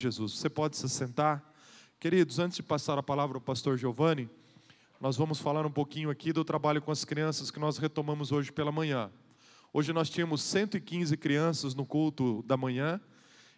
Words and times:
Jesus. 0.00 0.34
Você 0.34 0.48
pode 0.48 0.76
se 0.76 0.88
sentar. 0.88 1.42
Queridos, 1.98 2.38
antes 2.38 2.54
de 2.54 2.62
passar 2.62 2.96
a 2.96 3.02
palavra 3.02 3.36
ao 3.36 3.40
pastor 3.40 3.76
Giovanni, 3.76 4.30
nós 5.00 5.16
vamos 5.16 5.40
falar 5.40 5.66
um 5.66 5.72
pouquinho 5.72 6.08
aqui 6.08 6.32
do 6.32 6.44
trabalho 6.44 6.80
com 6.80 6.92
as 6.92 7.04
crianças 7.04 7.50
que 7.50 7.58
nós 7.58 7.78
retomamos 7.78 8.30
hoje 8.30 8.52
pela 8.52 8.70
manhã. 8.70 9.10
Hoje 9.72 9.92
nós 9.92 10.08
tínhamos 10.08 10.40
115 10.42 11.16
crianças 11.16 11.74
no 11.74 11.84
culto 11.84 12.44
da 12.46 12.56
manhã 12.56 13.00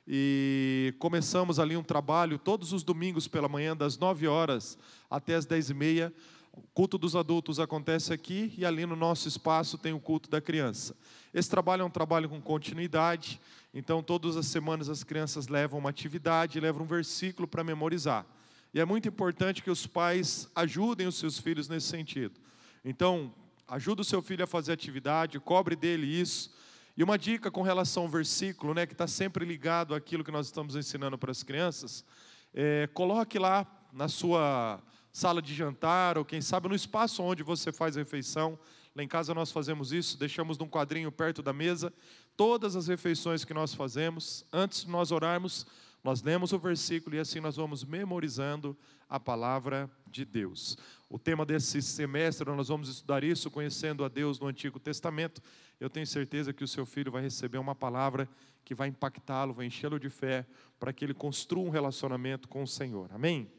e 0.08 0.95
começamos 0.98 1.58
ali 1.58 1.76
um 1.76 1.82
trabalho 1.82 2.38
todos 2.38 2.72
os 2.72 2.82
domingos 2.82 3.29
pela 3.29 3.46
manhã, 3.46 3.77
das 3.77 3.98
9 3.98 4.27
horas 4.27 4.79
até 5.11 5.34
as 5.34 5.45
10 5.45 5.68
e 5.68 5.75
meia. 5.75 6.14
O 6.54 6.62
culto 6.72 6.96
dos 6.96 7.14
adultos 7.14 7.61
acontece 7.61 8.14
aqui 8.14 8.54
e 8.57 8.64
ali 8.64 8.86
no 8.86 8.96
nosso 8.96 9.29
espaço 9.29 9.77
tem 9.77 9.93
o 9.93 10.00
culto 10.00 10.30
da 10.30 10.41
criança. 10.41 10.96
Esse 11.34 11.50
trabalho 11.50 11.82
é 11.82 11.84
um 11.84 11.91
trabalho 11.91 12.30
com 12.30 12.41
continuidade. 12.41 13.38
Então, 13.73 14.02
todas 14.02 14.37
as 14.37 14.46
semanas 14.46 14.89
as 14.89 15.05
crianças 15.05 15.46
levam 15.46 15.79
uma 15.79 15.91
atividade, 15.91 16.59
levam 16.59 16.82
um 16.82 16.86
versículo 16.86 17.46
para 17.46 17.62
memorizar. 17.62 18.27
E 18.75 18.81
é 18.81 18.85
muito 18.85 19.08
importante 19.08 19.63
que 19.63 19.71
os 19.71 19.86
pais 19.86 20.49
ajudem 20.54 21.07
os 21.07 21.17
seus 21.17 21.39
filhos 21.39 21.68
nesse 21.68 21.86
sentido. 21.86 22.41
Então, 22.85 23.32
ajuda 23.68 24.03
o 24.03 24.04
seu 24.04 24.21
filho 24.21 24.43
a 24.43 24.46
fazer 24.46 24.72
atividade, 24.72 25.39
cobre 25.39 25.77
dele 25.77 26.07
isso. 26.07 26.53
E 26.96 27.03
uma 27.03 27.17
dica 27.17 27.50
com 27.50 27.63
relação 27.63 28.04
ao 28.04 28.08
versículo, 28.08 28.75
né, 28.75 28.86
que 28.86 28.93
está 28.93 29.07
sempre 29.07 29.44
ligado 29.44 29.94
àquilo 29.94 30.25
que 30.25 30.32
nós 30.32 30.46
estamos 30.46 30.75
ensinando 30.75 31.16
para 31.16 31.30
as 31.30 31.43
crianças, 31.43 32.05
é, 32.52 32.89
coloque 32.92 33.39
lá 33.39 33.66
na 33.92 34.08
sua 34.08 34.83
sala 35.12 35.41
de 35.41 35.55
jantar, 35.55 36.19
ou 36.19 36.25
quem 36.25 36.41
sabe 36.41 36.69
no 36.69 36.75
espaço 36.75 37.22
onde 37.22 37.42
você 37.42 37.72
faz 37.72 37.97
a 37.97 38.00
refeição. 38.00 38.58
Lá 38.94 39.03
em 39.03 39.08
casa 39.08 39.33
nós 39.33 39.53
fazemos 39.53 39.92
isso, 39.92 40.19
deixamos 40.19 40.58
num 40.58 40.69
quadrinho 40.69 41.12
perto 41.12 41.42
da 41.42 41.53
mesa 41.53 41.92
todas 42.36 42.75
as 42.75 42.89
refeições 42.89 43.44
que 43.44 43.55
nós 43.55 43.75
fazemos, 43.75 44.44
antes 44.53 44.84
de 44.84 44.91
nós 44.91 45.12
orarmos, 45.12 45.66
nós 46.03 46.22
lemos 46.22 46.53
o 46.53 46.58
versículo 46.58 47.14
e 47.14 47.19
assim 47.19 47.41
nós 47.41 47.56
vamos 47.56 47.84
memorizando 47.84 48.77
a 49.08 49.20
palavra 49.20 49.91
de 50.06 50.25
Deus. 50.25 50.78
O 51.08 51.18
tema 51.18 51.44
desse 51.44 51.83
semestre, 51.83 52.48
nós 52.50 52.68
vamos 52.68 52.88
estudar 52.88 53.22
isso, 53.22 53.50
conhecendo 53.50 54.05
a 54.05 54.08
Deus 54.08 54.41
no 54.41 54.46
Antigo 54.46 54.80
Testamento. 54.80 55.42
Eu 55.78 55.91
tenho 55.91 56.06
certeza 56.06 56.52
que 56.52 56.64
o 56.64 56.68
seu 56.68 56.86
filho 56.86 57.12
vai 57.12 57.20
receber 57.20 57.58
uma 57.58 57.74
palavra 57.74 58.28
que 58.64 58.74
vai 58.74 58.88
impactá-lo, 58.88 59.52
vai 59.52 59.66
enchê-lo 59.66 59.98
de 59.98 60.08
fé, 60.08 60.46
para 60.78 60.92
que 60.92 61.05
ele 61.05 61.12
construa 61.12 61.64
um 61.64 61.70
relacionamento 61.70 62.48
com 62.48 62.62
o 62.62 62.66
Senhor. 62.66 63.11
Amém? 63.12 63.50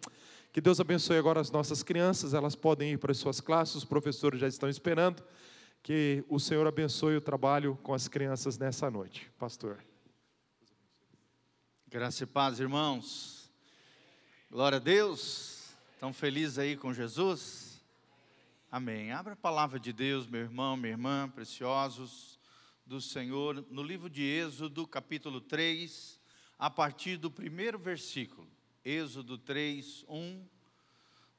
Que 0.52 0.60
Deus 0.60 0.82
abençoe 0.82 1.18
agora 1.18 1.40
as 1.40 1.50
nossas 1.50 1.82
crianças, 1.82 2.34
elas 2.34 2.56
podem 2.56 2.92
ir 2.92 2.98
para 2.98 3.14
as 3.14 3.18
suas 3.18 3.40
classes, 3.40 3.76
os 3.76 3.86
professores 3.86 4.38
já 4.38 4.50
estão 4.50 4.68
esperando. 4.68 5.24
Que 5.82 6.26
o 6.28 6.40
Senhor 6.40 6.68
abençoe 6.68 7.16
o 7.16 7.22
trabalho 7.22 7.80
com 7.82 7.94
as 7.94 8.10
crianças 8.10 8.58
nessa 8.58 8.92
noite. 8.92 9.32
Pastor. 9.40 9.82
Graça 11.88 12.26
e 12.26 12.28
paz, 12.28 12.60
irmãos. 12.60 13.50
Glória 14.52 14.76
a 14.76 14.80
Deus. 14.80 15.74
Estão 15.94 16.12
felizes 16.12 16.60
aí 16.60 16.76
com 16.76 16.94
Jesus? 16.94 17.82
Amém. 18.70 19.14
Abra 19.14 19.34
a 19.34 19.38
palavra 19.38 19.80
de 19.80 19.94
Deus, 19.94 20.28
meu 20.28 20.42
irmão, 20.42 20.76
minha 20.76 20.92
irmã, 20.92 21.30
preciosos 21.30 22.38
do 22.86 23.00
Senhor, 23.00 23.66
no 23.70 23.82
livro 23.82 24.10
de 24.10 24.24
Êxodo, 24.24 24.86
capítulo 24.86 25.40
3, 25.40 26.20
a 26.60 26.70
partir 26.70 27.16
do 27.16 27.32
primeiro 27.32 27.80
versículo. 27.80 28.48
Êxodo 28.84 29.38
3, 29.38 30.04
1. 30.08 30.44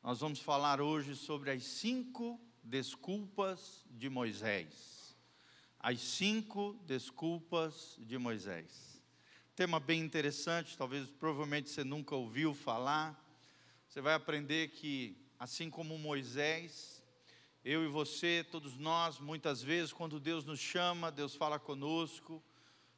Nós 0.01 0.21
vamos 0.21 0.39
falar 0.39 0.81
hoje 0.81 1.17
sobre 1.17 1.51
as 1.51 1.65
cinco 1.65 2.41
desculpas 2.63 3.85
de 3.91 4.09
Moisés. 4.09 5.17
As 5.77 5.99
cinco 5.99 6.81
desculpas 6.87 7.97
de 7.99 8.17
Moisés. 8.17 9.03
Tema 9.57 9.81
bem 9.81 10.01
interessante, 10.01 10.79
talvez 10.79 11.11
provavelmente 11.11 11.69
você 11.69 11.83
nunca 11.83 12.15
ouviu 12.15 12.55
falar. 12.55 13.21
Você 13.89 14.01
vai 14.01 14.15
aprender 14.15 14.69
que, 14.69 15.17
assim 15.37 15.69
como 15.69 15.99
Moisés, 15.99 17.03
eu 17.65 17.83
e 17.83 17.89
você, 17.89 18.47
todos 18.53 18.79
nós, 18.79 19.19
muitas 19.19 19.61
vezes, 19.61 19.93
quando 19.93 20.21
Deus 20.21 20.45
nos 20.45 20.61
chama, 20.61 21.11
Deus 21.11 21.35
fala 21.35 21.59
conosco, 21.59 22.41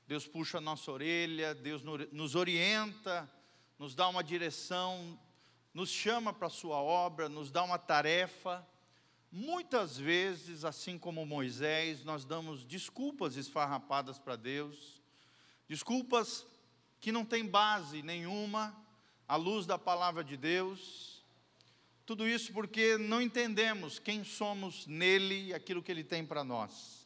Deus 0.07 0.27
puxa 0.27 0.59
a 0.59 0.61
nossa 0.61 0.93
orelha, 0.93 1.55
Deus 1.55 1.83
nos 2.13 2.35
orienta, 2.35 3.27
nos 3.79 3.95
dá 3.95 4.09
uma 4.09 4.23
direção, 4.23 5.19
nos 5.73 5.91
chama 5.91 6.33
para 6.33 6.47
a 6.47 6.51
sua 6.51 6.77
obra, 6.77 7.29
nos 7.29 7.51
dá 7.51 7.63
uma 7.63 7.79
tarefa. 7.79 8.67
Muitas 9.31 9.99
vezes, 9.99 10.65
assim 10.65 10.97
como 10.97 11.27
Moisés, 11.27 12.05
nós 12.05 12.25
damos 12.25 12.65
desculpas 12.65 13.37
esfarrapadas 13.37 14.19
para 14.19 14.37
Deus, 14.37 15.03
desculpas 15.69 16.47
que 17.01 17.11
não 17.11 17.25
têm 17.25 17.45
base 17.45 18.03
nenhuma 18.03 18.75
à 19.27 19.37
luz 19.37 19.67
da 19.67 19.77
palavra 19.77 20.23
de 20.23 20.37
Deus. 20.37 21.25
Tudo 22.07 22.29
isso 22.29 22.53
porque 22.53 22.97
não 22.97 23.21
entendemos 23.21 23.99
quem 23.99 24.23
somos 24.23 24.87
nele 24.87 25.49
e 25.49 25.55
aquilo 25.55 25.83
que 25.83 25.91
ele 25.91 26.05
tem 26.05 26.25
para 26.25 26.45
nós. 26.45 27.05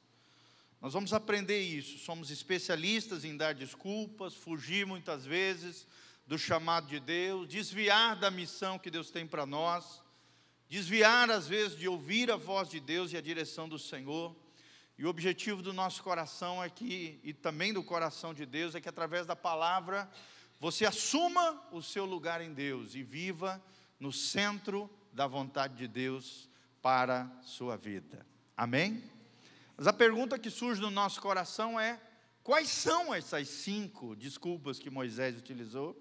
Nós 0.81 0.93
vamos 0.93 1.13
aprender 1.13 1.61
isso. 1.61 1.99
Somos 1.99 2.31
especialistas 2.31 3.25
em 3.25 3.37
dar 3.37 3.55
desculpas, 3.55 4.35
fugir 4.35 4.85
muitas 4.85 5.25
vezes 5.25 5.87
do 6.29 6.39
chamado 6.39 6.87
de 6.87 7.01
Deus, 7.01 7.49
desviar 7.49 8.15
da 8.15 8.31
missão 8.31 8.79
que 8.79 8.91
Deus 8.91 9.11
tem 9.11 9.27
para 9.27 9.45
nós 9.45 10.07
desviar 10.69 11.31
às 11.31 11.49
vezes 11.49 11.77
de 11.77 11.89
ouvir 11.89 12.31
a 12.31 12.37
voz 12.37 12.69
de 12.69 12.79
Deus 12.79 13.13
e 13.13 13.17
a 13.17 13.21
direção 13.21 13.69
do 13.69 13.79
Senhor. 13.79 14.37
E 14.99 15.07
o 15.07 15.09
objetivo 15.09 15.63
do 15.63 15.73
nosso 15.73 16.03
coração 16.03 16.63
é 16.63 16.69
que, 16.69 17.19
e 17.23 17.33
também 17.33 17.73
do 17.73 17.83
coração 17.83 18.35
de 18.35 18.45
Deus, 18.45 18.75
é 18.75 18.81
que 18.81 18.89
através 18.89 19.27
da 19.27 19.35
palavra 19.35 20.11
você 20.61 20.85
assuma 20.85 21.63
o 21.73 21.81
seu 21.81 22.05
lugar 22.05 22.41
em 22.41 22.53
Deus 22.53 22.95
e 22.95 23.03
viva 23.03 23.63
no 23.99 24.13
centro 24.13 24.91
da 25.13 25.27
vontade 25.27 25.77
de 25.77 25.89
Deus 25.89 26.51
para 26.83 27.31
sua 27.43 27.77
vida. 27.77 28.27
Amém? 28.57 29.03
Mas 29.77 29.87
a 29.87 29.93
pergunta 29.93 30.39
que 30.39 30.51
surge 30.51 30.81
no 30.81 30.91
nosso 30.91 31.21
coração 31.21 31.79
é: 31.79 32.01
quais 32.43 32.69
são 32.69 33.15
essas 33.15 33.49
cinco 33.49 34.17
desculpas 34.17 34.81
que 34.81 34.91
Moisés 34.91 35.39
utilizou? 35.39 35.97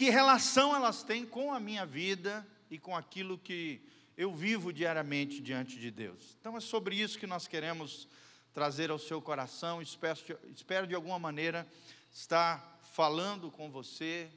Que 0.00 0.08
relação 0.08 0.74
elas 0.74 1.02
têm 1.02 1.26
com 1.26 1.52
a 1.52 1.60
minha 1.60 1.84
vida 1.84 2.46
e 2.70 2.78
com 2.78 2.96
aquilo 2.96 3.36
que 3.36 3.82
eu 4.16 4.34
vivo 4.34 4.72
diariamente 4.72 5.42
diante 5.42 5.78
de 5.78 5.90
Deus. 5.90 6.38
Então 6.40 6.56
é 6.56 6.60
sobre 6.60 6.96
isso 6.96 7.18
que 7.18 7.26
nós 7.26 7.46
queremos 7.46 8.08
trazer 8.54 8.90
ao 8.90 8.98
seu 8.98 9.20
coração. 9.20 9.82
Espero, 9.82 10.18
espero 10.56 10.86
de 10.86 10.94
alguma 10.94 11.18
maneira 11.18 11.68
estar 12.10 12.80
falando 12.94 13.50
com 13.50 13.70
você, 13.70 14.30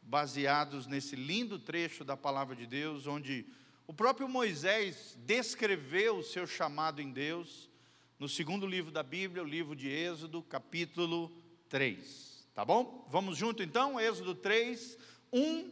baseados 0.00 0.86
nesse 0.86 1.16
lindo 1.16 1.58
trecho 1.58 2.04
da 2.04 2.16
palavra 2.16 2.54
de 2.54 2.64
Deus, 2.64 3.08
onde 3.08 3.44
o 3.88 3.92
próprio 3.92 4.28
Moisés 4.28 5.18
descreveu 5.26 6.18
o 6.18 6.22
seu 6.22 6.46
chamado 6.46 7.02
em 7.02 7.10
Deus, 7.10 7.68
no 8.20 8.28
segundo 8.28 8.68
livro 8.68 8.92
da 8.92 9.02
Bíblia, 9.02 9.42
o 9.42 9.48
livro 9.48 9.74
de 9.74 9.88
Êxodo, 9.88 10.44
capítulo 10.44 11.36
3. 11.68 12.37
Tá 12.58 12.64
bom? 12.64 13.06
Vamos 13.08 13.38
junto 13.38 13.62
então, 13.62 14.00
Êxodo 14.00 14.34
3, 14.34 14.98
1 15.32 15.70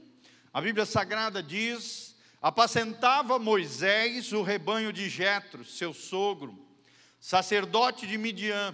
a 0.54 0.60
Bíblia 0.60 0.86
Sagrada 0.86 1.42
diz: 1.42 2.14
apacentava 2.40 3.40
Moisés 3.40 4.32
o 4.32 4.40
rebanho 4.40 4.92
de 4.92 5.08
Jetro, 5.08 5.64
seu 5.64 5.92
sogro, 5.92 6.56
sacerdote 7.18 8.06
de 8.06 8.16
Midian, 8.16 8.72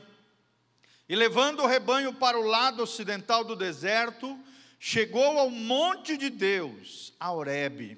e 1.09 1.17
levando 1.17 1.61
o 1.61 1.67
rebanho 1.67 2.12
para 2.12 2.39
o 2.39 2.43
lado 2.43 2.83
ocidental 2.83 3.45
do 3.45 3.56
deserto, 3.56 4.39
chegou 4.79 5.39
ao 5.39 5.49
monte 5.49 6.19
de 6.19 6.29
Deus, 6.29 7.15
a 7.19 7.33
Horebe. 7.33 7.97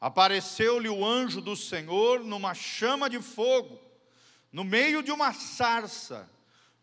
Apareceu-lhe 0.00 0.88
o 0.88 1.04
anjo 1.04 1.40
do 1.40 1.56
Senhor 1.56 2.22
numa 2.22 2.54
chama 2.54 3.10
de 3.10 3.20
fogo, 3.20 3.80
no 4.52 4.62
meio 4.62 5.02
de 5.02 5.10
uma 5.10 5.32
sarça. 5.32 6.30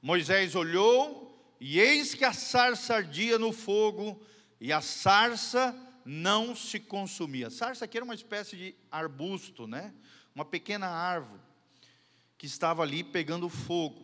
Moisés 0.02 0.54
olhou, 0.54 1.31
e 1.64 1.80
eis 1.80 2.16
que 2.16 2.26
a 2.26 2.34
sarça 2.34 2.96
ardia 2.96 3.38
no 3.38 3.54
fogo, 3.54 4.20
e 4.60 4.74
a 4.74 4.82
sarça 4.82 5.78
não 6.04 6.56
se 6.56 6.80
consumia. 6.80 7.52
Sarça 7.52 7.86
aqui 7.86 7.98
era 7.98 8.04
uma 8.04 8.16
espécie 8.16 8.58
de 8.58 8.76
arbusto, 8.92 9.68
né? 9.68 9.94
Uma 10.34 10.44
pequena 10.44 10.88
árvore 10.88 11.40
que 12.36 12.48
estava 12.48 12.82
ali 12.82 13.04
pegando 13.04 13.48
fogo. 13.48 14.04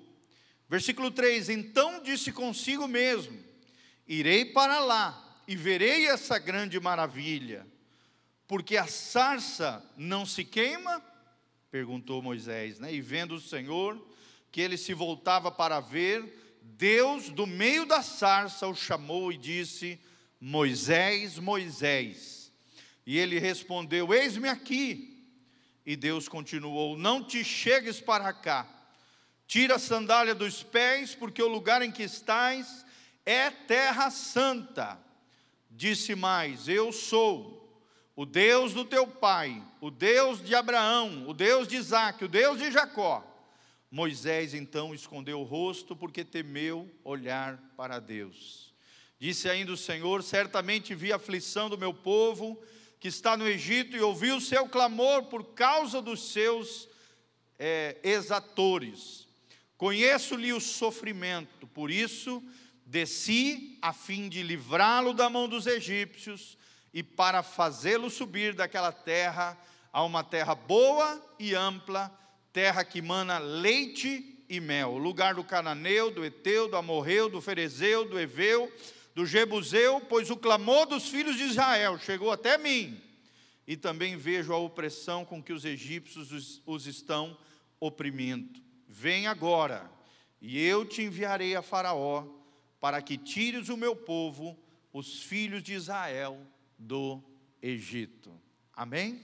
Versículo 0.69 1.09
3: 1.09 1.49
Então 1.49 2.03
disse 2.03 2.31
consigo 2.31 2.87
mesmo: 2.87 3.35
Irei 4.07 4.45
para 4.45 4.79
lá 4.79 5.41
e 5.47 5.55
verei 5.55 6.05
essa 6.05 6.37
grande 6.37 6.79
maravilha, 6.79 7.65
porque 8.47 8.77
a 8.77 8.85
sarça 8.85 9.83
não 9.97 10.27
se 10.27 10.45
queima? 10.45 11.01
Perguntou 11.71 12.21
Moisés, 12.21 12.77
né? 12.77 12.93
E 12.93 13.01
vendo 13.01 13.33
o 13.33 13.41
Senhor 13.41 13.99
que 14.51 14.61
ele 14.61 14.77
se 14.77 14.93
voltava 14.93 15.51
para 15.51 15.79
ver, 15.79 16.46
Deus 16.77 17.29
do 17.29 17.47
meio 17.47 17.87
da 17.87 18.03
sarça 18.03 18.67
o 18.67 18.75
chamou 18.75 19.31
e 19.31 19.37
disse: 19.37 19.99
Moisés, 20.39 21.39
Moisés. 21.39 22.53
E 23.03 23.17
ele 23.17 23.39
respondeu: 23.39 24.13
Eis-me 24.13 24.47
aqui. 24.47 25.25
E 25.83 25.95
Deus 25.95 26.27
continuou: 26.27 26.95
Não 26.95 27.23
te 27.23 27.43
chegues 27.43 27.99
para 27.99 28.31
cá, 28.31 28.67
tira 29.47 29.77
a 29.77 29.79
sandália 29.79 30.35
dos 30.35 30.61
pés, 30.61 31.15
porque 31.15 31.41
o 31.41 31.47
lugar 31.47 31.81
em 31.81 31.91
que 31.91 32.03
estás 32.03 32.85
é 33.25 33.49
terra 33.49 34.11
santa. 34.11 34.99
Disse 35.71 36.13
mais: 36.13 36.67
Eu 36.67 36.91
sou 36.91 37.81
o 38.15 38.23
Deus 38.23 38.73
do 38.75 38.85
teu 38.85 39.07
pai, 39.07 39.63
o 39.81 39.89
Deus 39.89 40.43
de 40.45 40.53
Abraão, 40.53 41.27
o 41.27 41.33
Deus 41.33 41.67
de 41.67 41.75
Isaac, 41.75 42.23
o 42.23 42.27
Deus 42.27 42.59
de 42.59 42.71
Jacó. 42.71 43.36
Moisés 43.89 44.53
então 44.53 44.93
escondeu 44.93 45.39
o 45.39 45.43
rosto 45.43 45.95
porque 45.95 46.25
temeu 46.25 46.91
olhar 47.03 47.57
para 47.77 47.99
Deus. 47.99 48.73
Disse 49.19 49.49
ainda 49.49 49.71
o 49.71 49.77
Senhor: 49.77 50.21
Certamente 50.23 50.93
vi 50.93 51.11
a 51.11 51.15
aflição 51.15 51.69
do 51.69 51.77
meu 51.77 51.93
povo 51.93 52.61
que 52.99 53.07
está 53.07 53.37
no 53.37 53.47
Egito 53.47 53.95
e 53.95 54.01
ouvi 54.01 54.31
o 54.31 54.41
seu 54.41 54.67
clamor 54.67 55.25
por 55.25 55.53
causa 55.53 56.01
dos 56.01 56.31
seus 56.31 56.87
é, 57.57 57.97
exatores. 58.03 59.27
Conheço-lhe 59.77 60.51
o 60.53 60.59
sofrimento, 60.59 61.67
por 61.67 61.91
isso 61.91 62.43
desci 62.85 63.77
a 63.81 63.93
fim 63.93 64.27
de 64.27 64.41
livrá-lo 64.41 65.13
da 65.13 65.29
mão 65.29 65.47
dos 65.47 65.67
egípcios 65.67 66.57
e 66.93 67.03
para 67.03 67.43
fazê-lo 67.43 68.09
subir 68.09 68.55
daquela 68.55 68.91
terra 68.91 69.57
a 69.91 70.03
uma 70.03 70.23
terra 70.23 70.55
boa 70.55 71.21
e 71.37 71.53
ampla, 71.53 72.11
terra 72.57 72.83
que 72.83 73.03
mana 73.03 73.37
leite 73.37 74.43
e 74.49 74.59
mel, 74.59 74.97
lugar 74.97 75.35
do 75.35 75.43
cananeu, 75.43 76.09
do 76.09 76.25
eteu, 76.25 76.67
do 76.67 76.75
amorreu, 76.75 77.29
do 77.29 77.39
ferezeu, 77.39 78.03
do 78.03 78.19
eveu, 78.19 78.73
do 79.13 79.27
jebuseu, 79.27 80.01
pois 80.01 80.31
o 80.31 80.35
clamor 80.35 80.87
dos 80.87 81.07
filhos 81.07 81.37
de 81.37 81.43
Israel 81.43 81.99
chegou 81.99 82.31
até 82.31 82.57
mim. 82.57 82.99
E 83.67 83.77
também 83.77 84.17
vejo 84.17 84.51
a 84.51 84.57
opressão 84.57 85.23
com 85.23 85.39
que 85.39 85.53
os 85.53 85.65
egípcios 85.65 86.31
os, 86.31 86.63
os 86.65 86.87
estão 86.87 87.37
oprimindo. 87.79 88.59
Vem 88.87 89.27
agora, 89.27 89.87
e 90.41 90.59
eu 90.59 90.83
te 90.83 91.03
enviarei 91.03 91.55
a 91.55 91.61
Faraó, 91.61 92.25
para 92.79 93.03
que 93.03 93.19
tires 93.19 93.69
o 93.69 93.77
meu 93.77 93.95
povo, 93.95 94.57
os 94.91 95.21
filhos 95.21 95.61
de 95.61 95.75
Israel, 95.75 96.41
do 96.75 97.21
Egito. 97.61 98.33
Amém? 98.73 99.23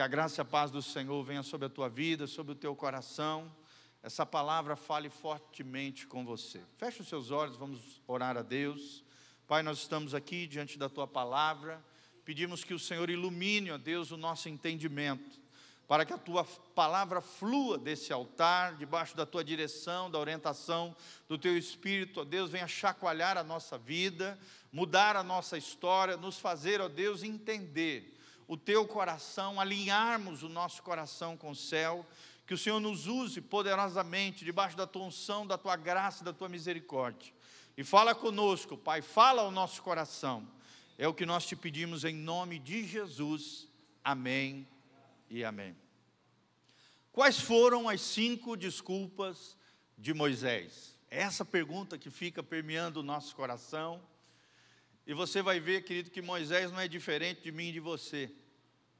Que 0.00 0.04
a 0.04 0.08
graça 0.08 0.40
e 0.40 0.42
a 0.42 0.46
paz 0.46 0.70
do 0.70 0.80
Senhor 0.80 1.22
venha 1.22 1.42
sobre 1.42 1.66
a 1.66 1.68
tua 1.68 1.86
vida, 1.86 2.26
sobre 2.26 2.52
o 2.52 2.54
teu 2.54 2.74
coração. 2.74 3.54
Essa 4.02 4.24
palavra 4.24 4.74
fale 4.74 5.10
fortemente 5.10 6.06
com 6.06 6.24
você. 6.24 6.62
Feche 6.78 7.02
os 7.02 7.06
seus 7.06 7.30
olhos, 7.30 7.58
vamos 7.58 8.00
orar 8.06 8.34
a 8.38 8.40
Deus. 8.40 9.04
Pai, 9.46 9.62
nós 9.62 9.76
estamos 9.76 10.14
aqui 10.14 10.46
diante 10.46 10.78
da 10.78 10.88
tua 10.88 11.06
palavra. 11.06 11.84
Pedimos 12.24 12.64
que 12.64 12.72
o 12.72 12.78
Senhor 12.78 13.10
ilumine, 13.10 13.72
ó 13.72 13.76
Deus, 13.76 14.10
o 14.10 14.16
nosso 14.16 14.48
entendimento 14.48 15.38
para 15.86 16.06
que 16.06 16.12
a 16.12 16.18
tua 16.18 16.44
palavra 16.44 17.20
flua 17.20 17.76
desse 17.76 18.12
altar, 18.12 18.76
debaixo 18.76 19.16
da 19.16 19.26
tua 19.26 19.42
direção, 19.42 20.08
da 20.08 20.20
orientação 20.20 20.96
do 21.28 21.36
teu 21.36 21.58
espírito, 21.58 22.20
ó 22.20 22.24
Deus, 22.24 22.52
venha 22.52 22.68
chacoalhar 22.68 23.36
a 23.36 23.42
nossa 23.42 23.76
vida, 23.76 24.38
mudar 24.72 25.16
a 25.16 25.24
nossa 25.24 25.58
história, 25.58 26.16
nos 26.16 26.38
fazer, 26.38 26.80
ó 26.80 26.88
Deus, 26.88 27.24
entender 27.24 28.19
o 28.50 28.56
teu 28.56 28.84
coração, 28.84 29.60
alinharmos 29.60 30.42
o 30.42 30.48
nosso 30.48 30.82
coração 30.82 31.36
com 31.36 31.52
o 31.52 31.54
céu, 31.54 32.04
que 32.44 32.52
o 32.52 32.58
Senhor 32.58 32.80
nos 32.80 33.06
use 33.06 33.40
poderosamente, 33.40 34.44
debaixo 34.44 34.76
da 34.76 34.88
tua 34.88 35.04
unção, 35.04 35.46
da 35.46 35.56
tua 35.56 35.76
graça, 35.76 36.24
da 36.24 36.32
tua 36.32 36.48
misericórdia. 36.48 37.32
E 37.76 37.84
fala 37.84 38.12
conosco, 38.12 38.76
Pai, 38.76 39.02
fala 39.02 39.42
ao 39.42 39.52
nosso 39.52 39.80
coração. 39.82 40.44
É 40.98 41.06
o 41.06 41.14
que 41.14 41.24
nós 41.24 41.46
te 41.46 41.54
pedimos 41.54 42.04
em 42.04 42.12
nome 42.12 42.58
de 42.58 42.84
Jesus. 42.84 43.68
Amém 44.02 44.66
e 45.30 45.44
amém. 45.44 45.76
Quais 47.12 47.38
foram 47.38 47.88
as 47.88 48.00
cinco 48.00 48.56
desculpas 48.56 49.56
de 49.96 50.12
Moisés? 50.12 50.98
É 51.08 51.20
essa 51.20 51.44
pergunta 51.44 51.96
que 51.96 52.10
fica 52.10 52.42
permeando 52.42 52.98
o 52.98 53.04
nosso 53.04 53.32
coração. 53.36 54.02
E 55.10 55.12
você 55.12 55.42
vai 55.42 55.58
ver, 55.58 55.82
querido, 55.82 56.08
que 56.08 56.22
Moisés 56.22 56.70
não 56.70 56.78
é 56.78 56.86
diferente 56.86 57.42
de 57.42 57.50
mim 57.50 57.70
e 57.70 57.72
de 57.72 57.80
você, 57.80 58.30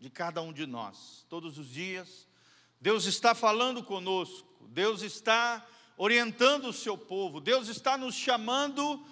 de 0.01 0.11
cada 0.11 0.43
um 0.43 0.53
de 0.53 0.67
nós. 0.67 1.25
Todos 1.29 1.57
os 1.57 1.69
dias, 1.69 2.27
Deus 2.81 3.05
está 3.05 3.33
falando 3.33 3.81
conosco, 3.85 4.45
Deus 4.71 5.03
está 5.03 5.65
orientando 5.97 6.65
o 6.65 6.73
seu 6.73 6.99
povo, 6.99 7.41
Deus 7.41 7.69
está 7.69 7.97
nos 7.97 8.17
chamando 8.17 9.07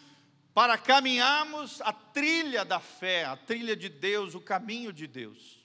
para 0.52 0.76
caminharmos 0.76 1.80
a 1.82 1.92
trilha 1.92 2.64
da 2.64 2.80
fé, 2.80 3.26
a 3.26 3.36
trilha 3.36 3.76
de 3.76 3.88
Deus, 3.88 4.34
o 4.34 4.40
caminho 4.40 4.92
de 4.92 5.06
Deus. 5.06 5.64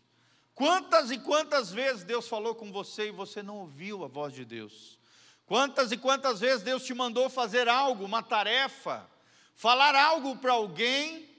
Quantas 0.53 1.09
e 1.09 1.17
quantas 1.17 1.71
vezes 1.71 2.03
Deus 2.03 2.27
falou 2.27 2.53
com 2.53 2.71
você 2.71 3.07
e 3.07 3.11
você 3.11 3.41
não 3.41 3.57
ouviu 3.57 4.05
a 4.05 4.07
voz 4.07 4.35
de 4.35 4.45
Deus? 4.45 4.99
Quantas 5.47 5.91
e 5.91 5.97
quantas 5.97 6.41
vezes 6.41 6.61
Deus 6.61 6.85
te 6.85 6.93
mandou 6.93 7.27
fazer 7.27 7.67
algo, 7.67 8.05
uma 8.05 8.21
tarefa, 8.21 9.11
falar 9.53 9.95
algo 9.95 10.37
para 10.37 10.53
alguém, 10.53 11.29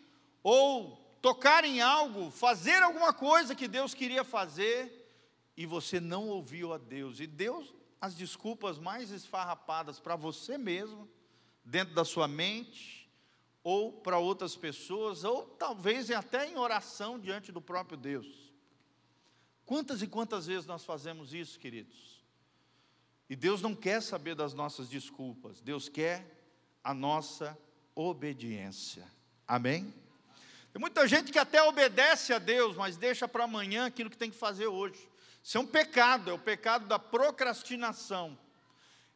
ou 0.43 0.97
tocar 1.21 1.65
em 1.65 1.81
algo, 1.81 2.31
fazer 2.31 2.83
alguma 2.83 3.13
coisa 3.13 3.55
que 3.55 3.67
Deus 3.67 3.95
queria 3.95 4.25
fazer, 4.25 5.09
e 5.57 5.67
você 5.67 6.01
não 6.01 6.29
ouviu 6.29 6.73
a 6.73 6.79
Deus, 6.79 7.21
e 7.21 7.27
Deus, 7.27 7.75
as 8.01 8.15
desculpas 8.15 8.79
mais 8.79 9.11
esfarrapadas 9.11 9.99
para 9.99 10.17
você 10.17 10.59
mesmo, 10.59 11.09
dentro 11.65 11.95
da 11.95 12.05
sua 12.05 12.29
mente, 12.29 13.11
ou 13.63 13.91
para 13.91 14.19
outras 14.19 14.55
pessoas, 14.55 15.25
ou 15.25 15.47
talvez 15.47 16.11
até 16.11 16.47
em 16.47 16.59
oração 16.59 17.19
diante 17.19 17.51
do 17.51 17.63
próprio 17.63 17.97
Deus. 17.97 18.53
Quantas 19.65 20.03
e 20.03 20.07
quantas 20.07 20.47
vezes 20.47 20.67
nós 20.67 20.85
fazemos 20.85 21.33
isso, 21.33 21.59
queridos? 21.59 22.23
E 23.31 23.35
Deus 23.35 23.63
não 23.63 23.75
quer 23.75 24.03
saber 24.03 24.35
das 24.35 24.53
nossas 24.53 24.89
desculpas, 24.91 25.63
Deus 25.63 25.89
quer 25.89 26.47
a 26.83 26.93
nossa 26.93 27.59
obediência. 27.95 29.07
Amém? 29.47 29.93
Tem 30.73 30.81
muita 30.81 31.07
gente 31.07 31.31
que 31.31 31.39
até 31.39 31.63
obedece 31.63 32.33
a 32.33 32.39
Deus, 32.39 32.77
mas 32.77 32.97
deixa 32.97 33.29
para 33.29 33.45
amanhã 33.45 33.87
aquilo 33.87 34.11
que 34.11 34.17
tem 34.17 34.31
que 34.31 34.37
fazer 34.37 34.67
hoje. 34.67 35.09
Isso 35.43 35.57
é 35.57 35.61
um 35.61 35.67
pecado, 35.67 36.31
é 36.31 36.35
o 36.35 36.39
pecado 36.39 36.87
da 36.87 36.99
procrastinação. 36.99 38.37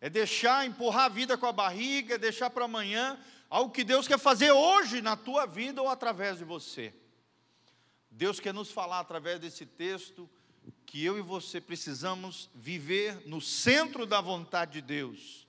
É 0.00 0.08
deixar, 0.08 0.64
empurrar 0.64 1.06
a 1.06 1.08
vida 1.08 1.36
com 1.36 1.46
a 1.46 1.52
barriga, 1.52 2.14
é 2.14 2.18
deixar 2.18 2.50
para 2.50 2.66
amanhã 2.66 3.18
algo 3.50 3.72
que 3.72 3.82
Deus 3.82 4.06
quer 4.06 4.18
fazer 4.18 4.52
hoje 4.52 5.02
na 5.02 5.16
tua 5.16 5.46
vida 5.46 5.82
ou 5.82 5.88
através 5.88 6.38
de 6.38 6.44
você. 6.44 6.94
Deus 8.08 8.38
quer 8.38 8.54
nos 8.54 8.70
falar 8.70 9.00
através 9.00 9.40
desse 9.40 9.66
texto 9.66 10.30
que 10.86 11.04
eu 11.04 11.18
e 11.18 11.22
você 11.22 11.60
precisamos 11.60 12.48
viver 12.54 13.26
no 13.26 13.40
centro 13.40 14.06
da 14.06 14.20
vontade 14.20 14.74
de 14.74 14.82
Deus 14.82 15.47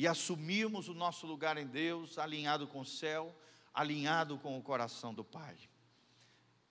e 0.00 0.08
assumirmos 0.08 0.88
o 0.88 0.94
nosso 0.94 1.26
lugar 1.26 1.58
em 1.58 1.66
Deus, 1.66 2.16
alinhado 2.16 2.66
com 2.66 2.80
o 2.80 2.86
céu, 2.86 3.36
alinhado 3.74 4.38
com 4.38 4.56
o 4.56 4.62
coração 4.62 5.12
do 5.12 5.22
Pai. 5.22 5.54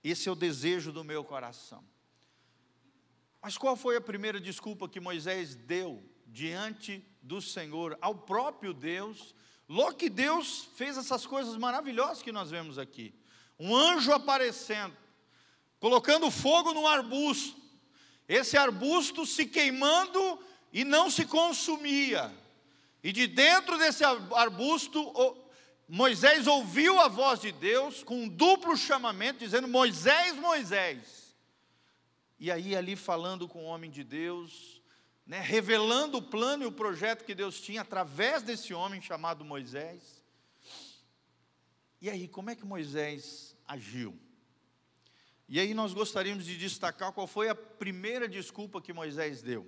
Esse 0.02 0.28
é 0.28 0.32
o 0.32 0.34
desejo 0.34 0.90
do 0.90 1.04
meu 1.04 1.22
coração. 1.22 1.84
Mas 3.40 3.56
qual 3.56 3.76
foi 3.76 3.94
a 3.94 4.00
primeira 4.00 4.40
desculpa 4.40 4.88
que 4.88 4.98
Moisés 4.98 5.54
deu 5.54 6.02
diante 6.26 7.06
do 7.22 7.40
Senhor, 7.40 7.96
ao 8.00 8.16
próprio 8.16 8.74
Deus? 8.74 9.32
Logo 9.68 9.94
que 9.94 10.10
Deus 10.10 10.68
fez 10.74 10.96
essas 10.96 11.24
coisas 11.24 11.56
maravilhosas 11.56 12.24
que 12.24 12.32
nós 12.32 12.50
vemos 12.50 12.78
aqui. 12.78 13.14
Um 13.60 13.76
anjo 13.76 14.12
aparecendo, 14.12 14.96
colocando 15.78 16.32
fogo 16.32 16.74
num 16.74 16.88
arbusto, 16.88 17.56
esse 18.26 18.56
arbusto 18.56 19.24
se 19.24 19.46
queimando 19.46 20.40
e 20.72 20.82
não 20.82 21.08
se 21.08 21.24
consumia. 21.24 22.39
E 23.02 23.12
de 23.12 23.26
dentro 23.26 23.78
desse 23.78 24.04
arbusto, 24.04 25.00
Moisés 25.88 26.46
ouviu 26.46 27.00
a 27.00 27.08
voz 27.08 27.40
de 27.40 27.50
Deus 27.50 28.02
com 28.02 28.22
um 28.24 28.28
duplo 28.28 28.76
chamamento, 28.76 29.40
dizendo: 29.40 29.66
Moisés, 29.66 30.36
Moisés. 30.36 31.34
E 32.38 32.50
aí, 32.50 32.76
ali 32.76 32.96
falando 32.96 33.48
com 33.48 33.64
o 33.64 33.66
homem 33.66 33.90
de 33.90 34.04
Deus, 34.04 34.80
né, 35.26 35.40
revelando 35.40 36.18
o 36.18 36.22
plano 36.22 36.62
e 36.64 36.66
o 36.66 36.72
projeto 36.72 37.24
que 37.24 37.34
Deus 37.34 37.60
tinha 37.60 37.82
através 37.82 38.42
desse 38.42 38.72
homem 38.72 39.00
chamado 39.00 39.44
Moisés. 39.44 40.22
E 42.00 42.08
aí, 42.08 42.26
como 42.26 42.50
é 42.50 42.56
que 42.56 42.64
Moisés 42.64 43.56
agiu? 43.66 44.18
E 45.48 45.58
aí 45.58 45.74
nós 45.74 45.92
gostaríamos 45.92 46.46
de 46.46 46.56
destacar 46.56 47.12
qual 47.12 47.26
foi 47.26 47.48
a 47.48 47.54
primeira 47.54 48.28
desculpa 48.28 48.80
que 48.80 48.92
Moisés 48.92 49.42
deu. 49.42 49.66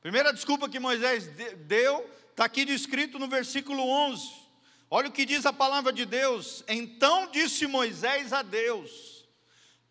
Primeira 0.00 0.32
desculpa 0.32 0.68
que 0.68 0.78
Moisés 0.78 1.26
deu 1.66 2.08
está 2.32 2.46
aqui 2.46 2.64
descrito 2.64 3.18
no 3.18 3.28
versículo 3.28 3.86
11. 3.86 4.42
Olha 4.90 5.08
o 5.08 5.12
que 5.12 5.24
diz 5.24 5.46
a 5.46 5.52
palavra 5.52 5.92
de 5.92 6.04
Deus. 6.04 6.64
Então 6.66 7.30
disse 7.30 7.66
Moisés 7.66 8.32
a 8.32 8.42
Deus: 8.42 9.26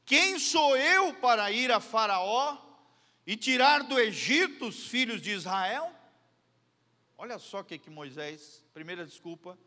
Quem 0.06 0.38
sou 0.38 0.76
eu 0.76 1.14
para 1.16 1.52
ir 1.52 1.72
a 1.72 1.80
Faraó 1.80 2.58
e 3.26 3.38
tirar 3.38 3.84
do 3.84 4.00
Egito 4.00 4.68
os 4.68 4.88
filhos 4.88 5.22
de 5.22 5.32
Israel? 5.32 5.92
Olha 7.18 7.38
só 7.38 7.60
o 7.60 7.64
que, 7.64 7.78
que 7.78 7.90
Moisés, 7.90 8.64
primeira 8.74 9.06
desculpa, 9.06 9.58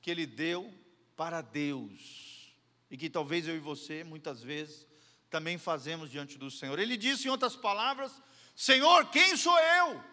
que 0.00 0.10
ele 0.10 0.24
deu 0.24 0.72
para 1.16 1.40
Deus 1.40 2.54
e 2.88 2.96
que 2.96 3.10
talvez 3.10 3.48
eu 3.48 3.56
e 3.56 3.58
você, 3.58 4.04
muitas 4.04 4.42
vezes, 4.42 4.86
também 5.28 5.58
fazemos 5.58 6.10
diante 6.10 6.38
do 6.38 6.50
Senhor. 6.50 6.78
Ele 6.78 6.96
disse, 6.96 7.26
em 7.26 7.30
outras 7.30 7.56
palavras: 7.56 8.12
Senhor, 8.54 9.10
quem 9.10 9.36
sou 9.36 9.58
eu? 9.58 10.11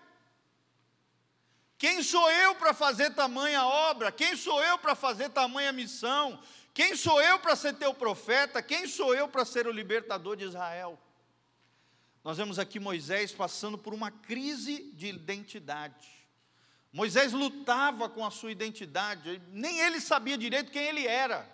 Quem 1.79 2.03
sou 2.03 2.29
eu 2.29 2.55
para 2.55 2.74
fazer 2.74 3.12
tamanha 3.12 3.65
obra? 3.65 4.12
Quem 4.12 4.36
sou 4.36 4.62
eu 4.62 4.77
para 4.77 4.95
fazer 4.95 5.29
tamanha 5.29 5.71
missão? 5.71 6.38
Quem 6.74 6.93
sou 6.93 7.21
eu 7.21 7.39
para 7.39 7.55
ser 7.55 7.74
teu 7.75 7.93
profeta? 7.93 8.62
Quem 8.62 8.86
sou 8.86 9.15
eu 9.15 9.29
para 9.29 9.45
ser 9.45 9.65
o 9.65 9.71
libertador 9.71 10.36
de 10.36 10.43
Israel? 10.43 11.00
Nós 12.21 12.36
vemos 12.36 12.59
aqui 12.59 12.81
Moisés 12.81 13.31
passando 13.31 13.77
por 13.77 13.93
uma 13.93 14.12
crise 14.12 14.91
de 14.93 15.07
identidade. 15.07 16.09
Moisés 16.91 17.31
lutava 17.31 18.09
com 18.09 18.25
a 18.25 18.31
sua 18.31 18.51
identidade, 18.51 19.41
nem 19.53 19.79
ele 19.79 20.01
sabia 20.01 20.38
direito 20.38 20.71
quem 20.71 20.83
ele 20.83 21.07
era. 21.07 21.50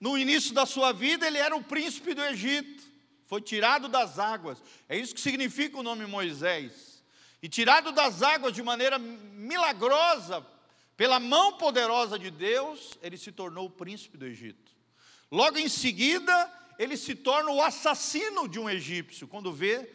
No 0.00 0.18
início 0.18 0.52
da 0.52 0.66
sua 0.66 0.92
vida, 0.92 1.28
ele 1.28 1.38
era 1.38 1.54
o 1.54 1.62
príncipe 1.62 2.12
do 2.12 2.24
Egito, 2.24 2.82
foi 3.26 3.40
tirado 3.40 3.88
das 3.88 4.18
águas, 4.18 4.60
é 4.88 4.98
isso 4.98 5.14
que 5.14 5.20
significa 5.20 5.78
o 5.78 5.82
nome 5.82 6.06
Moisés. 6.06 6.95
E 7.42 7.48
tirado 7.48 7.92
das 7.92 8.22
águas 8.22 8.52
de 8.52 8.62
maneira 8.62 8.98
milagrosa, 8.98 10.44
pela 10.96 11.20
mão 11.20 11.58
poderosa 11.58 12.18
de 12.18 12.30
Deus, 12.30 12.98
ele 13.02 13.18
se 13.18 13.30
tornou 13.30 13.66
o 13.66 13.70
príncipe 13.70 14.16
do 14.16 14.26
Egito. 14.26 14.74
Logo 15.30 15.58
em 15.58 15.68
seguida, 15.68 16.52
ele 16.78 16.96
se 16.96 17.14
torna 17.14 17.50
o 17.50 17.62
assassino 17.62 18.48
de 18.48 18.58
um 18.58 18.68
egípcio, 18.68 19.28
quando 19.28 19.52
vê 19.52 19.90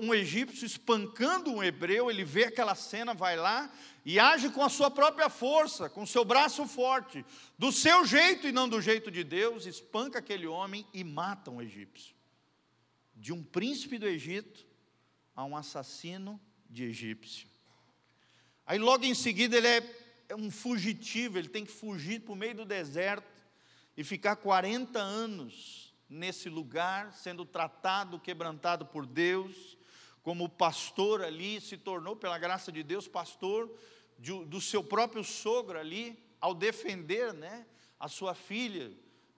um 0.00 0.12
egípcio 0.12 0.66
espancando 0.66 1.52
um 1.52 1.62
hebreu, 1.62 2.10
ele 2.10 2.24
vê 2.24 2.44
aquela 2.44 2.74
cena, 2.74 3.14
vai 3.14 3.36
lá 3.36 3.70
e 4.04 4.18
age 4.18 4.50
com 4.50 4.62
a 4.62 4.68
sua 4.68 4.90
própria 4.90 5.28
força, 5.28 5.88
com 5.88 6.02
o 6.02 6.06
seu 6.06 6.24
braço 6.24 6.66
forte, 6.66 7.24
do 7.56 7.70
seu 7.70 8.04
jeito 8.04 8.48
e 8.48 8.52
não 8.52 8.68
do 8.68 8.80
jeito 8.80 9.10
de 9.10 9.22
Deus, 9.22 9.66
espanca 9.66 10.18
aquele 10.18 10.46
homem 10.46 10.86
e 10.92 11.04
mata 11.04 11.50
um 11.50 11.62
egípcio. 11.62 12.14
De 13.14 13.32
um 13.32 13.42
príncipe 13.42 13.98
do 13.98 14.06
Egito 14.06 14.66
a 15.36 15.44
um 15.44 15.56
assassino 15.56 16.40
de 16.68 16.84
egípcio. 16.84 17.48
Aí 18.66 18.78
logo 18.78 19.04
em 19.04 19.14
seguida 19.14 19.56
ele 19.56 19.66
é, 19.66 19.96
é 20.28 20.36
um 20.36 20.50
fugitivo, 20.50 21.38
ele 21.38 21.48
tem 21.48 21.64
que 21.64 21.72
fugir 21.72 22.20
para 22.20 22.32
o 22.32 22.36
meio 22.36 22.54
do 22.54 22.64
deserto 22.64 23.26
e 23.96 24.04
ficar 24.04 24.36
40 24.36 24.98
anos 24.98 25.94
nesse 26.08 26.48
lugar, 26.48 27.12
sendo 27.12 27.44
tratado, 27.44 28.20
quebrantado 28.20 28.86
por 28.86 29.06
Deus, 29.06 29.76
como 30.22 30.48
pastor 30.48 31.22
ali, 31.22 31.60
se 31.60 31.76
tornou, 31.76 32.14
pela 32.14 32.38
graça 32.38 32.70
de 32.70 32.82
Deus, 32.82 33.08
pastor 33.08 33.70
de, 34.18 34.44
do 34.44 34.60
seu 34.60 34.82
próprio 34.82 35.24
sogro 35.24 35.78
ali, 35.78 36.22
ao 36.40 36.54
defender 36.54 37.32
né, 37.32 37.66
a 37.98 38.08
sua 38.08 38.34
filha, 38.34 38.92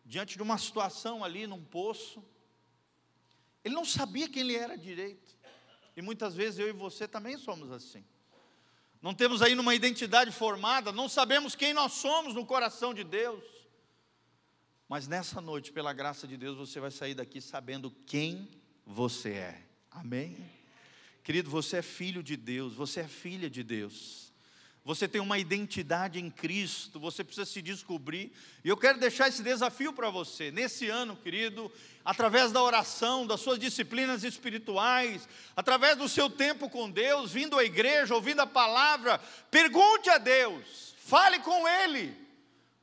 diante 0.04 0.36
de 0.36 0.42
uma 0.42 0.58
situação 0.58 1.24
ali 1.24 1.46
num 1.46 1.62
poço. 1.62 2.22
Ele 3.64 3.74
não 3.74 3.84
sabia 3.84 4.28
quem 4.28 4.42
ele 4.42 4.56
era 4.56 4.76
direito. 4.76 5.29
E 5.96 6.02
muitas 6.02 6.34
vezes 6.34 6.58
eu 6.58 6.68
e 6.68 6.72
você 6.72 7.06
também 7.08 7.36
somos 7.36 7.70
assim. 7.70 8.04
Não 9.02 9.14
temos 9.14 9.40
aí 9.40 9.54
uma 9.54 9.74
identidade 9.74 10.30
formada, 10.30 10.92
não 10.92 11.08
sabemos 11.08 11.54
quem 11.54 11.72
nós 11.72 11.92
somos 11.92 12.34
no 12.34 12.44
coração 12.44 12.92
de 12.92 13.02
Deus. 13.02 13.42
Mas 14.88 15.06
nessa 15.06 15.40
noite, 15.40 15.72
pela 15.72 15.92
graça 15.92 16.26
de 16.26 16.36
Deus, 16.36 16.56
você 16.56 16.80
vai 16.80 16.90
sair 16.90 17.14
daqui 17.14 17.40
sabendo 17.40 17.90
quem 18.06 18.48
você 18.84 19.30
é. 19.30 19.62
Amém? 19.90 20.36
Querido, 21.22 21.48
você 21.48 21.78
é 21.78 21.82
filho 21.82 22.22
de 22.22 22.36
Deus, 22.36 22.74
você 22.74 23.00
é 23.00 23.08
filha 23.08 23.48
de 23.48 23.62
Deus. 23.62 24.29
Você 24.84 25.06
tem 25.06 25.20
uma 25.20 25.38
identidade 25.38 26.18
em 26.18 26.30
Cristo, 26.30 26.98
você 26.98 27.22
precisa 27.22 27.44
se 27.44 27.60
descobrir. 27.60 28.32
E 28.64 28.68
eu 28.68 28.76
quero 28.76 28.98
deixar 28.98 29.28
esse 29.28 29.42
desafio 29.42 29.92
para 29.92 30.10
você, 30.10 30.50
nesse 30.50 30.88
ano, 30.88 31.16
querido, 31.16 31.70
através 32.04 32.50
da 32.50 32.62
oração, 32.62 33.26
das 33.26 33.40
suas 33.40 33.58
disciplinas 33.58 34.24
espirituais, 34.24 35.28
através 35.54 35.96
do 35.96 36.08
seu 36.08 36.30
tempo 36.30 36.68
com 36.70 36.90
Deus, 36.90 37.30
vindo 37.30 37.58
à 37.58 37.64
igreja, 37.64 38.14
ouvindo 38.14 38.40
a 38.40 38.46
palavra, 38.46 39.18
pergunte 39.50 40.08
a 40.08 40.18
Deus, 40.18 40.94
fale 40.98 41.38
com 41.40 41.68
Ele 41.68 42.30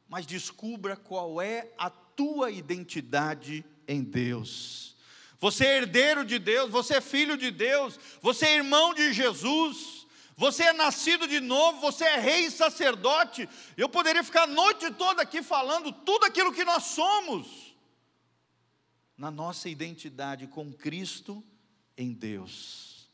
mas 0.09 0.25
descubra 0.25 0.95
qual 0.95 1.41
é 1.41 1.69
a 1.77 1.89
tua 1.89 2.49
identidade 2.49 3.65
em 3.87 4.03
Deus. 4.03 4.95
Você 5.39 5.65
é 5.65 5.77
herdeiro 5.77 6.25
de 6.25 6.39
Deus, 6.39 6.71
você 6.71 6.95
é 6.95 7.01
filho 7.01 7.37
de 7.37 7.51
Deus, 7.51 7.99
você 8.21 8.47
é 8.47 8.55
irmão 8.55 8.93
de 8.93 9.13
Jesus, 9.13 10.06
você 10.37 10.65
é 10.65 10.73
nascido 10.73 11.27
de 11.27 11.39
novo, 11.39 11.81
você 11.81 12.05
é 12.05 12.19
rei 12.19 12.45
e 12.45 12.51
sacerdote. 12.51 13.49
Eu 13.75 13.89
poderia 13.89 14.23
ficar 14.23 14.43
a 14.43 14.47
noite 14.47 14.93
toda 14.93 15.23
aqui 15.23 15.41
falando 15.41 15.91
tudo 15.91 16.25
aquilo 16.25 16.53
que 16.53 16.63
nós 16.63 16.83
somos, 16.83 17.75
na 19.17 19.31
nossa 19.31 19.67
identidade 19.67 20.45
com 20.45 20.71
Cristo 20.71 21.43
em 21.97 22.13
Deus. 22.13 23.09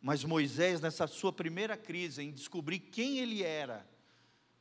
Mas 0.00 0.22
Moisés, 0.22 0.80
nessa 0.80 1.08
sua 1.08 1.32
primeira 1.32 1.76
crise, 1.76 2.22
em 2.22 2.30
descobrir 2.30 2.78
quem 2.78 3.18
ele 3.18 3.42
era, 3.42 3.84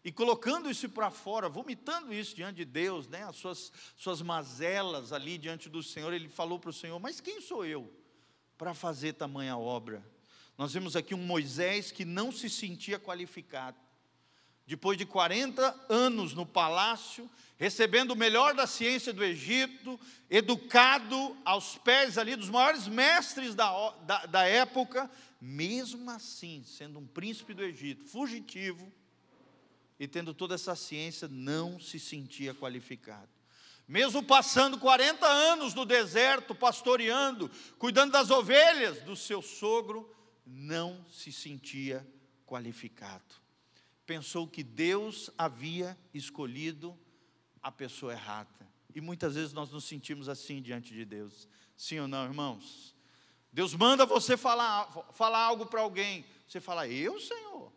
e 0.03 0.11
colocando 0.11 0.71
isso 0.71 0.89
para 0.89 1.11
fora, 1.11 1.47
vomitando 1.47 2.11
isso 2.11 2.35
diante 2.35 2.55
de 2.55 2.65
Deus, 2.65 3.07
né, 3.07 3.23
as 3.23 3.35
suas, 3.35 3.71
suas 3.95 4.19
mazelas 4.19 5.13
ali 5.13 5.37
diante 5.37 5.69
do 5.69 5.83
Senhor, 5.83 6.11
ele 6.11 6.27
falou 6.27 6.57
para 6.57 6.71
o 6.71 6.73
Senhor: 6.73 6.99
Mas 6.99 7.21
quem 7.21 7.39
sou 7.39 7.63
eu 7.63 7.93
para 8.57 8.73
fazer 8.73 9.13
tamanha 9.13 9.55
obra? 9.55 10.03
Nós 10.57 10.73
vemos 10.73 10.95
aqui 10.95 11.13
um 11.13 11.23
Moisés 11.23 11.91
que 11.91 12.03
não 12.03 12.31
se 12.31 12.49
sentia 12.49 12.99
qualificado. 12.99 13.77
Depois 14.65 14.97
de 14.97 15.05
40 15.05 15.85
anos 15.87 16.33
no 16.33 16.45
palácio, 16.45 17.29
recebendo 17.57 18.11
o 18.11 18.15
melhor 18.15 18.53
da 18.53 18.67
ciência 18.67 19.13
do 19.13 19.23
Egito, 19.23 19.97
educado 20.29 21.37
aos 21.45 21.77
pés 21.77 22.17
ali 22.17 22.35
dos 22.35 22.49
maiores 22.49 22.87
mestres 22.87 23.55
da, 23.55 23.91
da, 24.05 24.25
da 24.25 24.43
época, 24.43 25.09
mesmo 25.39 26.09
assim, 26.09 26.63
sendo 26.65 26.99
um 26.99 27.07
príncipe 27.07 27.53
do 27.53 27.63
Egito, 27.63 28.05
fugitivo, 28.05 28.91
e 29.99 30.07
tendo 30.07 30.33
toda 30.33 30.55
essa 30.55 30.75
ciência, 30.75 31.27
não 31.27 31.79
se 31.79 31.99
sentia 31.99 32.53
qualificado. 32.53 33.29
Mesmo 33.87 34.21
passando 34.21 34.77
40 34.77 35.25
anos 35.25 35.73
no 35.73 35.85
deserto, 35.85 36.53
pastoreando, 36.53 37.49
cuidando 37.79 38.11
das 38.11 38.29
ovelhas 38.29 39.01
do 39.01 39.15
seu 39.15 39.41
sogro, 39.41 40.13
não 40.47 41.05
se 41.09 41.31
sentia 41.31 42.07
qualificado. 42.45 43.35
Pensou 44.05 44.47
que 44.47 44.63
Deus 44.63 45.29
havia 45.37 45.97
escolhido 46.13 46.97
a 47.61 47.71
pessoa 47.71 48.13
errada. 48.13 48.49
E 48.95 49.01
muitas 49.01 49.35
vezes 49.35 49.51
nós 49.51 49.71
nos 49.71 49.83
sentimos 49.83 50.29
assim 50.29 50.61
diante 50.61 50.93
de 50.93 51.03
Deus. 51.03 51.47
Sim 51.75 51.99
ou 51.99 52.07
não, 52.07 52.23
irmãos? 52.23 52.95
Deus 53.51 53.73
manda 53.73 54.05
você 54.05 54.37
falar, 54.37 54.89
falar 55.11 55.39
algo 55.39 55.65
para 55.65 55.81
alguém. 55.81 56.25
Você 56.47 56.61
fala, 56.61 56.87
eu, 56.87 57.19
Senhor? 57.19 57.73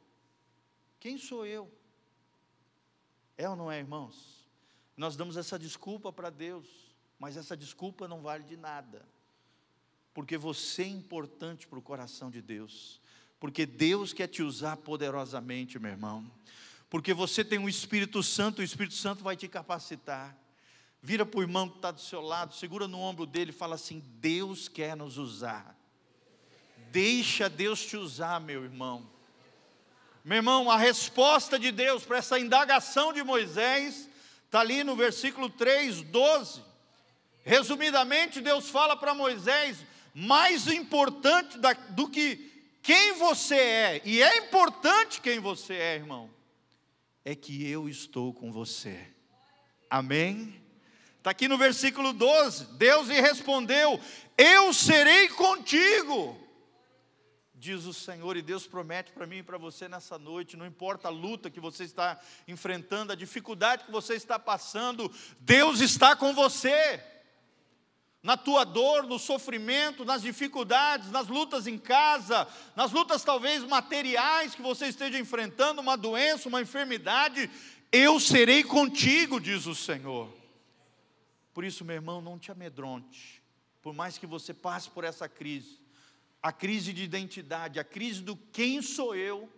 Quem 1.00 1.18
sou 1.18 1.44
eu? 1.44 1.70
É 3.36 3.48
ou 3.48 3.56
não 3.56 3.70
é, 3.70 3.78
irmãos? 3.78 4.48
Nós 4.96 5.16
damos 5.16 5.36
essa 5.36 5.58
desculpa 5.58 6.12
para 6.12 6.30
Deus, 6.30 6.68
mas 7.18 7.36
essa 7.36 7.56
desculpa 7.56 8.06
não 8.06 8.20
vale 8.20 8.44
de 8.44 8.56
nada, 8.56 9.08
porque 10.12 10.36
você 10.36 10.82
é 10.82 10.88
importante 10.88 11.66
para 11.66 11.78
o 11.78 11.82
coração 11.82 12.30
de 12.30 12.42
Deus, 12.42 13.00
porque 13.38 13.64
Deus 13.64 14.12
quer 14.12 14.26
te 14.26 14.42
usar 14.42 14.76
poderosamente, 14.78 15.78
meu 15.78 15.90
irmão, 15.90 16.30
porque 16.88 17.14
você 17.14 17.44
tem 17.44 17.58
um 17.58 17.68
Espírito 17.68 18.22
Santo, 18.22 18.60
o 18.60 18.64
Espírito 18.64 18.94
Santo 18.94 19.22
vai 19.22 19.36
te 19.36 19.46
capacitar. 19.46 20.36
Vira 21.00 21.24
para 21.24 21.38
o 21.38 21.42
irmão 21.42 21.68
que 21.68 21.76
está 21.76 21.90
do 21.90 22.00
seu 22.00 22.20
lado, 22.20 22.54
segura 22.54 22.86
no 22.86 22.98
ombro 22.98 23.24
dele 23.24 23.50
e 23.50 23.54
fala 23.54 23.76
assim: 23.76 24.04
Deus 24.18 24.68
quer 24.68 24.96
nos 24.96 25.16
usar. 25.16 25.74
Deixa 26.90 27.48
Deus 27.48 27.86
te 27.86 27.96
usar, 27.96 28.40
meu 28.40 28.64
irmão. 28.64 29.08
Meu 30.24 30.36
irmão, 30.36 30.70
a 30.70 30.76
resposta 30.76 31.58
de 31.58 31.70
Deus 31.70 32.04
para 32.04 32.18
essa 32.18 32.38
indagação 32.38 33.12
de 33.12 33.22
Moisés 33.22 34.08
está 34.44 34.60
ali 34.60 34.84
no 34.84 34.94
versículo 34.94 35.48
3, 35.48 36.02
12. 36.02 36.62
Resumidamente, 37.44 38.40
Deus 38.40 38.68
fala 38.68 38.96
para 38.96 39.14
Moisés: 39.14 39.78
mais 40.14 40.66
importante 40.66 41.58
da, 41.58 41.72
do 41.72 42.08
que 42.08 42.48
quem 42.82 43.14
você 43.14 43.54
é, 43.54 44.02
e 44.04 44.22
é 44.22 44.38
importante 44.38 45.20
quem 45.20 45.38
você 45.38 45.74
é, 45.74 45.94
irmão, 45.96 46.30
é 47.24 47.34
que 47.34 47.68
eu 47.68 47.88
estou 47.88 48.32
com 48.32 48.50
você. 48.50 48.98
Amém? 49.88 50.54
Está 51.18 51.30
aqui 51.30 51.46
no 51.46 51.58
versículo 51.58 52.12
12: 52.12 52.64
Deus 52.76 53.08
lhe 53.08 53.20
respondeu: 53.20 54.00
Eu 54.38 54.72
serei 54.72 55.28
contigo 55.28 56.40
diz 57.60 57.84
o 57.84 57.92
Senhor, 57.92 58.38
e 58.38 58.42
Deus 58.42 58.66
promete 58.66 59.12
para 59.12 59.26
mim 59.26 59.36
e 59.36 59.42
para 59.42 59.58
você 59.58 59.86
nessa 59.86 60.18
noite, 60.18 60.56
não 60.56 60.64
importa 60.64 61.08
a 61.08 61.10
luta 61.10 61.50
que 61.50 61.60
você 61.60 61.84
está 61.84 62.18
enfrentando, 62.48 63.12
a 63.12 63.14
dificuldade 63.14 63.84
que 63.84 63.92
você 63.92 64.14
está 64.14 64.38
passando, 64.38 65.12
Deus 65.38 65.80
está 65.80 66.16
com 66.16 66.32
você. 66.32 67.04
Na 68.22 68.36
tua 68.36 68.64
dor, 68.64 69.04
no 69.06 69.18
sofrimento, 69.18 70.04
nas 70.04 70.20
dificuldades, 70.20 71.10
nas 71.10 71.28
lutas 71.28 71.66
em 71.66 71.78
casa, 71.78 72.46
nas 72.76 72.92
lutas 72.92 73.24
talvez 73.24 73.64
materiais 73.64 74.54
que 74.54 74.60
você 74.60 74.86
esteja 74.86 75.18
enfrentando, 75.18 75.80
uma 75.80 75.96
doença, 75.96 76.48
uma 76.48 76.60
enfermidade, 76.60 77.50
eu 77.90 78.20
serei 78.20 78.62
contigo, 78.62 79.40
diz 79.40 79.66
o 79.66 79.74
Senhor. 79.74 80.30
Por 81.54 81.64
isso, 81.64 81.84
meu 81.84 81.96
irmão, 81.96 82.20
não 82.20 82.38
te 82.38 82.52
amedronte, 82.52 83.42
por 83.80 83.94
mais 83.94 84.18
que 84.18 84.26
você 84.26 84.52
passe 84.52 84.90
por 84.90 85.02
essa 85.02 85.28
crise, 85.28 85.80
a 86.42 86.52
crise 86.52 86.92
de 86.92 87.02
identidade, 87.02 87.80
a 87.80 87.84
crise 87.84 88.22
do 88.22 88.36
quem 88.36 88.82
sou 88.82 89.14
eu, 89.14 89.50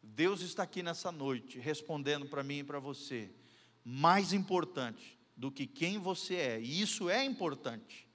Deus 0.00 0.40
está 0.40 0.62
aqui 0.62 0.82
nessa 0.82 1.10
noite 1.10 1.58
respondendo 1.58 2.26
para 2.26 2.42
mim 2.42 2.58
e 2.58 2.64
para 2.64 2.78
você. 2.78 3.30
Mais 3.84 4.32
importante 4.32 5.15
do 5.36 5.50
que 5.50 5.66
quem 5.66 5.98
você 5.98 6.34
é, 6.34 6.60
e 6.60 6.80
isso 6.80 7.10
é 7.10 7.24
importante, 7.24 8.08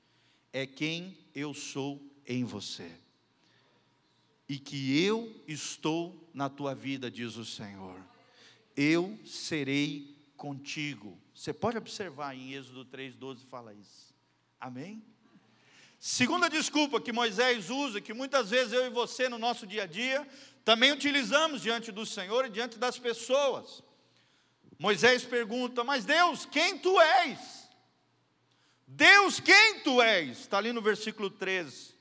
é 0.52 0.66
quem 0.66 1.18
eu 1.36 1.54
sou 1.54 2.02
em 2.26 2.44
você. 2.44 2.92
E 4.50 4.58
que 4.58 5.00
eu 5.06 5.44
estou 5.48 6.30
na 6.34 6.50
tua 6.50 6.76
vida, 6.76 7.10
diz 7.10 7.38
o 7.38 7.46
Senhor. 7.46 7.98
Eu 8.76 9.18
serei 9.26 10.18
contigo. 10.36 11.18
Você 11.34 11.54
pode 11.54 11.78
observar 11.78 12.36
em 12.36 12.54
Êxodo 12.54 12.84
3,12 12.86 13.46
fala 13.46 13.74
isso. 13.74 14.14
Amém? 14.60 15.02
Segunda 16.00 16.50
desculpa 16.50 17.00
que 17.00 17.14
Moisés 17.14 17.70
usa, 17.70 18.02
que 18.02 18.14
muitas 18.14 18.50
vezes 18.50 18.74
eu 18.74 18.88
e 18.88 18.90
você 18.90 19.30
no 19.30 19.38
nosso 19.38 19.68
dia 19.68 19.84
a 19.84 19.86
dia 19.86 20.28
também 20.66 20.92
utilizamos 20.92 21.62
diante 21.62 21.92
do 21.92 22.06
Senhor 22.06 22.46
e 22.46 22.50
diante 22.50 22.78
das 22.78 22.98
pessoas. 22.98 23.84
Moisés 24.82 25.24
pergunta: 25.24 25.84
Mas 25.84 26.06
Deus, 26.06 26.44
quem 26.44 26.80
tu 26.80 27.00
és? 27.00 27.70
Deus, 28.88 29.40
quem 29.40 29.82
tu 29.82 30.02
és? 30.02 30.40
Está 30.40 30.58
ali 30.58 30.74
no 30.74 30.82
versículo 30.82 31.30
13. 31.30 31.96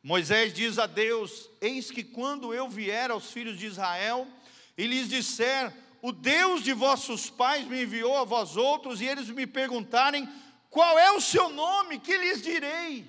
Moisés 0.00 0.54
diz 0.54 0.78
a 0.78 0.86
Deus: 0.86 1.50
Eis 1.60 1.90
que 1.90 2.04
quando 2.04 2.54
eu 2.54 2.68
vier 2.68 3.10
aos 3.10 3.32
filhos 3.32 3.58
de 3.58 3.66
Israel 3.66 4.28
e 4.78 4.86
lhes 4.86 5.08
disser, 5.08 5.76
o 6.00 6.12
Deus 6.12 6.62
de 6.62 6.72
vossos 6.72 7.28
pais 7.28 7.66
me 7.66 7.82
enviou 7.82 8.16
a 8.16 8.22
vós 8.22 8.56
outros, 8.56 9.00
e 9.00 9.04
eles 9.04 9.28
me 9.28 9.44
perguntarem, 9.44 10.32
qual 10.70 10.96
é 10.96 11.10
o 11.10 11.20
seu 11.20 11.48
nome, 11.48 11.98
que 11.98 12.16
lhes 12.16 12.40
direi? 12.40 13.04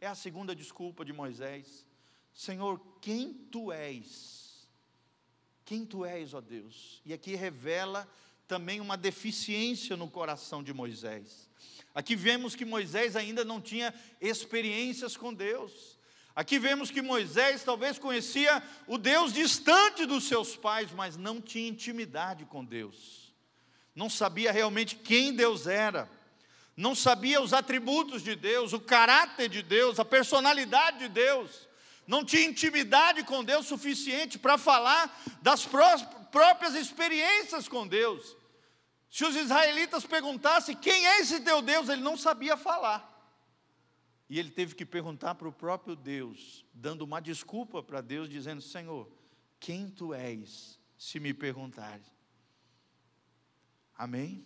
É 0.00 0.08
a 0.08 0.16
segunda 0.16 0.52
desculpa 0.52 1.04
de 1.04 1.12
Moisés. 1.12 1.86
Senhor, 2.34 2.80
quem 3.00 3.32
tu 3.32 3.70
és? 3.70 4.39
Quem 5.70 5.86
tu 5.86 6.04
és, 6.04 6.34
ó 6.34 6.40
Deus? 6.40 7.00
E 7.06 7.12
aqui 7.12 7.36
revela 7.36 8.12
também 8.48 8.80
uma 8.80 8.96
deficiência 8.96 9.96
no 9.96 10.10
coração 10.10 10.64
de 10.64 10.74
Moisés. 10.74 11.48
Aqui 11.94 12.16
vemos 12.16 12.56
que 12.56 12.64
Moisés 12.64 13.14
ainda 13.14 13.44
não 13.44 13.60
tinha 13.60 13.94
experiências 14.20 15.16
com 15.16 15.32
Deus. 15.32 15.96
Aqui 16.34 16.58
vemos 16.58 16.90
que 16.90 17.00
Moisés 17.00 17.62
talvez 17.62 18.00
conhecia 18.00 18.60
o 18.88 18.98
Deus 18.98 19.32
distante 19.32 20.06
dos 20.06 20.24
seus 20.24 20.56
pais, 20.56 20.90
mas 20.90 21.16
não 21.16 21.40
tinha 21.40 21.68
intimidade 21.68 22.44
com 22.46 22.64
Deus. 22.64 23.32
Não 23.94 24.10
sabia 24.10 24.50
realmente 24.50 24.96
quem 24.96 25.32
Deus 25.32 25.68
era. 25.68 26.10
Não 26.76 26.96
sabia 26.96 27.40
os 27.40 27.52
atributos 27.52 28.24
de 28.24 28.34
Deus, 28.34 28.72
o 28.72 28.80
caráter 28.80 29.48
de 29.48 29.62
Deus, 29.62 30.00
a 30.00 30.04
personalidade 30.04 30.98
de 30.98 31.08
Deus 31.10 31.69
não 32.10 32.24
tinha 32.24 32.44
intimidade 32.44 33.22
com 33.22 33.44
Deus 33.44 33.66
suficiente 33.66 34.36
para 34.36 34.58
falar 34.58 35.16
das 35.40 35.64
próprias 35.64 36.74
experiências 36.74 37.68
com 37.68 37.86
Deus. 37.86 38.36
Se 39.08 39.24
os 39.24 39.36
israelitas 39.36 40.04
perguntassem 40.04 40.76
quem 40.76 41.06
é 41.06 41.20
esse 41.20 41.40
teu 41.40 41.62
Deus, 41.62 41.88
ele 41.88 42.02
não 42.02 42.16
sabia 42.16 42.56
falar. 42.56 43.06
E 44.28 44.40
ele 44.40 44.50
teve 44.50 44.74
que 44.74 44.84
perguntar 44.84 45.36
para 45.36 45.46
o 45.46 45.52
próprio 45.52 45.94
Deus, 45.94 46.64
dando 46.74 47.02
uma 47.02 47.20
desculpa 47.20 47.80
para 47.80 48.00
Deus, 48.00 48.28
dizendo: 48.28 48.60
Senhor, 48.60 49.08
quem 49.60 49.88
tu 49.88 50.12
és, 50.12 50.80
se 50.98 51.20
me 51.20 51.32
perguntares? 51.32 52.06
Amém? 53.96 54.44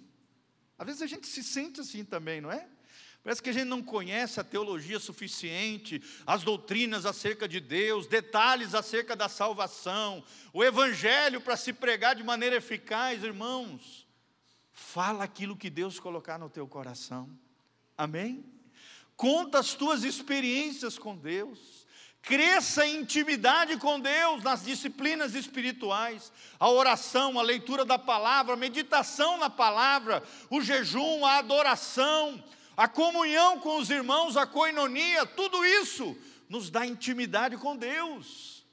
Às 0.77 0.87
vezes 0.87 1.01
a 1.01 1.07
gente 1.07 1.27
se 1.27 1.43
sente 1.43 1.81
assim 1.81 2.05
também, 2.05 2.43
não 2.43 2.53
é? 2.53 2.69
Parece 3.25 3.43
que 3.43 3.49
a 3.49 3.55
gente 3.55 3.65
não 3.65 3.83
conhece 3.83 4.39
a 4.39 4.45
teologia 4.45 5.01
suficiente, 5.01 6.03
as 6.27 6.43
doutrinas 6.43 7.07
acerca 7.07 7.49
de 7.49 7.59
Deus, 7.59 8.07
detalhes 8.07 8.75
acerca 8.75 9.17
da 9.17 9.31
salvação, 9.31 10.23
o 10.53 10.63
evangelho 10.63 11.41
para 11.41 11.57
se 11.57 11.73
pregar 11.73 12.15
de 12.15 12.23
maneira 12.23 12.57
eficaz, 12.57 13.25
irmãos. 13.25 14.07
Fala 14.71 15.25
aquilo 15.25 15.57
que 15.57 15.71
Deus 15.71 15.99
colocar 15.99 16.39
no 16.39 16.51
teu 16.51 16.69
coração. 16.69 17.31
Amém? 17.97 18.45
Conta 19.17 19.59
as 19.59 19.73
tuas 19.73 20.05
experiências 20.05 20.99
com 20.99 21.17
Deus. 21.17 21.87
Cresça 22.21 22.87
em 22.87 23.01
intimidade 23.01 23.79
com 23.79 24.01
Deus 24.01 24.43
nas 24.43 24.65
disciplinas 24.65 25.35
espirituais, 25.35 26.33
a 26.59 26.71
oração, 26.71 27.39
a 27.39 27.43
leitura 27.43 27.85
da 27.85 27.99
palavra, 27.99 28.55
a 28.55 28.57
meditação 28.57 29.39
na 29.39 29.49
palavra, 29.49 30.23
o 30.51 30.61
jejum, 30.61 31.25
a 31.25 31.39
adoração, 31.39 32.43
a 32.77 32.89
comunhão 32.89 33.61
com 33.61 33.79
os 33.79 33.91
irmãos, 33.91 34.37
a 34.37 34.47
coinonia, 34.47 35.27
tudo 35.27 35.65
isso 35.65 36.17
nos 36.49 36.71
dá 36.71 36.87
intimidade 36.87 37.57
com 37.57 37.77
Deus, 37.77 38.65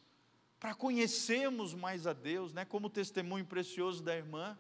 para 0.60 0.74
conhecermos 0.74 1.74
mais 1.74 2.06
a 2.06 2.14
Deus, 2.14 2.54
né? 2.54 2.66
como 2.66 2.88
o 2.88 2.90
testemunho 2.90 3.46
precioso 3.46 4.04
da 4.04 4.16
irmã. 4.16 4.58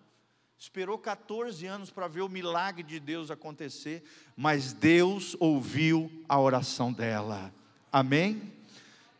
Esperou 0.57 0.97
14 0.97 1.65
anos 1.65 1.89
para 1.89 2.07
ver 2.07 2.21
o 2.21 2.29
milagre 2.29 2.83
de 2.83 2.99
Deus 2.99 3.31
acontecer, 3.31 4.03
mas 4.35 4.73
Deus 4.73 5.35
ouviu 5.39 6.11
a 6.29 6.39
oração 6.39 6.93
dela. 6.93 7.51
Amém? 7.91 8.53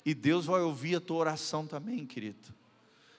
E 0.06 0.14
Deus 0.14 0.46
vai 0.46 0.62
ouvir 0.62 0.96
a 0.96 1.02
tua 1.02 1.18
oração 1.18 1.66
também, 1.66 2.06
querido. 2.06 2.54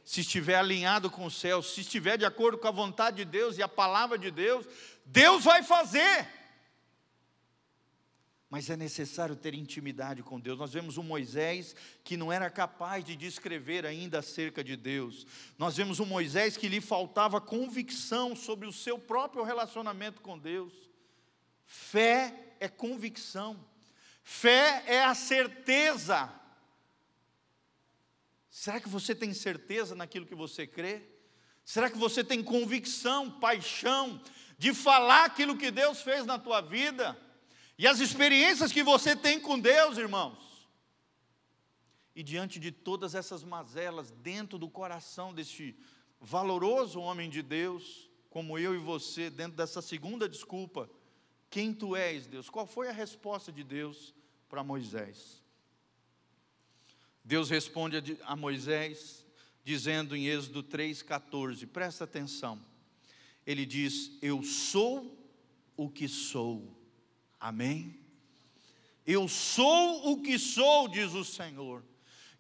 Se 0.05 0.21
estiver 0.21 0.57
alinhado 0.57 1.11
com 1.11 1.27
o 1.27 1.31
céu, 1.31 1.63
se 1.63 1.81
estiver 1.81 2.17
de 2.17 2.25
acordo 2.25 2.59
com 2.59 2.69
a 2.69 2.73
vontade 2.73 3.19
de 3.19 3.25
Deus 3.25 3.59
e 3.59 3.63
a 3.63 3.69
palavra 3.69 4.17
de 4.17 4.31
Deus, 4.31 4.67
Deus 5.05 5.45
vai 5.45 5.63
fazer 5.63 6.29
mas 8.53 8.69
é 8.69 8.77
necessário 8.77 9.35
ter 9.35 9.55
intimidade 9.55 10.23
com 10.23 10.39
Deus. 10.39 10.59
Nós 10.59 10.75
vemos 10.75 10.99
um 10.99 11.03
Moisés 11.03 11.75
que 12.05 12.19
não 12.19 12.31
era 12.31 12.51
capaz 12.51 13.03
de 13.03 13.17
descrever 13.17 13.87
ainda 13.87 14.19
acerca 14.19 14.63
de 14.63 14.77
Deus. 14.77 15.27
Nós 15.57 15.79
vemos 15.79 16.01
um 16.01 16.05
Moisés 16.05 16.55
que 16.55 16.69
lhe 16.69 16.79
faltava 16.79 17.41
convicção 17.41 18.37
sobre 18.37 18.69
o 18.69 18.73
seu 18.73 18.99
próprio 18.99 19.43
relacionamento 19.43 20.21
com 20.21 20.39
Deus. 20.39 20.71
Fé 21.65 22.55
é 22.61 22.69
convicção. 22.69 23.59
Fé 24.23 24.85
é 24.87 25.03
a 25.03 25.15
certeza. 25.15 26.31
Será 28.51 28.79
que 28.79 28.89
você 28.91 29.15
tem 29.15 29.33
certeza 29.33 29.95
naquilo 29.95 30.27
que 30.27 30.35
você 30.35 30.67
crê? 30.67 31.01
Será 31.65 31.89
que 31.89 31.97
você 31.97 32.23
tem 32.23 32.43
convicção, 32.43 33.31
paixão 33.31 34.23
de 34.59 34.75
falar 34.75 35.25
aquilo 35.25 35.57
que 35.57 35.71
Deus 35.71 36.03
fez 36.03 36.27
na 36.27 36.39
tua 36.39 36.61
vida? 36.61 37.19
E 37.79 37.87
as 37.87 38.01
experiências 38.01 38.73
que 38.73 38.83
você 38.83 39.17
tem 39.17 39.41
com 39.41 39.59
Deus, 39.59 39.99
irmãos. 39.99 40.69
E 42.15 42.23
diante 42.23 42.61
de 42.61 42.71
todas 42.71 43.15
essas 43.15 43.43
mazelas 43.43 44.11
dentro 44.11 44.59
do 44.59 44.69
coração 44.69 45.33
deste 45.33 45.77
valoroso 46.21 47.01
homem 47.01 47.29
de 47.31 47.43
Deus, 47.43 48.11
como 48.29 48.59
eu 48.59 48.75
e 48.75 48.79
você, 48.79 49.31
dentro 49.31 49.57
dessa 49.57 49.81
segunda 49.83 50.29
desculpa, 50.29 50.89
quem 51.51 51.73
tu 51.75 51.97
és, 51.97 52.27
Deus? 52.27 52.49
Qual 52.49 52.67
foi 52.67 52.89
a 52.89 52.93
resposta 52.93 53.51
de 53.51 53.63
Deus 53.63 54.15
para 54.49 54.63
Moisés? 54.63 55.43
Deus 57.25 57.51
responde 57.51 58.19
a 58.23 58.35
Moisés, 58.35 59.25
dizendo 59.63 60.17
em 60.17 60.27
Êxodo 60.27 60.63
3,14, 60.63 61.67
presta 61.67 62.05
atenção. 62.05 62.61
Ele 63.47 63.65
diz: 63.67 64.13
Eu 64.21 64.43
sou 64.43 65.19
o 65.77 65.89
que 65.89 66.09
sou. 66.09 66.82
Amém? 67.43 67.99
Eu 69.05 69.27
sou 69.27 70.13
o 70.13 70.23
que 70.23 70.39
sou, 70.39 70.87
diz 70.87 71.13
o 71.13 71.25
Senhor. 71.25 71.83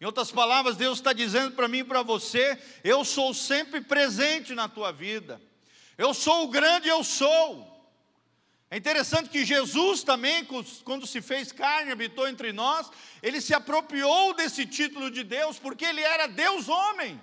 Em 0.01 0.05
outras 0.05 0.31
palavras, 0.31 0.77
Deus 0.77 0.99
está 0.99 1.13
dizendo 1.13 1.57
para 1.57 1.67
mim 1.67 1.79
e 1.79 1.85
para 1.85 2.03
você: 2.03 2.57
eu 2.85 3.05
sou 3.05 3.35
sempre 3.35 3.81
presente 3.81 4.55
na 4.55 4.69
tua 4.69 4.93
vida. 4.93 5.43
Eu 5.99 6.15
sou 6.15 6.45
o 6.45 6.49
grande 6.49 6.87
eu 6.87 7.03
sou. 7.03 7.69
É 8.71 8.77
interessante 8.77 9.29
que 9.29 9.45
Jesus 9.45 10.05
também, 10.05 10.47
quando 10.85 11.05
se 11.05 11.21
fez 11.21 11.51
carne, 11.51 11.91
habitou 11.91 12.29
entre 12.29 12.53
nós, 12.53 12.89
ele 13.21 13.41
se 13.41 13.53
apropriou 13.53 14.35
desse 14.35 14.65
título 14.65 15.11
de 15.11 15.25
Deus, 15.25 15.59
porque 15.59 15.85
ele 15.85 16.01
era 16.01 16.29
Deus 16.29 16.69
homem. 16.69 17.21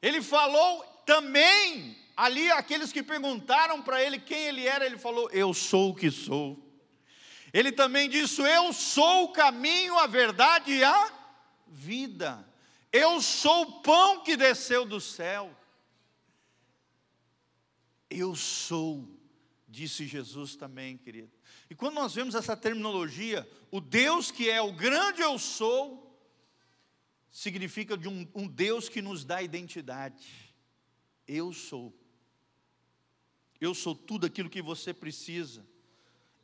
Ele 0.00 0.22
falou 0.22 0.84
também 1.04 1.98
Ali, 2.18 2.50
aqueles 2.50 2.92
que 2.92 3.00
perguntaram 3.00 3.80
para 3.80 4.02
ele 4.02 4.18
quem 4.18 4.46
ele 4.46 4.66
era, 4.66 4.84
ele 4.84 4.98
falou: 4.98 5.30
Eu 5.30 5.54
sou 5.54 5.90
o 5.90 5.94
que 5.94 6.10
sou. 6.10 6.60
Ele 7.52 7.70
também 7.70 8.08
disse: 8.08 8.42
Eu 8.42 8.72
sou 8.72 9.26
o 9.26 9.32
caminho, 9.32 9.96
a 9.96 10.08
verdade 10.08 10.72
e 10.72 10.82
a 10.82 11.12
vida. 11.68 12.44
Eu 12.92 13.20
sou 13.20 13.62
o 13.62 13.82
pão 13.82 14.24
que 14.24 14.36
desceu 14.36 14.84
do 14.84 15.00
céu. 15.00 15.56
Eu 18.10 18.34
sou, 18.34 19.08
disse 19.68 20.04
Jesus 20.04 20.56
também, 20.56 20.96
querido. 20.96 21.30
E 21.70 21.74
quando 21.76 21.94
nós 21.94 22.16
vemos 22.16 22.34
essa 22.34 22.56
terminologia, 22.56 23.48
o 23.70 23.80
Deus 23.80 24.32
que 24.32 24.50
é 24.50 24.60
o 24.60 24.72
grande 24.72 25.22
eu 25.22 25.38
sou, 25.38 26.20
significa 27.30 27.96
de 27.96 28.08
um, 28.08 28.26
um 28.34 28.48
Deus 28.48 28.88
que 28.88 29.00
nos 29.00 29.24
dá 29.24 29.40
identidade. 29.40 30.52
Eu 31.24 31.52
sou. 31.52 31.94
Eu 33.60 33.74
sou 33.74 33.94
tudo 33.94 34.26
aquilo 34.26 34.50
que 34.50 34.62
você 34.62 34.94
precisa. 34.94 35.66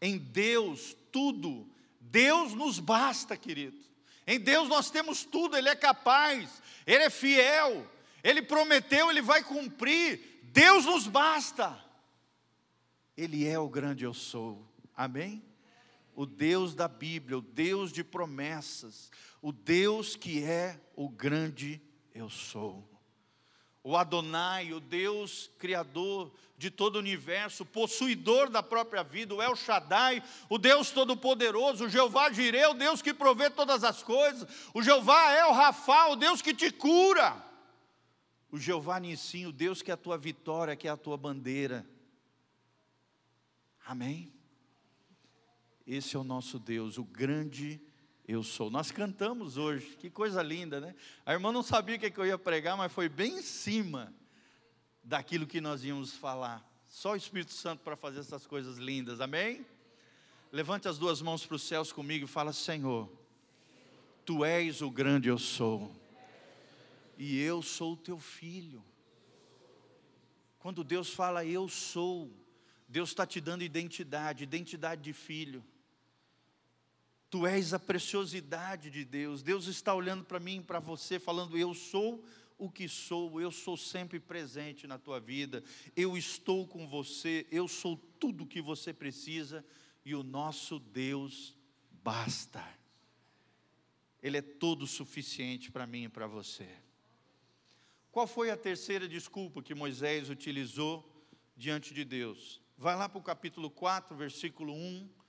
Em 0.00 0.18
Deus, 0.18 0.96
tudo. 1.12 1.68
Deus 2.00 2.54
nos 2.54 2.78
basta, 2.78 3.36
querido. 3.36 3.78
Em 4.26 4.40
Deus 4.40 4.68
nós 4.68 4.90
temos 4.90 5.24
tudo, 5.24 5.56
Ele 5.56 5.68
é 5.68 5.76
capaz, 5.76 6.62
Ele 6.86 7.04
é 7.04 7.10
fiel, 7.10 7.86
Ele 8.22 8.42
prometeu, 8.42 9.10
Ele 9.10 9.22
vai 9.22 9.42
cumprir. 9.44 10.40
Deus 10.42 10.86
nos 10.86 11.06
basta. 11.06 11.78
Ele 13.16 13.46
é 13.46 13.58
o 13.58 13.68
grande 13.68 14.04
eu 14.04 14.14
sou. 14.14 14.66
Amém? 14.96 15.42
O 16.14 16.26
Deus 16.26 16.74
da 16.74 16.88
Bíblia, 16.88 17.38
o 17.38 17.42
Deus 17.42 17.92
de 17.92 18.04
promessas, 18.04 19.10
o 19.42 19.52
Deus 19.52 20.16
que 20.16 20.42
é 20.42 20.80
o 20.96 21.08
grande 21.08 21.80
eu 22.14 22.30
sou. 22.30 22.88
O 23.84 23.96
Adonai, 23.96 24.72
o 24.72 24.80
Deus 24.80 25.50
criador 25.58 26.32
de 26.56 26.70
todo 26.70 26.96
o 26.96 27.00
universo, 27.00 27.66
possuidor 27.66 28.48
da 28.48 28.62
própria 28.62 29.02
vida, 29.02 29.34
o 29.34 29.42
El 29.42 29.54
Shaddai, 29.54 30.22
o 30.48 30.56
Deus 30.56 30.90
todo-poderoso, 30.90 31.84
o 31.84 31.88
Jeová 31.90 32.32
Jireh, 32.32 32.68
o 32.68 32.74
Deus 32.74 33.02
que 33.02 33.12
provê 33.12 33.50
todas 33.50 33.84
as 33.84 34.02
coisas, 34.02 34.48
o 34.72 34.82
Jeová 34.82 35.32
é 35.32 35.44
o 35.44 35.52
Rafa, 35.52 36.06
o 36.06 36.16
Deus 36.16 36.40
que 36.40 36.54
te 36.54 36.70
cura, 36.70 37.36
o 38.50 38.58
Jeová 38.58 38.98
Nissim, 38.98 39.44
o 39.44 39.52
Deus 39.52 39.82
que 39.82 39.90
é 39.90 39.94
a 39.94 39.98
tua 39.98 40.16
vitória, 40.16 40.74
que 40.74 40.88
é 40.88 40.90
a 40.90 40.96
tua 40.96 41.18
bandeira. 41.18 41.84
Amém? 43.84 44.32
Esse 45.86 46.16
é 46.16 46.18
o 46.18 46.24
nosso 46.24 46.58
Deus, 46.58 46.96
o 46.96 47.04
grande 47.04 47.78
eu 48.26 48.42
sou. 48.42 48.70
Nós 48.70 48.90
cantamos 48.90 49.56
hoje, 49.56 49.96
que 49.98 50.08
coisa 50.08 50.42
linda, 50.42 50.80
né? 50.80 50.94
A 51.24 51.32
irmã 51.32 51.52
não 51.52 51.62
sabia 51.62 51.96
o 51.96 51.98
que 51.98 52.18
eu 52.18 52.26
ia 52.26 52.38
pregar, 52.38 52.76
mas 52.76 52.92
foi 52.92 53.08
bem 53.08 53.38
em 53.38 53.42
cima 53.42 54.12
daquilo 55.02 55.46
que 55.46 55.60
nós 55.60 55.84
íamos 55.84 56.14
falar. 56.14 56.66
Só 56.86 57.12
o 57.12 57.16
Espírito 57.16 57.52
Santo 57.52 57.82
para 57.82 57.96
fazer 57.96 58.20
essas 58.20 58.46
coisas 58.46 58.78
lindas, 58.78 59.20
amém? 59.20 59.66
Levante 60.50 60.88
as 60.88 60.96
duas 60.96 61.20
mãos 61.20 61.44
para 61.44 61.56
os 61.56 61.62
céus 61.62 61.92
comigo 61.92 62.24
e 62.24 62.28
fala: 62.28 62.52
Senhor, 62.52 63.10
Tu 64.24 64.44
és 64.44 64.80
o 64.80 64.90
grande 64.90 65.28
eu 65.28 65.36
sou, 65.36 65.94
e 67.18 67.38
eu 67.40 67.60
sou 67.60 67.92
o 67.92 67.96
Teu 67.96 68.18
filho. 68.18 68.82
Quando 70.58 70.82
Deus 70.82 71.10
fala 71.10 71.44
eu 71.44 71.68
sou, 71.68 72.32
Deus 72.88 73.10
está 73.10 73.26
te 73.26 73.38
dando 73.38 73.62
identidade, 73.62 74.44
identidade 74.44 75.02
de 75.02 75.12
filho. 75.12 75.62
Tu 77.34 77.48
és 77.48 77.74
a 77.74 77.80
preciosidade 77.80 78.92
de 78.92 79.04
Deus. 79.04 79.42
Deus 79.42 79.66
está 79.66 79.92
olhando 79.92 80.22
para 80.22 80.38
mim 80.38 80.58
e 80.58 80.62
para 80.62 80.78
você, 80.78 81.18
falando: 81.18 81.58
Eu 81.58 81.74
sou 81.74 82.24
o 82.56 82.70
que 82.70 82.88
sou, 82.88 83.40
eu 83.40 83.50
sou 83.50 83.76
sempre 83.76 84.20
presente 84.20 84.86
na 84.86 84.98
tua 85.00 85.18
vida, 85.18 85.60
eu 85.96 86.16
estou 86.16 86.64
com 86.64 86.86
você, 86.86 87.44
eu 87.50 87.66
sou 87.66 87.96
tudo 88.20 88.44
o 88.44 88.46
que 88.46 88.62
você 88.62 88.92
precisa 88.92 89.64
e 90.04 90.14
o 90.14 90.22
nosso 90.22 90.78
Deus 90.78 91.56
basta. 92.04 92.64
Ele 94.22 94.36
é 94.36 94.42
todo 94.42 94.86
suficiente 94.86 95.72
para 95.72 95.88
mim 95.88 96.04
e 96.04 96.08
para 96.08 96.28
você. 96.28 96.68
Qual 98.12 98.28
foi 98.28 98.52
a 98.52 98.56
terceira 98.56 99.08
desculpa 99.08 99.60
que 99.60 99.74
Moisés 99.74 100.30
utilizou 100.30 101.04
diante 101.56 101.92
de 101.92 102.04
Deus? 102.04 102.62
Vai 102.78 102.94
lá 102.94 103.08
para 103.08 103.18
o 103.18 103.24
capítulo 103.24 103.68
4, 103.70 104.16
versículo 104.16 104.72
1, 104.72 105.23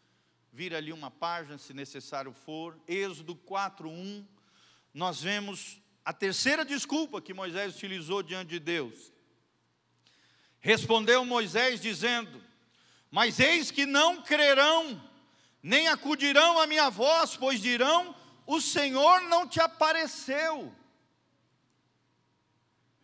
vira 0.56 0.78
ali 0.78 0.94
uma 0.94 1.12
página 1.12 1.58
se 1.58 1.74
necessário 1.74 2.32
for. 2.32 2.80
Êxodo 2.88 3.36
4, 3.36 3.89
1. 3.89 4.26
Nós 4.94 5.22
vemos 5.22 5.82
a 6.06 6.13
terceira 6.13 6.63
desculpa 6.63 7.22
que 7.22 7.34
Moisés 7.34 7.76
utilizou 7.76 8.24
diante 8.24 8.52
de 8.52 8.60
Deus. 8.60 9.12
Respondeu 10.62 11.26
Moisés 11.26 11.82
dizendo: 11.82 12.41
Mas 13.12 13.38
eis 13.38 13.70
que 13.70 13.86
não 13.86 14.22
crerão, 14.22 15.04
nem 15.62 15.89
acudirão 15.89 16.58
à 16.58 16.65
minha 16.65 16.89
voz, 16.89 17.36
pois 17.36 17.60
dirão: 17.60 18.15
O 18.48 18.62
Senhor 18.62 19.24
não 19.24 19.46
te 19.46 19.60
apareceu. 19.60 20.74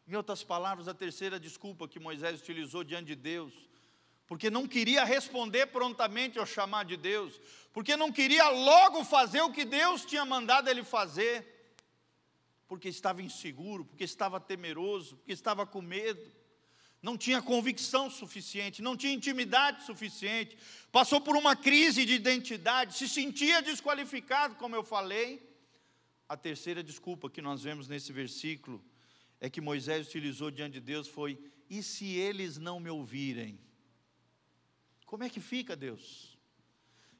Em 0.07 0.15
outras 0.15 0.41
palavras, 0.41 0.87
a 0.87 0.93
terceira 0.93 1.37
desculpa 1.37 1.85
que 1.85 1.99
Moisés 1.99 2.39
utilizou 2.39 2.81
diante 2.81 3.07
de 3.07 3.15
Deus, 3.15 3.53
porque 4.31 4.49
não 4.49 4.65
queria 4.65 5.03
responder 5.03 5.65
prontamente 5.65 6.39
ao 6.39 6.45
chamar 6.45 6.85
de 6.85 6.95
Deus, 6.95 7.37
porque 7.73 7.97
não 7.97 8.09
queria 8.09 8.47
logo 8.47 9.03
fazer 9.03 9.41
o 9.41 9.51
que 9.51 9.65
Deus 9.65 10.05
tinha 10.05 10.23
mandado 10.23 10.69
ele 10.69 10.85
fazer 10.85 11.45
porque 12.65 12.87
estava 12.87 13.21
inseguro, 13.21 13.83
porque 13.83 14.05
estava 14.05 14.39
temeroso, 14.39 15.17
porque 15.17 15.33
estava 15.33 15.65
com 15.65 15.81
medo, 15.81 16.31
não 17.01 17.17
tinha 17.17 17.41
convicção 17.41 18.09
suficiente, 18.09 18.81
não 18.81 18.95
tinha 18.95 19.11
intimidade 19.11 19.83
suficiente, 19.83 20.57
passou 20.93 21.19
por 21.19 21.35
uma 21.35 21.53
crise 21.53 22.05
de 22.05 22.13
identidade, 22.13 22.95
se 22.95 23.09
sentia 23.09 23.61
desqualificado, 23.61 24.55
como 24.55 24.77
eu 24.77 24.83
falei. 24.85 25.45
A 26.29 26.37
terceira 26.37 26.81
desculpa 26.81 27.29
que 27.29 27.41
nós 27.41 27.63
vemos 27.63 27.89
nesse 27.89 28.13
versículo 28.13 28.81
é 29.41 29.49
que 29.49 29.59
Moisés 29.59 30.07
utilizou 30.07 30.49
diante 30.49 30.75
de 30.75 30.79
Deus 30.79 31.09
foi: 31.09 31.37
e 31.69 31.83
se 31.83 32.13
eles 32.15 32.57
não 32.57 32.79
me 32.79 32.89
ouvirem? 32.89 33.59
Como 35.11 35.25
é 35.25 35.29
que 35.29 35.41
fica, 35.41 35.75
Deus? 35.75 36.37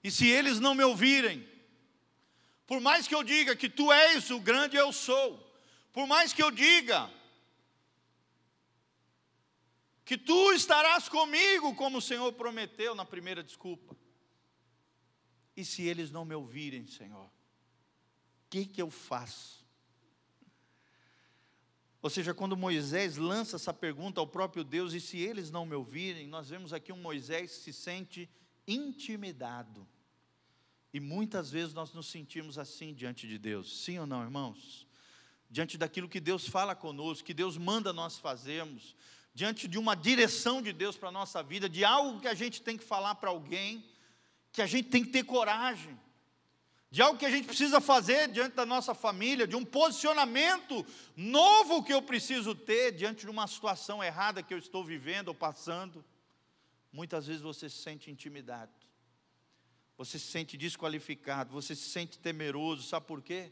E 0.02 0.10
se 0.10 0.26
eles 0.26 0.62
não 0.62 0.74
me 0.74 0.82
ouvirem? 0.82 1.46
Por 2.66 2.80
mais 2.80 3.06
que 3.06 3.14
eu 3.14 3.22
diga 3.22 3.54
que 3.54 3.70
tu 3.70 3.92
és 3.92 4.32
o 4.32 4.40
grande 4.40 4.78
eu 4.78 4.94
sou, 4.94 5.38
por 5.92 6.08
mais 6.08 6.32
que 6.32 6.42
eu 6.42 6.50
diga 6.52 7.12
que 10.06 10.18
tu 10.18 10.54
estarás 10.54 11.10
comigo, 11.10 11.76
como 11.76 11.98
o 11.98 12.02
Senhor 12.02 12.32
prometeu 12.32 12.96
na 12.96 13.04
primeira 13.04 13.44
desculpa. 13.44 13.94
E 15.58 15.66
se 15.66 15.82
eles 15.82 16.12
não 16.12 16.24
me 16.24 16.34
ouvirem, 16.34 16.88
Senhor, 16.88 17.26
o 17.26 17.32
que, 18.50 18.66
que 18.68 18.82
eu 18.82 18.90
faço? 18.90 19.61
Ou 22.02 22.10
seja, 22.10 22.34
quando 22.34 22.58
Moisés 22.58 23.16
lança 23.18 23.58
essa 23.58 23.74
pergunta 23.74 24.20
ao 24.20 24.26
próprio 24.26 24.64
Deus, 24.64 24.94
e 24.94 25.00
se 25.00 25.18
eles 25.20 25.52
não 25.52 25.66
me 25.66 25.76
ouvirem, 25.76 26.28
nós 26.28 26.50
vemos 26.50 26.74
aqui 26.74 26.92
um 26.92 26.98
Moisés 26.98 27.52
que 27.52 27.64
se 27.64 27.74
sente 27.74 28.30
intimidado. 28.68 29.88
E 30.94 31.00
muitas 31.00 31.52
vezes 31.52 31.74
nós 31.74 31.94
nos 31.94 32.08
sentimos 32.08 32.58
assim 32.58 32.94
diante 32.94 33.28
de 33.28 33.38
Deus, 33.38 33.84
sim 33.84 34.00
ou 34.00 34.08
não, 34.08 34.24
irmãos? 34.24 34.88
Diante 35.50 35.78
daquilo 35.78 36.10
que 36.10 36.20
Deus 36.20 36.48
fala 36.48 36.76
conosco, 36.76 37.26
que 37.26 37.34
Deus 37.34 37.58
manda 37.58 37.94
nós 37.94 38.18
fazermos, 38.18 38.96
diante 39.34 39.68
de 39.68 39.78
uma 39.78 39.96
direção 39.96 40.62
de 40.62 40.74
Deus 40.74 40.98
para 40.98 41.10
a 41.10 41.12
nossa 41.12 41.44
vida, 41.44 41.70
de 41.70 41.86
algo 41.86 42.20
que 42.20 42.28
a 42.28 42.34
gente 42.34 42.62
tem 42.62 42.78
que 42.78 42.84
falar 42.84 43.16
para 43.16 43.30
alguém, 43.30 43.86
que 44.52 44.62
a 44.62 44.66
gente 44.66 44.90
tem 44.90 45.04
que 45.04 45.12
ter 45.12 45.24
coragem, 45.24 45.98
de 46.92 47.02
algo 47.02 47.18
que 47.18 47.26
a 47.26 47.32
gente 47.32 47.48
precisa 47.48 47.82
fazer 47.82 48.28
diante 48.28 48.56
da 48.56 48.66
nossa 48.66 48.94
família, 48.94 49.48
de 49.48 49.56
um 49.56 49.66
posicionamento 49.66 50.86
novo 51.16 51.84
que 51.84 51.94
eu 51.94 52.02
preciso 52.02 52.54
ter 52.54 52.92
diante 52.92 53.22
de 53.22 53.32
uma 53.32 53.48
situação 53.48 54.04
errada 54.04 54.44
que 54.44 54.54
eu 54.54 54.58
estou 54.60 54.84
vivendo 54.84 55.30
ou 55.30 55.34
passando. 55.34 56.06
Muitas 56.92 57.26
vezes 57.26 57.42
você 57.42 57.70
se 57.70 57.78
sente 57.78 58.12
intimidado 58.12 58.82
você 60.02 60.18
se 60.18 60.32
sente 60.32 60.58
desqualificado, 60.58 61.54
você 61.54 61.76
se 61.76 61.88
sente 61.88 62.18
temeroso, 62.18 62.82
sabe 62.82 63.06
por 63.06 63.22
quê? 63.22 63.52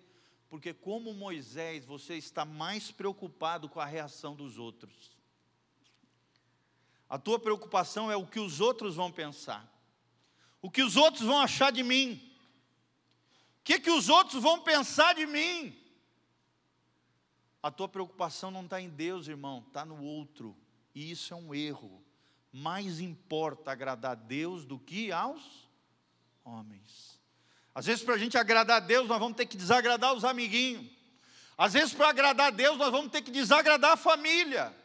Porque, 0.49 0.73
como 0.73 1.13
Moisés, 1.13 1.85
você 1.85 2.15
está 2.15 2.43
mais 2.43 2.89
preocupado 2.89 3.69
com 3.69 3.79
a 3.79 3.85
reação 3.85 4.35
dos 4.35 4.57
outros. 4.57 5.15
A 7.07 7.19
tua 7.19 7.37
preocupação 7.37 8.11
é 8.11 8.15
o 8.15 8.25
que 8.25 8.39
os 8.39 8.59
outros 8.59 8.95
vão 8.95 9.11
pensar, 9.11 9.71
o 10.59 10.71
que 10.71 10.81
os 10.81 10.95
outros 10.95 11.23
vão 11.23 11.39
achar 11.39 11.71
de 11.71 11.83
mim, 11.83 12.28
que, 13.69 13.79
que 13.79 13.91
os 13.91 14.09
outros 14.09 14.41
vão 14.41 14.59
pensar 14.61 15.13
de 15.13 15.27
mim. 15.27 15.77
A 17.61 17.69
tua 17.69 17.87
preocupação 17.87 18.49
não 18.49 18.63
está 18.63 18.81
em 18.81 18.89
Deus, 18.89 19.27
irmão, 19.27 19.63
está 19.67 19.85
no 19.85 20.03
outro, 20.03 20.57
e 20.95 21.11
isso 21.11 21.35
é 21.35 21.37
um 21.37 21.53
erro. 21.53 22.03
Mais 22.51 22.99
importa 22.99 23.71
agradar 23.71 24.13
a 24.13 24.15
Deus 24.15 24.65
do 24.65 24.79
que 24.79 25.11
aos 25.11 25.69
homens. 26.43 27.21
Às 27.75 27.85
vezes, 27.85 28.03
para 28.03 28.15
a 28.15 28.17
gente 28.17 28.39
agradar 28.39 28.77
a 28.77 28.79
Deus, 28.79 29.07
nós 29.07 29.19
vamos 29.19 29.37
ter 29.37 29.45
que 29.45 29.55
desagradar 29.55 30.15
os 30.15 30.25
amiguinhos. 30.25 30.89
Às 31.55 31.73
vezes, 31.73 31.93
para 31.93 32.09
agradar 32.09 32.47
a 32.47 32.49
Deus, 32.51 32.75
nós 32.75 32.89
vamos 32.89 33.11
ter 33.11 33.21
que 33.21 33.29
desagradar 33.29 33.91
a 33.91 33.97
família. 33.97 34.75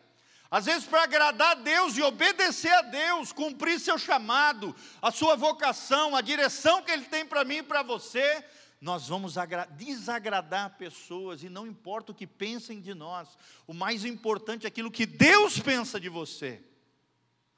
Às 0.51 0.67
vezes, 0.67 0.85
para 0.85 1.05
agradar 1.05 1.53
a 1.53 1.55
Deus 1.55 1.97
e 1.97 2.03
obedecer 2.03 2.75
a 2.75 2.83
Deus, 2.83 3.33
cumprir 3.33 3.81
seu 3.81 3.97
chamado, 3.97 4.77
a 5.01 5.11
sua 5.11 5.37
vocação, 5.37 6.15
a 6.15 6.21
direção 6.21 6.83
que 6.83 6.91
Ele 6.91 7.07
tem 7.07 7.25
para 7.25 7.45
mim 7.45 7.57
e 7.57 7.63
para 7.63 7.83
você, 7.83 8.45
nós 8.85 9.09
vamos 9.09 9.35
desagradar 9.77 10.77
pessoas 10.77 11.43
e 11.43 11.49
não 11.49 11.67
importa 11.67 12.13
o 12.13 12.15
que 12.15 12.27
pensem 12.27 12.81
de 12.81 12.95
nós, 12.95 13.37
o 13.67 13.75
mais 13.75 14.05
importante 14.05 14.65
é 14.65 14.69
aquilo 14.69 14.91
que 14.91 15.07
Deus 15.07 15.59
pensa 15.59 15.99
de 15.99 16.09
você. 16.09 16.63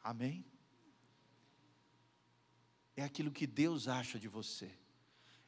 Amém? 0.02 0.44
é 2.96 3.04
aquilo 3.04 3.30
que 3.30 3.46
Deus 3.46 3.86
acha 3.86 4.18
de 4.18 4.26
você, 4.26 4.70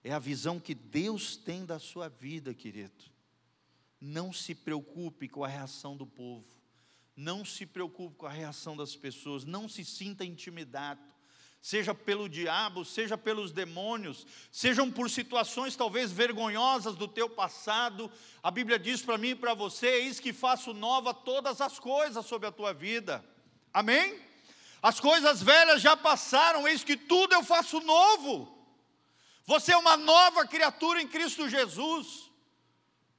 é 0.04 0.12
a 0.12 0.18
visão 0.18 0.60
que 0.60 0.74
Deus 0.74 1.36
tem 1.36 1.64
da 1.64 1.78
sua 1.78 2.08
vida, 2.08 2.54
querido. 2.54 3.04
Não 4.00 4.32
se 4.32 4.54
preocupe 4.54 5.28
com 5.28 5.42
a 5.42 5.48
reação 5.48 5.96
do 5.96 6.06
povo, 6.06 6.46
não 7.16 7.44
se 7.44 7.66
preocupe 7.66 8.16
com 8.16 8.26
a 8.26 8.30
reação 8.30 8.76
das 8.76 8.94
pessoas, 8.94 9.44
não 9.44 9.68
se 9.68 9.84
sinta 9.84 10.24
intimidado. 10.24 11.00
Seja 11.60 11.94
pelo 11.94 12.28
diabo, 12.28 12.84
seja 12.84 13.18
pelos 13.18 13.52
demônios, 13.52 14.26
sejam 14.50 14.90
por 14.90 15.10
situações 15.10 15.76
talvez 15.76 16.12
vergonhosas 16.12 16.94
do 16.94 17.08
teu 17.08 17.28
passado. 17.28 18.10
A 18.42 18.50
Bíblia 18.50 18.78
diz 18.78 19.02
para 19.02 19.18
mim 19.18 19.30
e 19.30 19.34
para 19.34 19.54
você: 19.54 19.86
eis 19.86 20.20
que 20.20 20.32
faço 20.32 20.72
nova 20.72 21.12
todas 21.12 21.60
as 21.60 21.78
coisas 21.78 22.24
sobre 22.26 22.48
a 22.48 22.52
tua 22.52 22.72
vida. 22.72 23.24
Amém? 23.72 24.20
As 24.80 25.00
coisas 25.00 25.42
velhas 25.42 25.82
já 25.82 25.96
passaram, 25.96 26.66
eis 26.66 26.84
que 26.84 26.96
tudo 26.96 27.34
eu 27.34 27.42
faço 27.42 27.80
novo. 27.80 28.56
Você 29.44 29.72
é 29.72 29.76
uma 29.76 29.96
nova 29.96 30.46
criatura 30.46 31.02
em 31.02 31.08
Cristo 31.08 31.48
Jesus. 31.48 32.28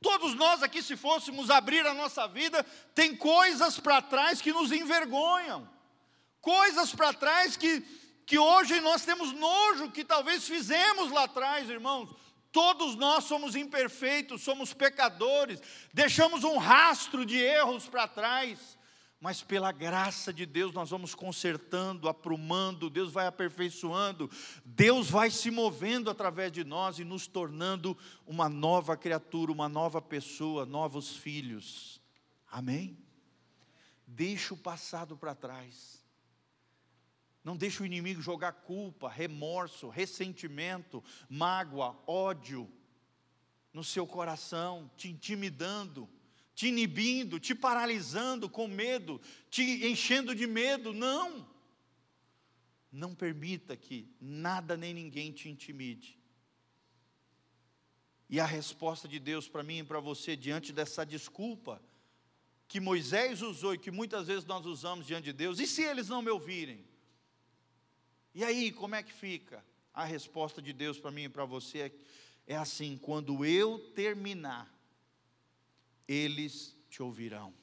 Todos 0.02 0.34
nós 0.34 0.64
aqui, 0.64 0.82
se 0.82 0.96
fôssemos 0.96 1.50
abrir 1.50 1.86
a 1.86 1.94
nossa 1.94 2.26
vida, 2.28 2.64
tem 2.96 3.14
coisas 3.16 3.80
para 3.80 4.02
trás 4.02 4.42
que 4.42 4.54
nos 4.54 4.72
envergonham, 4.72 5.70
coisas 6.40 6.96
para 6.96 7.12
trás 7.12 7.58
que 7.58 7.84
que 8.30 8.38
hoje 8.38 8.80
nós 8.80 9.04
temos 9.04 9.34
nojo 9.34 9.90
que 9.90 10.06
talvez 10.06 10.48
fizemos 10.48 11.12
lá 11.12 11.24
atrás, 11.24 11.68
irmãos. 11.68 12.12
Todos 12.52 12.96
nós 12.96 13.24
somos 13.24 13.56
imperfeitos, 13.56 14.44
somos 14.44 14.72
pecadores, 14.72 15.60
deixamos 15.92 16.44
um 16.44 16.58
rastro 16.58 17.26
de 17.26 17.38
erros 17.38 17.88
para 17.88 18.08
trás, 18.08 18.78
mas 19.20 19.42
pela 19.42 19.72
graça 19.72 20.32
de 20.32 20.46
Deus 20.46 20.76
nós 20.76 20.92
vamos 20.92 21.16
consertando, 21.16 22.08
aprumando, 22.08 22.88
Deus 22.88 23.12
vai 23.12 23.26
aperfeiçoando, 23.26 24.30
Deus 24.64 25.10
vai 25.10 25.32
se 25.32 25.50
movendo 25.50 26.12
através 26.12 26.52
de 26.52 26.64
nós 26.64 27.00
e 27.00 27.04
nos 27.04 27.26
tornando 27.26 27.98
uma 28.28 28.48
nova 28.48 28.96
criatura, 28.96 29.52
uma 29.52 29.68
nova 29.68 30.00
pessoa, 30.04 30.68
novos 30.68 31.18
filhos. 31.18 32.00
Amém? 32.48 32.96
Deixa 34.06 34.54
o 34.54 34.58
passado 34.58 35.18
para 35.18 35.34
trás. 35.34 35.99
Não 37.44 37.56
deixe 37.56 37.82
o 37.82 37.86
inimigo 37.86 38.22
jogar 38.22 38.52
culpa, 38.52 39.10
remorso, 39.10 39.88
ressentimento, 39.90 41.04
mágoa, 41.30 41.98
ódio 42.06 42.70
no 43.74 43.84
seu 43.84 44.06
coração, 44.06 44.90
te 44.98 45.10
intimidando, 45.10 46.10
te 46.54 46.68
inibindo, 46.68 47.40
te 47.40 47.56
paralisando 47.56 48.50
com 48.50 48.68
medo, 48.68 49.22
te 49.50 49.86
enchendo 49.88 50.36
de 50.36 50.46
medo. 50.46 50.94
Não. 50.94 51.48
Não 52.92 53.16
permita 53.16 53.78
que 53.78 54.14
nada 54.20 54.76
nem 54.76 54.94
ninguém 54.94 55.32
te 55.32 55.48
intimide. 55.48 56.20
E 58.30 58.40
a 58.40 58.46
resposta 58.46 59.08
de 59.08 59.20
Deus 59.20 59.48
para 59.48 59.64
mim 59.64 59.80
e 59.80 59.84
para 59.84 60.00
você 60.00 60.36
diante 60.36 60.74
dessa 60.74 61.06
desculpa 61.06 61.82
que 62.68 62.80
Moisés 62.80 63.42
usou 63.42 63.74
e 63.74 63.80
que 63.80 63.90
muitas 63.90 64.28
vezes 64.28 64.46
nós 64.46 64.66
usamos 64.66 65.08
diante 65.08 65.26
de 65.26 65.34
Deus, 65.34 65.60
e 65.60 65.66
se 65.66 65.82
eles 65.82 66.08
não 66.08 66.22
me 66.22 66.30
ouvirem? 66.30 66.86
E 68.34 68.44
aí, 68.44 68.72
como 68.72 68.96
é 68.96 69.04
que 69.04 69.14
fica? 69.14 69.64
A 69.94 70.06
resposta 70.06 70.62
de 70.62 70.72
Deus 70.72 71.00
para 71.00 71.12
mim 71.12 71.24
e 71.24 71.30
para 71.30 71.46
você 71.46 71.80
é, 72.48 72.54
é 72.54 72.56
assim: 72.56 72.98
quando 72.98 73.44
eu 73.44 73.80
terminar, 73.94 74.72
eles 76.08 76.76
te 76.90 77.02
ouvirão. 77.02 77.54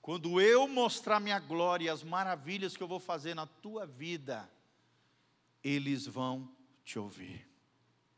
Quando 0.00 0.40
eu 0.40 0.66
mostrar 0.66 1.20
minha 1.20 1.38
glória 1.38 1.84
e 1.84 1.88
as 1.88 2.02
maravilhas 2.02 2.76
que 2.76 2.82
eu 2.82 2.88
vou 2.88 2.98
fazer 2.98 3.34
na 3.34 3.46
tua 3.46 3.86
vida, 3.86 4.50
eles 5.62 6.06
vão 6.06 6.50
te 6.84 6.98
ouvir. 6.98 7.46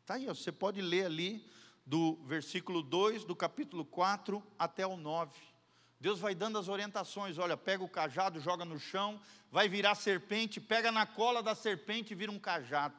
Tá 0.06 0.14
aí, 0.14 0.26
você 0.26 0.52
pode 0.52 0.80
ler 0.80 1.06
ali 1.06 1.44
do 1.84 2.16
versículo 2.24 2.82
2 2.82 3.24
do 3.24 3.34
capítulo 3.34 3.84
4 3.84 4.42
até 4.58 4.86
o 4.86 4.96
9. 4.96 5.51
Deus 6.02 6.18
vai 6.18 6.34
dando 6.34 6.58
as 6.58 6.66
orientações: 6.66 7.38
olha, 7.38 7.56
pega 7.56 7.84
o 7.84 7.88
cajado, 7.88 8.40
joga 8.40 8.64
no 8.64 8.76
chão, 8.76 9.20
vai 9.52 9.68
virar 9.68 9.94
serpente, 9.94 10.60
pega 10.60 10.90
na 10.90 11.06
cola 11.06 11.40
da 11.44 11.54
serpente 11.54 12.12
e 12.12 12.16
vira 12.16 12.32
um 12.32 12.40
cajado. 12.40 12.96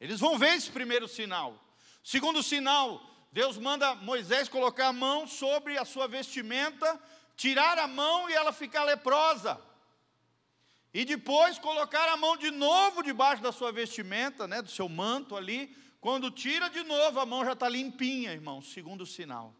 Eles 0.00 0.18
vão 0.18 0.38
ver 0.38 0.54
esse 0.54 0.70
primeiro 0.70 1.06
sinal. 1.06 1.62
Segundo 2.02 2.42
sinal, 2.42 3.02
Deus 3.30 3.58
manda 3.58 3.94
Moisés 3.96 4.48
colocar 4.48 4.88
a 4.88 4.92
mão 4.94 5.26
sobre 5.26 5.76
a 5.76 5.84
sua 5.84 6.08
vestimenta, 6.08 6.98
tirar 7.36 7.76
a 7.78 7.86
mão 7.86 8.30
e 8.30 8.32
ela 8.32 8.50
ficar 8.50 8.84
leprosa. 8.84 9.60
E 10.94 11.04
depois 11.04 11.58
colocar 11.58 12.08
a 12.08 12.16
mão 12.16 12.34
de 12.38 12.50
novo 12.50 13.02
debaixo 13.02 13.42
da 13.42 13.52
sua 13.52 13.70
vestimenta, 13.70 14.48
né, 14.48 14.62
do 14.62 14.70
seu 14.70 14.88
manto 14.88 15.36
ali. 15.36 15.76
Quando 16.00 16.30
tira 16.30 16.70
de 16.70 16.82
novo, 16.82 17.20
a 17.20 17.26
mão 17.26 17.44
já 17.44 17.52
está 17.52 17.68
limpinha, 17.68 18.32
irmão. 18.32 18.62
Segundo 18.62 19.04
sinal. 19.04 19.54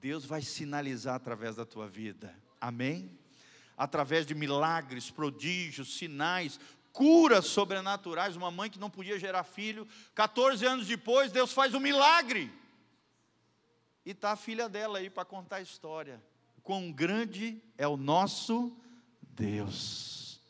Deus 0.00 0.24
vai 0.24 0.42
sinalizar 0.42 1.14
através 1.14 1.56
da 1.56 1.64
tua 1.64 1.88
vida, 1.88 2.34
amém? 2.60 3.10
Através 3.76 4.26
de 4.26 4.34
milagres, 4.34 5.10
prodígios, 5.10 5.96
sinais, 5.96 6.58
curas 6.92 7.46
sobrenaturais. 7.46 8.36
Uma 8.36 8.50
mãe 8.50 8.70
que 8.70 8.78
não 8.78 8.90
podia 8.90 9.18
gerar 9.18 9.44
filho, 9.44 9.86
14 10.14 10.64
anos 10.64 10.86
depois, 10.86 11.32
Deus 11.32 11.52
faz 11.52 11.74
um 11.74 11.80
milagre. 11.80 12.50
E 14.04 14.10
está 14.10 14.32
a 14.32 14.36
filha 14.36 14.68
dela 14.68 14.98
aí 14.98 15.10
para 15.10 15.24
contar 15.24 15.56
a 15.56 15.62
história. 15.62 16.22
Quão 16.62 16.90
grande 16.92 17.62
é 17.76 17.86
o 17.86 17.96
nosso 17.96 18.76
Deus. 19.20 20.40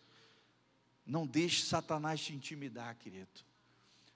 Não 1.05 1.27
deixe 1.27 1.65
Satanás 1.65 2.21
te 2.21 2.35
intimidar, 2.35 2.97
querido. 2.97 3.45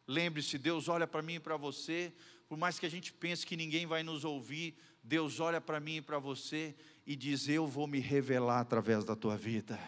Lembre-se, 0.07 0.59
Deus 0.59 0.89
olha 0.89 1.07
para 1.07 1.23
mim 1.23 1.35
e 1.35 1.41
para 1.41 1.57
você, 1.57 2.13
por 2.49 2.59
mais 2.59 2.79
que 2.79 2.87
a 2.87 2.91
gente 2.91 3.13
pense 3.13 3.47
que 3.47 3.57
ninguém 3.57 3.87
vai 3.87 4.03
nos 4.03 4.25
ouvir, 4.25 4.77
Deus 5.03 5.41
olha 5.41 5.61
para 5.61 5.81
mim 5.81 5.97
e 5.97 6.03
para 6.03 6.19
você 6.19 6.75
e 7.07 7.17
diz: 7.17 7.49
Eu 7.49 7.67
vou 7.67 7.87
me 7.87 7.99
revelar 7.99 8.61
através 8.61 9.05
da 9.05 9.17
tua 9.17 9.37
vida. 9.37 9.79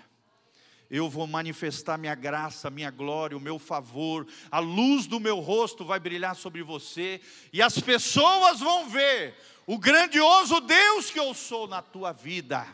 Eu 0.91 1.09
vou 1.09 1.27
manifestar 1.27 1.97
minha 1.97 2.15
graça, 2.15 2.69
minha 2.69 2.91
glória, 2.91 3.37
o 3.37 3.41
meu 3.41 3.59
favor, 3.59 4.27
a 4.51 4.59
luz 4.59 5.07
do 5.07 5.19
meu 5.19 5.41
rosto 5.41 5.87
vai 5.87 5.99
brilhar 5.99 6.37
sobre 6.37 6.63
você, 6.63 7.19
e 7.51 7.63
as 7.63 7.79
pessoas 7.79 8.61
vão 8.61 8.91
ver 8.91 9.35
o 9.67 9.79
grandioso 9.79 10.61
Deus 10.61 11.11
que 11.11 11.19
eu 11.19 11.33
sou 11.33 11.67
na 11.67 11.81
tua 11.81 12.13
vida. 12.13 12.67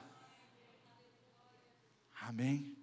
Amém? 2.20 2.76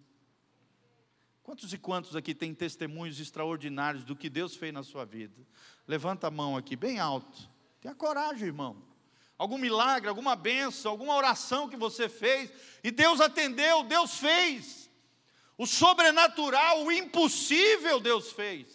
Quantos 1.43 1.73
e 1.73 1.77
quantos 1.77 2.15
aqui 2.15 2.33
têm 2.33 2.53
testemunhos 2.53 3.19
extraordinários 3.19 4.05
do 4.05 4.15
que 4.15 4.29
Deus 4.29 4.55
fez 4.55 4.73
na 4.73 4.83
sua 4.83 5.03
vida? 5.03 5.45
Levanta 5.85 6.27
a 6.27 6.31
mão 6.31 6.55
aqui, 6.55 6.77
bem 6.77 6.97
alto. 6.97 7.49
Tenha 7.81 7.93
coragem, 7.93 8.47
irmão 8.47 8.94
algum 9.37 9.57
milagre, 9.57 10.09
alguma 10.09 10.35
benção, 10.35 10.91
alguma 10.91 11.15
oração 11.15 11.69
que 11.69 11.75
você 11.75 12.07
fez, 12.07 12.51
e 12.83 12.91
Deus 12.91 13.19
atendeu, 13.19 13.83
Deus 13.83 14.17
fez. 14.17 14.89
O 15.57 15.65
sobrenatural, 15.65 16.83
o 16.83 16.91
impossível, 16.91 17.99
Deus 17.99 18.31
fez. 18.31 18.67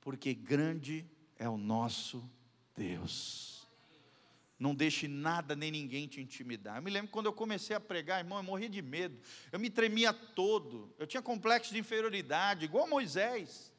Porque 0.00 0.34
grande 0.34 1.06
é 1.38 1.48
o 1.48 1.56
nosso 1.56 2.28
Deus. 2.76 3.66
Não 4.58 4.74
deixe 4.74 5.08
nada 5.08 5.56
nem 5.56 5.70
ninguém 5.70 6.06
te 6.06 6.20
intimidar. 6.20 6.76
Eu 6.76 6.82
me 6.82 6.90
lembro 6.90 7.10
quando 7.10 7.26
eu 7.26 7.32
comecei 7.32 7.74
a 7.74 7.80
pregar, 7.80 8.20
irmão, 8.20 8.38
eu 8.38 8.44
morria 8.44 8.68
de 8.68 8.80
medo. 8.80 9.18
Eu 9.50 9.58
me 9.58 9.68
tremia 9.68 10.12
todo. 10.12 10.94
Eu 10.98 11.06
tinha 11.06 11.22
complexo 11.22 11.72
de 11.72 11.80
inferioridade, 11.80 12.64
igual 12.64 12.86
Moisés. 12.86 13.71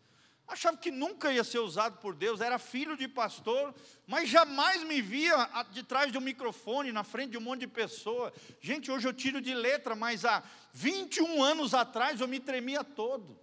Achava 0.48 0.78
que 0.78 0.92
nunca 0.92 1.32
ia 1.32 1.44
ser 1.44 1.60
usado 1.60 1.98
por 2.00 2.14
Deus, 2.14 2.42
era 2.42 2.60
filho 2.60 2.98
de 2.98 3.08
pastor, 3.08 3.74
mas 4.06 4.30
jamais 4.30 4.84
me 4.84 5.02
via 5.02 5.50
de 5.72 5.84
trás 5.84 6.12
de 6.12 6.18
um 6.18 6.22
microfone, 6.22 6.92
na 6.92 7.04
frente 7.04 7.32
de 7.32 7.38
um 7.38 7.42
monte 7.42 7.62
de 7.62 7.68
pessoa. 7.68 8.32
Gente, 8.62 8.92
hoje 8.92 9.08
eu 9.08 9.14
tiro 9.14 9.42
de 9.42 9.54
letra, 9.54 9.96
mas 9.96 10.26
há 10.26 10.44
21 10.74 11.42
anos 11.42 11.74
atrás 11.74 12.20
eu 12.20 12.28
me 12.28 12.40
tremia 12.40 12.84
todo. 12.84 13.40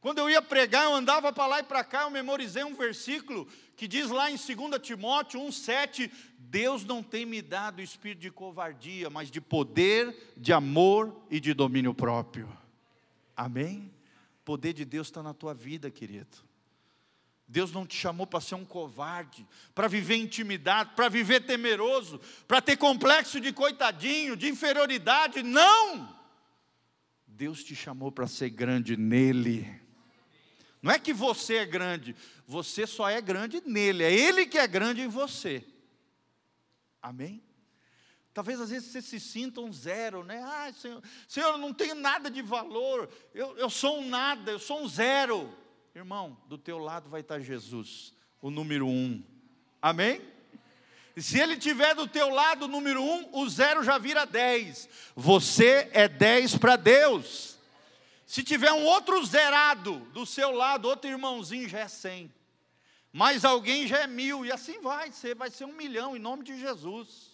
Quando 0.00 0.18
eu 0.18 0.30
ia 0.30 0.40
pregar, 0.40 0.84
eu 0.84 0.94
andava 0.94 1.32
para 1.32 1.46
lá 1.46 1.60
e 1.60 1.62
para 1.62 1.84
cá, 1.84 2.02
eu 2.02 2.10
memorizei 2.10 2.64
um 2.64 2.74
versículo 2.74 3.46
que 3.76 3.86
diz 3.86 4.08
lá 4.08 4.30
em 4.30 4.36
2 4.36 4.80
Timóteo 4.80 5.40
1,7: 5.40 6.10
Deus 6.38 6.84
não 6.84 7.02
tem 7.02 7.26
me 7.26 7.42
dado 7.42 7.82
espírito 7.82 8.20
de 8.20 8.30
covardia, 8.30 9.10
mas 9.10 9.30
de 9.30 9.40
poder, 9.40 10.32
de 10.36 10.52
amor 10.52 11.14
e 11.30 11.38
de 11.38 11.52
domínio 11.52 11.92
próprio. 11.92 12.48
Amém? 13.36 13.90
Poder 14.50 14.72
de 14.72 14.84
Deus 14.84 15.06
está 15.06 15.22
na 15.22 15.32
tua 15.32 15.54
vida, 15.54 15.92
querido. 15.92 16.36
Deus 17.46 17.70
não 17.70 17.86
te 17.86 17.94
chamou 17.94 18.26
para 18.26 18.40
ser 18.40 18.56
um 18.56 18.64
covarde, 18.64 19.46
para 19.76 19.86
viver 19.86 20.16
intimidade, 20.16 20.90
para 20.96 21.08
viver 21.08 21.46
temeroso, 21.46 22.20
para 22.48 22.60
ter 22.60 22.76
complexo 22.76 23.40
de 23.40 23.52
coitadinho, 23.52 24.36
de 24.36 24.48
inferioridade. 24.48 25.44
Não! 25.44 26.12
Deus 27.28 27.62
te 27.62 27.76
chamou 27.76 28.10
para 28.10 28.26
ser 28.26 28.50
grande 28.50 28.96
nele. 28.96 29.72
Não 30.82 30.90
é 30.90 30.98
que 30.98 31.12
você 31.12 31.58
é 31.58 31.64
grande, 31.64 32.16
você 32.44 32.88
só 32.88 33.08
é 33.08 33.20
grande 33.20 33.62
nele, 33.64 34.02
é 34.02 34.12
ele 34.12 34.46
que 34.46 34.58
é 34.58 34.66
grande 34.66 35.00
em 35.00 35.08
você. 35.08 35.64
Amém? 37.00 37.40
Talvez 38.32 38.60
às 38.60 38.70
vezes 38.70 38.90
você 38.90 39.02
se 39.02 39.18
sinta 39.18 39.60
um 39.60 39.72
zero, 39.72 40.24
né? 40.24 40.40
Ah, 40.44 40.72
Senhor, 40.72 41.02
Senhor 41.26 41.48
eu 41.52 41.58
não 41.58 41.74
tenho 41.74 41.96
nada 41.96 42.30
de 42.30 42.40
valor, 42.42 43.08
eu, 43.34 43.56
eu 43.58 43.68
sou 43.68 43.98
um 43.98 44.08
nada, 44.08 44.52
eu 44.52 44.58
sou 44.58 44.82
um 44.82 44.88
zero. 44.88 45.52
Irmão, 45.94 46.36
do 46.46 46.56
teu 46.56 46.78
lado 46.78 47.10
vai 47.10 47.20
estar 47.20 47.40
Jesus, 47.40 48.14
o 48.40 48.50
número 48.50 48.86
um. 48.86 49.22
Amém? 49.82 50.20
E 51.16 51.22
se 51.22 51.38
ele 51.40 51.56
tiver 51.56 51.94
do 51.94 52.06
teu 52.06 52.30
lado 52.30 52.66
o 52.66 52.68
número 52.68 53.02
um, 53.02 53.28
o 53.32 53.48
zero 53.48 53.82
já 53.82 53.98
vira 53.98 54.24
dez. 54.24 54.88
Você 55.16 55.90
é 55.92 56.06
dez 56.06 56.56
para 56.56 56.76
Deus. 56.76 57.58
Se 58.24 58.44
tiver 58.44 58.72
um 58.72 58.84
outro 58.84 59.24
zerado 59.26 59.96
do 60.12 60.24
seu 60.24 60.52
lado, 60.52 60.86
outro 60.86 61.10
irmãozinho 61.10 61.68
já 61.68 61.80
é 61.80 61.88
cem. 61.88 62.32
Mais 63.12 63.44
alguém 63.44 63.88
já 63.88 63.98
é 63.98 64.06
mil, 64.06 64.46
e 64.46 64.52
assim 64.52 64.80
vai, 64.80 65.10
você 65.10 65.34
vai 65.34 65.50
ser 65.50 65.64
um 65.64 65.72
milhão 65.72 66.16
em 66.16 66.20
nome 66.20 66.44
de 66.44 66.56
Jesus. 66.56 67.29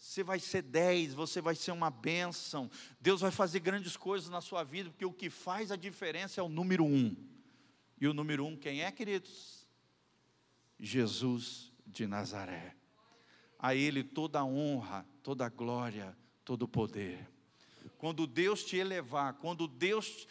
Você 0.00 0.22
vai 0.22 0.40
ser 0.40 0.62
dez, 0.62 1.12
você 1.12 1.42
vai 1.42 1.54
ser 1.54 1.72
uma 1.72 1.90
bênção. 1.90 2.70
Deus 2.98 3.20
vai 3.20 3.30
fazer 3.30 3.60
grandes 3.60 3.98
coisas 3.98 4.30
na 4.30 4.40
sua 4.40 4.64
vida, 4.64 4.88
porque 4.88 5.04
o 5.04 5.12
que 5.12 5.28
faz 5.28 5.70
a 5.70 5.76
diferença 5.76 6.40
é 6.40 6.42
o 6.42 6.48
número 6.48 6.84
um. 6.84 7.14
E 8.00 8.08
o 8.08 8.14
número 8.14 8.46
um, 8.46 8.56
quem 8.56 8.80
é, 8.80 8.90
queridos? 8.90 9.68
Jesus 10.78 11.70
de 11.86 12.06
Nazaré. 12.06 12.74
A 13.58 13.74
Ele 13.74 14.02
toda 14.02 14.40
a 14.40 14.44
honra, 14.44 15.06
toda 15.22 15.44
a 15.44 15.50
glória, 15.50 16.16
todo 16.46 16.62
o 16.62 16.68
poder 16.68 17.28
quando 17.98 18.26
Deus 18.26 18.64
te 18.64 18.78
elevar, 18.78 19.34
quando 19.34 19.68
Deus 19.68 20.26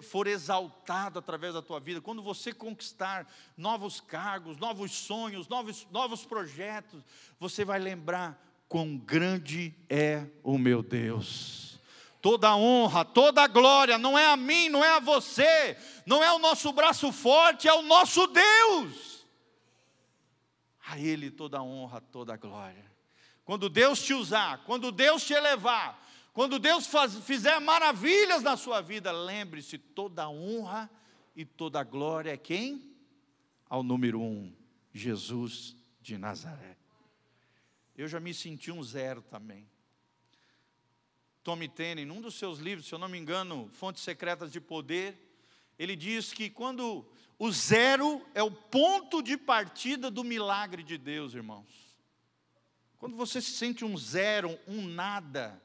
for 0.00 0.26
exaltado 0.26 1.18
através 1.18 1.52
da 1.52 1.60
tua 1.60 1.78
vida, 1.78 2.00
quando 2.00 2.22
você 2.22 2.50
conquistar 2.50 3.30
novos 3.58 4.00
cargos, 4.00 4.56
novos 4.56 4.90
sonhos, 4.92 5.46
novos, 5.46 5.86
novos 5.90 6.24
projetos, 6.24 7.04
você 7.38 7.62
vai 7.62 7.78
lembrar 7.78 8.42
quão 8.74 8.96
grande 8.96 9.72
é 9.88 10.26
o 10.42 10.58
meu 10.58 10.82
Deus. 10.82 11.78
Toda 12.20 12.56
honra, 12.56 13.04
toda 13.04 13.46
glória, 13.46 13.96
não 13.98 14.18
é 14.18 14.26
a 14.26 14.36
mim, 14.36 14.68
não 14.68 14.84
é 14.84 14.96
a 14.96 14.98
você, 14.98 15.78
não 16.04 16.24
é 16.24 16.32
o 16.32 16.40
nosso 16.40 16.72
braço 16.72 17.12
forte, 17.12 17.68
é 17.68 17.72
o 17.72 17.82
nosso 17.82 18.26
Deus. 18.26 19.24
A 20.88 20.98
Ele 20.98 21.30
toda 21.30 21.62
honra, 21.62 22.00
toda 22.00 22.36
glória. 22.36 22.84
Quando 23.44 23.68
Deus 23.68 24.02
te 24.02 24.12
usar, 24.12 24.64
quando 24.64 24.90
Deus 24.90 25.24
te 25.24 25.34
elevar, 25.34 26.04
quando 26.32 26.58
Deus 26.58 26.88
faz, 26.88 27.14
fizer 27.20 27.60
maravilhas 27.60 28.42
na 28.42 28.56
sua 28.56 28.80
vida, 28.80 29.12
lembre-se: 29.12 29.78
toda 29.78 30.28
honra 30.28 30.90
e 31.36 31.44
toda 31.44 31.84
glória 31.84 32.32
é 32.32 32.36
quem? 32.36 32.92
Ao 33.70 33.84
número 33.84 34.20
um, 34.20 34.52
Jesus 34.92 35.76
de 36.02 36.18
Nazaré. 36.18 36.83
Eu 37.96 38.08
já 38.08 38.18
me 38.18 38.34
senti 38.34 38.72
um 38.72 38.82
zero 38.82 39.22
também. 39.22 39.68
Tommy 41.42 41.68
Tenney, 41.68 42.04
num 42.04 42.20
dos 42.20 42.34
seus 42.34 42.58
livros, 42.58 42.88
se 42.88 42.94
eu 42.94 42.98
não 42.98 43.08
me 43.08 43.18
engano, 43.18 43.68
Fontes 43.74 44.02
Secretas 44.02 44.50
de 44.50 44.60
Poder, 44.60 45.16
ele 45.78 45.94
diz 45.94 46.32
que 46.32 46.48
quando 46.48 47.06
o 47.38 47.52
zero 47.52 48.24
é 48.34 48.42
o 48.42 48.50
ponto 48.50 49.22
de 49.22 49.36
partida 49.36 50.10
do 50.10 50.24
milagre 50.24 50.82
de 50.82 50.96
Deus, 50.96 51.34
irmãos. 51.34 51.68
Quando 52.96 53.16
você 53.16 53.40
se 53.40 53.50
sente 53.50 53.84
um 53.84 53.96
zero, 53.98 54.58
um 54.66 54.86
nada, 54.86 55.60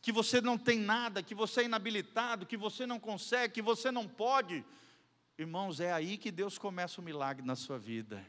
que 0.00 0.10
você 0.10 0.40
não 0.40 0.56
tem 0.56 0.78
nada, 0.78 1.22
que 1.22 1.34
você 1.34 1.60
é 1.60 1.64
inabilitado, 1.64 2.46
que 2.46 2.56
você 2.56 2.86
não 2.86 2.98
consegue, 2.98 3.54
que 3.54 3.62
você 3.62 3.90
não 3.90 4.08
pode. 4.08 4.64
Irmãos, 5.36 5.80
é 5.80 5.92
aí 5.92 6.16
que 6.16 6.30
Deus 6.30 6.56
começa 6.56 7.00
o 7.00 7.04
milagre 7.04 7.44
na 7.44 7.54
sua 7.54 7.78
vida. 7.78 8.24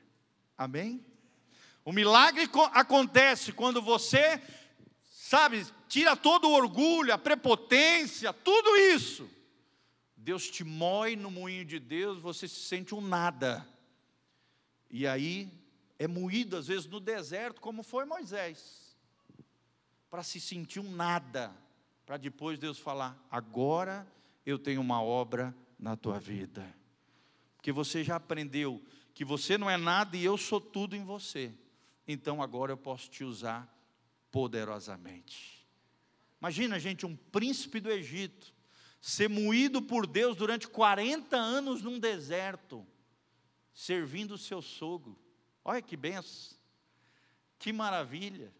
Amém? 0.57 1.05
O 1.89 1.91
milagre 1.91 2.47
acontece 2.71 3.51
quando 3.51 3.81
você, 3.81 4.39
sabe, 5.09 5.65
tira 5.87 6.15
todo 6.15 6.47
o 6.47 6.53
orgulho, 6.53 7.11
a 7.11 7.17
prepotência, 7.17 8.31
tudo 8.31 8.77
isso. 8.77 9.27
Deus 10.15 10.47
te 10.51 10.63
moe 10.63 11.15
no 11.15 11.31
moinho 11.31 11.65
de 11.65 11.79
Deus, 11.79 12.19
você 12.19 12.47
se 12.47 12.59
sente 12.59 12.93
um 12.93 13.01
nada. 13.01 13.67
E 14.87 15.07
aí 15.07 15.51
é 15.97 16.07
moído 16.07 16.57
às 16.57 16.67
vezes 16.67 16.85
no 16.85 16.99
deserto, 16.99 17.59
como 17.59 17.81
foi 17.81 18.05
Moisés, 18.05 18.95
para 20.11 20.21
se 20.21 20.39
sentir 20.39 20.79
um 20.79 20.91
nada 20.91 21.51
para 22.05 22.17
depois 22.17 22.59
Deus 22.59 22.77
falar: 22.77 23.17
agora 23.31 24.05
eu 24.45 24.59
tenho 24.59 24.79
uma 24.79 25.01
obra 25.01 25.57
na 25.79 25.97
tua 25.97 26.19
vida. 26.19 26.71
Porque 27.55 27.71
você 27.71 28.03
já 28.03 28.17
aprendeu 28.17 28.79
que 29.11 29.25
você 29.25 29.57
não 29.57 29.67
é 29.67 29.75
nada 29.75 30.15
e 30.15 30.23
eu 30.23 30.37
sou 30.37 30.61
tudo 30.61 30.95
em 30.95 31.03
você. 31.03 31.51
Então 32.11 32.41
agora 32.41 32.71
eu 32.71 32.77
posso 32.77 33.07
te 33.07 33.23
usar 33.23 33.71
poderosamente. 34.31 35.63
Imagina, 36.41 36.79
gente, 36.79 37.05
um 37.05 37.15
príncipe 37.15 37.79
do 37.79 37.91
Egito 37.91 38.51
ser 38.99 39.29
moído 39.29 39.79
por 39.79 40.07
Deus 40.07 40.35
durante 40.35 40.67
40 40.67 41.37
anos 41.37 41.83
num 41.83 41.99
deserto, 41.99 42.83
servindo 43.71 44.31
o 44.31 44.37
seu 44.39 44.59
sogro. 44.59 45.21
Olha 45.63 45.83
que 45.83 45.95
benção, 45.95 46.57
que 47.59 47.71
maravilha 47.71 48.51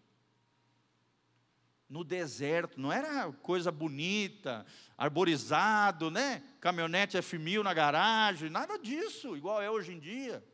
no 1.90 2.04
deserto, 2.04 2.80
não 2.80 2.92
era 2.92 3.34
coisa 3.34 3.72
bonita, 3.72 4.64
arborizado, 4.96 6.12
né? 6.12 6.44
Caminhonete 6.62 7.18
F1000 7.18 7.64
na 7.64 7.74
garagem, 7.74 8.48
nada 8.48 8.78
disso, 8.78 9.36
igual 9.36 9.60
é 9.60 9.72
hoje 9.72 9.94
em 9.94 10.00
dia. 10.00 10.48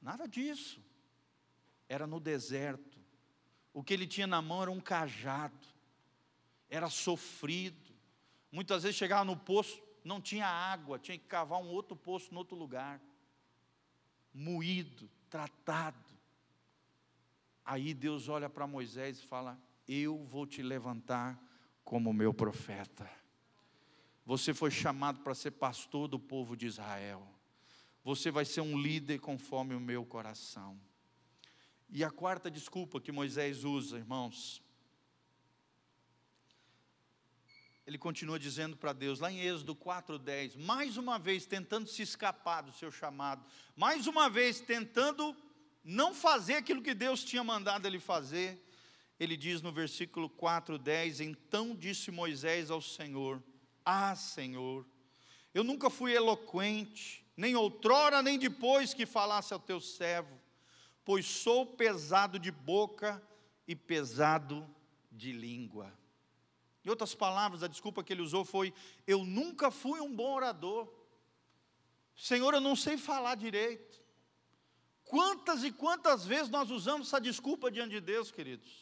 Nada 0.00 0.26
disso. 0.26 0.82
Era 1.92 2.06
no 2.06 2.18
deserto. 2.18 3.00
O 3.72 3.82
que 3.82 3.92
ele 3.92 4.06
tinha 4.06 4.26
na 4.26 4.40
mão 4.40 4.62
era 4.62 4.70
um 4.70 4.80
cajado. 4.80 5.66
Era 6.70 6.88
sofrido. 6.88 7.92
Muitas 8.50 8.82
vezes 8.82 8.96
chegava 8.96 9.24
no 9.24 9.36
poço, 9.36 9.82
não 10.04 10.20
tinha 10.20 10.46
água, 10.46 10.98
tinha 10.98 11.18
que 11.18 11.26
cavar 11.26 11.60
um 11.60 11.68
outro 11.68 11.96
poço 11.96 12.32
em 12.32 12.36
outro 12.36 12.56
lugar. 12.56 13.00
Moído, 14.32 15.10
tratado 15.28 16.12
Aí 17.64 17.94
Deus 17.94 18.28
olha 18.28 18.50
para 18.50 18.66
Moisés 18.66 19.18
e 19.18 19.22
fala: 19.22 19.58
Eu 19.86 20.24
vou 20.24 20.46
te 20.46 20.62
levantar 20.62 21.40
como 21.84 22.12
meu 22.12 22.34
profeta. 22.34 23.08
Você 24.24 24.54
foi 24.54 24.70
chamado 24.70 25.20
para 25.20 25.34
ser 25.34 25.52
pastor 25.52 26.08
do 26.08 26.18
povo 26.18 26.56
de 26.56 26.66
Israel. 26.66 27.26
Você 28.04 28.30
vai 28.30 28.44
ser 28.44 28.60
um 28.60 28.78
líder 28.78 29.20
conforme 29.20 29.74
o 29.74 29.80
meu 29.80 30.04
coração. 30.04 30.78
E 31.94 32.02
a 32.02 32.10
quarta 32.10 32.50
desculpa 32.50 32.98
que 32.98 33.12
Moisés 33.12 33.64
usa, 33.64 33.98
irmãos, 33.98 34.62
ele 37.86 37.98
continua 37.98 38.38
dizendo 38.38 38.78
para 38.78 38.94
Deus, 38.94 39.20
lá 39.20 39.30
em 39.30 39.40
Êxodo 39.40 39.76
4,10, 39.76 40.56
mais 40.56 40.96
uma 40.96 41.18
vez 41.18 41.44
tentando 41.44 41.86
se 41.86 42.00
escapar 42.00 42.62
do 42.62 42.72
seu 42.72 42.90
chamado, 42.90 43.44
mais 43.76 44.06
uma 44.06 44.30
vez 44.30 44.58
tentando 44.58 45.36
não 45.84 46.14
fazer 46.14 46.54
aquilo 46.54 46.80
que 46.80 46.94
Deus 46.94 47.22
tinha 47.22 47.44
mandado 47.44 47.84
ele 47.84 48.00
fazer, 48.00 48.66
ele 49.20 49.36
diz 49.36 49.60
no 49.60 49.70
versículo 49.70 50.30
4, 50.30 50.78
10: 50.78 51.20
Então 51.20 51.76
disse 51.76 52.10
Moisés 52.10 52.70
ao 52.70 52.80
Senhor: 52.80 53.42
Ah, 53.84 54.16
Senhor, 54.16 54.86
eu 55.52 55.62
nunca 55.62 55.90
fui 55.90 56.14
eloquente, 56.14 57.22
nem 57.36 57.54
outrora, 57.54 58.22
nem 58.22 58.38
depois 58.38 58.94
que 58.94 59.04
falasse 59.04 59.52
ao 59.52 59.60
teu 59.60 59.78
servo, 59.78 60.40
pois 61.04 61.26
sou 61.26 61.66
pesado 61.66 62.38
de 62.38 62.50
boca 62.50 63.22
e 63.66 63.74
pesado 63.74 64.68
de 65.10 65.32
língua. 65.32 65.92
Em 66.84 66.90
outras 66.90 67.14
palavras, 67.14 67.62
a 67.62 67.68
desculpa 67.68 68.02
que 68.02 68.12
ele 68.12 68.22
usou 68.22 68.44
foi: 68.44 68.72
Eu 69.06 69.24
nunca 69.24 69.70
fui 69.70 70.00
um 70.00 70.14
bom 70.14 70.34
orador. 70.34 70.92
Senhor, 72.16 72.52
eu 72.54 72.60
não 72.60 72.74
sei 72.74 72.96
falar 72.96 73.36
direito. 73.36 74.00
Quantas 75.04 75.62
e 75.62 75.70
quantas 75.70 76.26
vezes 76.26 76.48
nós 76.48 76.70
usamos 76.70 77.08
essa 77.08 77.20
desculpa 77.20 77.70
diante 77.70 77.90
de 77.90 78.00
Deus, 78.00 78.30
queridos? 78.30 78.81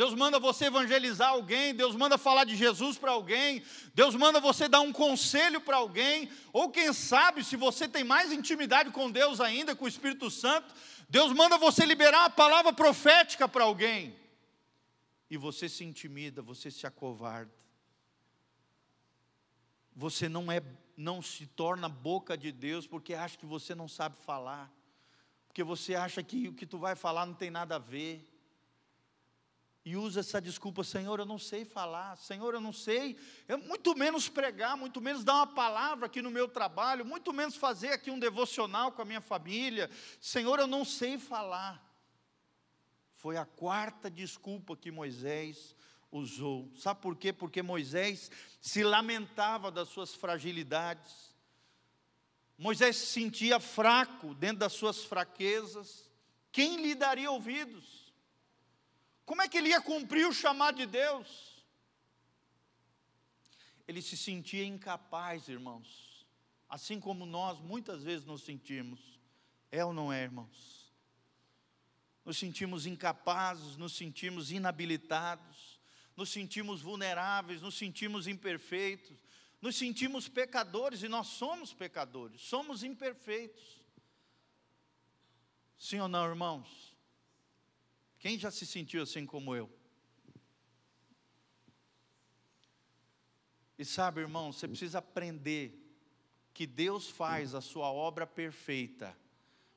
Deus 0.00 0.14
manda 0.14 0.38
você 0.38 0.64
evangelizar 0.64 1.28
alguém, 1.28 1.74
Deus 1.74 1.94
manda 1.94 2.16
falar 2.16 2.44
de 2.44 2.56
Jesus 2.56 2.96
para 2.96 3.10
alguém, 3.10 3.62
Deus 3.92 4.14
manda 4.14 4.40
você 4.40 4.66
dar 4.66 4.80
um 4.80 4.94
conselho 4.94 5.60
para 5.60 5.76
alguém, 5.76 6.30
ou 6.54 6.70
quem 6.70 6.90
sabe, 6.90 7.44
se 7.44 7.54
você 7.54 7.86
tem 7.86 8.02
mais 8.02 8.32
intimidade 8.32 8.90
com 8.92 9.10
Deus 9.10 9.42
ainda, 9.42 9.76
com 9.76 9.84
o 9.84 9.88
Espírito 9.88 10.30
Santo, 10.30 10.74
Deus 11.06 11.34
manda 11.34 11.58
você 11.58 11.84
liberar 11.84 12.20
uma 12.20 12.30
palavra 12.30 12.72
profética 12.72 13.46
para 13.46 13.64
alguém, 13.64 14.16
e 15.28 15.36
você 15.36 15.68
se 15.68 15.84
intimida, 15.84 16.40
você 16.40 16.70
se 16.70 16.86
acovarda, 16.86 17.52
você 19.94 20.30
não 20.30 20.50
é, 20.50 20.62
não 20.96 21.20
se 21.20 21.46
torna 21.46 21.90
boca 21.90 22.38
de 22.38 22.50
Deus 22.50 22.86
porque 22.86 23.12
acha 23.12 23.36
que 23.36 23.44
você 23.44 23.74
não 23.74 23.86
sabe 23.86 24.16
falar 24.24 24.72
porque 25.50 25.64
você 25.64 25.96
acha 25.96 26.22
que 26.22 26.46
o 26.46 26.54
que 26.54 26.64
tu 26.64 26.78
vai 26.78 26.94
falar 26.94 27.26
não 27.26 27.34
tem 27.34 27.50
nada 27.50 27.74
a 27.74 27.78
ver. 27.80 28.24
E 29.84 29.96
usa 29.96 30.20
essa 30.20 30.40
desculpa, 30.40 30.84
Senhor, 30.84 31.20
eu 31.20 31.24
não 31.24 31.38
sei 31.38 31.64
falar, 31.64 32.16
Senhor, 32.16 32.52
eu 32.52 32.60
não 32.60 32.72
sei, 32.72 33.16
eu, 33.48 33.56
muito 33.56 33.94
menos 33.96 34.28
pregar, 34.28 34.76
muito 34.76 35.00
menos 35.00 35.24
dar 35.24 35.36
uma 35.36 35.46
palavra 35.46 36.04
aqui 36.04 36.20
no 36.20 36.30
meu 36.30 36.46
trabalho, 36.46 37.04
muito 37.04 37.32
menos 37.32 37.56
fazer 37.56 37.88
aqui 37.88 38.10
um 38.10 38.18
devocional 38.18 38.92
com 38.92 39.00
a 39.00 39.06
minha 39.06 39.22
família, 39.22 39.90
Senhor, 40.20 40.58
eu 40.58 40.66
não 40.66 40.84
sei 40.84 41.16
falar. 41.16 41.82
Foi 43.14 43.36
a 43.36 43.46
quarta 43.46 44.10
desculpa 44.10 44.76
que 44.76 44.90
Moisés 44.90 45.74
usou. 46.10 46.70
Sabe 46.76 47.00
por 47.00 47.16
quê? 47.16 47.32
Porque 47.32 47.62
Moisés 47.62 48.30
se 48.60 48.82
lamentava 48.82 49.70
das 49.70 49.88
suas 49.88 50.14
fragilidades. 50.14 51.34
Moisés 52.56 52.96
se 52.96 53.06
sentia 53.06 53.60
fraco 53.60 54.34
dentro 54.34 54.58
das 54.58 54.72
suas 54.72 55.04
fraquezas. 55.04 56.10
Quem 56.52 56.82
lhe 56.82 56.94
daria 56.94 57.30
ouvidos? 57.30 57.99
Como 59.30 59.42
é 59.42 59.48
que 59.48 59.58
ele 59.58 59.68
ia 59.68 59.80
cumprir 59.80 60.26
o 60.26 60.32
chamado 60.32 60.78
de 60.78 60.86
Deus? 60.86 61.50
ele 63.86 64.02
se 64.02 64.16
sentia 64.16 64.64
incapaz, 64.64 65.48
irmãos, 65.48 66.26
assim 66.68 66.98
como 67.00 67.24
nós 67.24 67.60
muitas 67.60 68.02
vezes 68.04 68.24
nos 68.24 68.42
sentimos. 68.42 69.00
É 69.70 69.84
ou 69.84 69.92
não 69.92 70.12
é, 70.12 70.22
irmãos? 70.22 70.92
Nos 72.24 72.38
sentimos 72.38 72.86
incapazes, 72.86 73.76
nos 73.76 73.92
sentimos 73.96 74.50
inabilitados, 74.50 75.80
nos 76.16 76.30
sentimos 76.30 76.80
vulneráveis, 76.82 77.62
nos 77.62 77.76
sentimos 77.76 78.26
imperfeitos, 78.26 79.16
nos 79.60 79.76
sentimos 79.76 80.28
pecadores 80.28 81.04
e 81.04 81.08
nós 81.08 81.28
somos 81.28 81.72
pecadores, 81.72 82.40
somos 82.42 82.82
imperfeitos. 82.82 83.80
Sim 85.78 86.00
ou 86.00 86.08
não, 86.08 86.28
irmãos? 86.28 86.89
Quem 88.20 88.38
já 88.38 88.50
se 88.50 88.66
sentiu 88.66 89.02
assim 89.02 89.24
como 89.24 89.56
eu? 89.56 89.68
E 93.78 93.84
sabe, 93.84 94.20
irmão, 94.20 94.52
você 94.52 94.68
precisa 94.68 94.98
aprender 94.98 95.74
que 96.52 96.66
Deus 96.66 97.08
faz 97.08 97.54
a 97.54 97.62
sua 97.62 97.90
obra 97.90 98.26
perfeita 98.26 99.16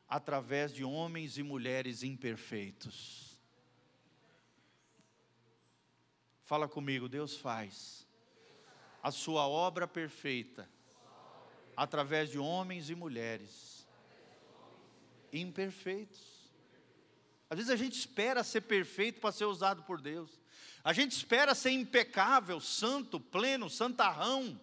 através 0.09 0.73
de 0.73 0.83
homens 0.83 1.37
e 1.37 1.43
mulheres 1.43 2.03
imperfeitos. 2.03 3.39
Fala 6.43 6.67
comigo, 6.67 7.07
Deus 7.07 7.37
faz 7.37 8.05
a 9.01 9.09
sua 9.09 9.47
obra 9.47 9.87
perfeita 9.87 10.69
através 11.77 12.29
de 12.29 12.37
homens 12.37 12.89
e 12.89 12.95
mulheres 12.95 13.87
imperfeitos. 15.31 16.32
Às 17.53 17.57
vezes 17.57 17.71
a 17.71 17.75
gente 17.75 17.99
espera 17.99 18.43
ser 18.43 18.61
perfeito 18.61 19.21
para 19.21 19.31
ser 19.31 19.45
usado 19.45 19.83
por 19.83 20.01
Deus. 20.01 20.41
A 20.83 20.91
gente 20.91 21.11
espera 21.11 21.53
ser 21.53 21.69
impecável, 21.69 22.59
santo, 22.59 23.19
pleno, 23.19 23.69
santarrão, 23.69 24.59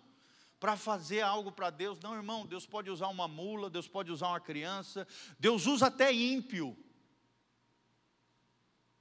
para 0.59 0.77
fazer 0.77 1.21
algo 1.21 1.53
para 1.53 1.71
Deus. 1.71 2.01
Não, 2.01 2.17
irmão, 2.17 2.45
Deus 2.45 2.67
pode 2.67 2.91
usar 2.91 3.07
uma 3.07 3.29
mula, 3.29 3.71
Deus 3.71 3.87
pode 3.87 4.11
usar 4.11 4.27
uma 4.31 4.41
criança, 4.41 5.07
Deus 5.39 5.67
usa 5.67 5.87
até 5.87 6.13
ímpio. 6.13 6.77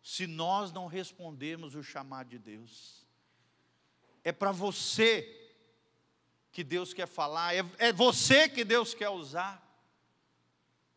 Se 0.04 0.28
nós 0.28 0.72
não 0.72 0.86
respondermos 0.86 1.74
o 1.74 1.82
chamado 1.82 2.30
de 2.30 2.38
Deus, 2.38 3.08
é 4.24 4.32
para 4.32 4.52
você 4.52 5.52
que 6.52 6.64
Deus 6.64 6.94
quer 6.94 7.08
falar, 7.08 7.56
é, 7.56 7.66
é 7.80 7.92
você 7.92 8.48
que 8.48 8.64
Deus 8.64 8.94
quer 8.94 9.10
usar. 9.10 9.68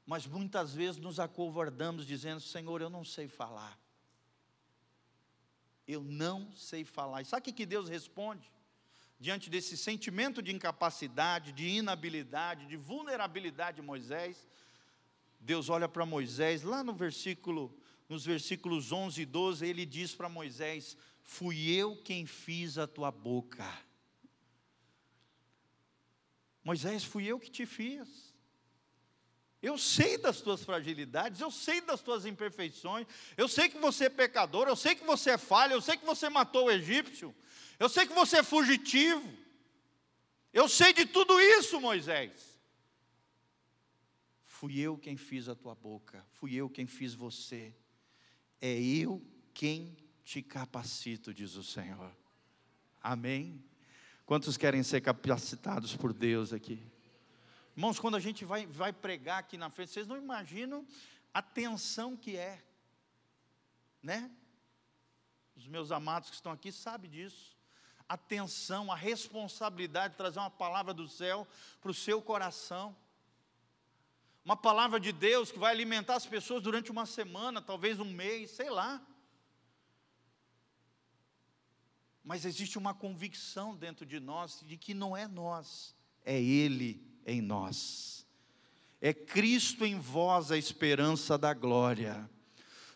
Mas 0.04 0.26
muitas 0.26 0.74
vezes 0.74 1.00
nos 1.00 1.20
acovardamos 1.20 2.06
dizendo: 2.06 2.40
Senhor, 2.40 2.80
eu 2.80 2.90
não 2.90 3.04
sei 3.04 3.28
falar. 3.28 3.78
Eu 5.86 6.02
não 6.02 6.52
sei 6.54 6.84
falar. 6.84 7.22
E 7.22 7.24
sabe 7.24 7.50
o 7.50 7.54
que 7.54 7.66
Deus 7.66 7.88
responde? 7.88 8.50
Diante 9.18 9.48
desse 9.48 9.76
sentimento 9.76 10.42
de 10.42 10.52
incapacidade, 10.52 11.52
de 11.52 11.68
inabilidade, 11.68 12.66
de 12.66 12.76
vulnerabilidade 12.76 13.76
de 13.76 13.82
Moisés, 13.82 14.48
Deus 15.38 15.68
olha 15.68 15.88
para 15.88 16.04
Moisés, 16.06 16.62
lá 16.62 16.82
no 16.82 16.92
versículo, 16.92 17.76
nos 18.08 18.24
versículos 18.24 18.90
11 18.90 19.22
e 19.22 19.26
12, 19.26 19.66
ele 19.66 19.86
diz 19.86 20.14
para 20.14 20.28
Moisés: 20.28 20.96
Fui 21.22 21.70
eu 21.70 21.96
quem 22.02 22.26
fiz 22.26 22.78
a 22.78 22.86
tua 22.86 23.10
boca. 23.10 23.66
Moisés, 26.64 27.04
fui 27.04 27.24
eu 27.26 27.40
que 27.40 27.50
te 27.50 27.66
fiz. 27.66 28.31
Eu 29.62 29.78
sei 29.78 30.18
das 30.18 30.40
tuas 30.40 30.64
fragilidades, 30.64 31.40
eu 31.40 31.50
sei 31.50 31.80
das 31.80 32.02
tuas 32.02 32.26
imperfeições, 32.26 33.06
eu 33.36 33.46
sei 33.46 33.68
que 33.68 33.78
você 33.78 34.06
é 34.06 34.10
pecador, 34.10 34.66
eu 34.66 34.74
sei 34.74 34.96
que 34.96 35.04
você 35.04 35.30
é 35.30 35.38
falha, 35.38 35.74
eu 35.74 35.80
sei 35.80 35.96
que 35.96 36.04
você 36.04 36.28
matou 36.28 36.66
o 36.66 36.70
egípcio, 36.70 37.32
eu 37.78 37.88
sei 37.88 38.04
que 38.04 38.12
você 38.12 38.38
é 38.38 38.42
fugitivo, 38.42 39.22
eu 40.52 40.68
sei 40.68 40.92
de 40.92 41.06
tudo 41.06 41.40
isso, 41.40 41.80
Moisés. 41.80 42.58
Fui 44.44 44.78
eu 44.80 44.98
quem 44.98 45.16
fiz 45.16 45.48
a 45.48 45.54
tua 45.54 45.76
boca, 45.76 46.26
fui 46.32 46.54
eu 46.54 46.68
quem 46.68 46.86
fiz 46.86 47.14
você, 47.14 47.72
é 48.60 48.80
eu 48.80 49.22
quem 49.54 49.96
te 50.24 50.42
capacito, 50.42 51.32
diz 51.32 51.54
o 51.54 51.62
Senhor. 51.62 52.10
Amém? 53.00 53.62
Quantos 54.26 54.56
querem 54.56 54.82
ser 54.82 55.00
capacitados 55.00 55.96
por 55.96 56.12
Deus 56.12 56.52
aqui? 56.52 56.82
Irmãos, 57.74 57.98
quando 57.98 58.16
a 58.16 58.20
gente 58.20 58.44
vai, 58.44 58.66
vai 58.66 58.92
pregar 58.92 59.38
aqui 59.38 59.56
na 59.56 59.70
frente, 59.70 59.92
vocês 59.92 60.06
não 60.06 60.16
imaginam 60.16 60.86
a 61.32 61.40
tensão 61.40 62.14
que 62.14 62.36
é, 62.36 62.62
né? 64.02 64.30
Os 65.56 65.66
meus 65.66 65.90
amados 65.90 66.28
que 66.28 66.36
estão 66.36 66.52
aqui 66.52 66.70
sabem 66.70 67.10
disso. 67.10 67.56
A 68.06 68.16
tensão, 68.18 68.92
a 68.92 68.96
responsabilidade 68.96 70.12
de 70.12 70.18
trazer 70.18 70.38
uma 70.38 70.50
palavra 70.50 70.92
do 70.92 71.08
céu 71.08 71.48
para 71.80 71.90
o 71.90 71.94
seu 71.94 72.20
coração. 72.20 72.94
Uma 74.44 74.56
palavra 74.56 75.00
de 75.00 75.12
Deus 75.12 75.50
que 75.50 75.58
vai 75.58 75.72
alimentar 75.72 76.16
as 76.16 76.26
pessoas 76.26 76.62
durante 76.62 76.90
uma 76.90 77.06
semana, 77.06 77.62
talvez 77.62 77.98
um 77.98 78.04
mês, 78.12 78.50
sei 78.50 78.68
lá. 78.68 79.00
Mas 82.22 82.44
existe 82.44 82.76
uma 82.76 82.92
convicção 82.92 83.74
dentro 83.74 84.04
de 84.04 84.20
nós 84.20 84.60
de 84.62 84.76
que 84.76 84.92
não 84.92 85.16
é 85.16 85.26
nós, 85.26 85.96
é 86.22 86.38
Ele 86.40 87.11
em 87.26 87.40
nós. 87.40 88.26
É 89.00 89.12
Cristo 89.12 89.84
em 89.84 89.98
vós 89.98 90.52
a 90.52 90.56
esperança 90.56 91.36
da 91.36 91.52
glória. 91.52 92.30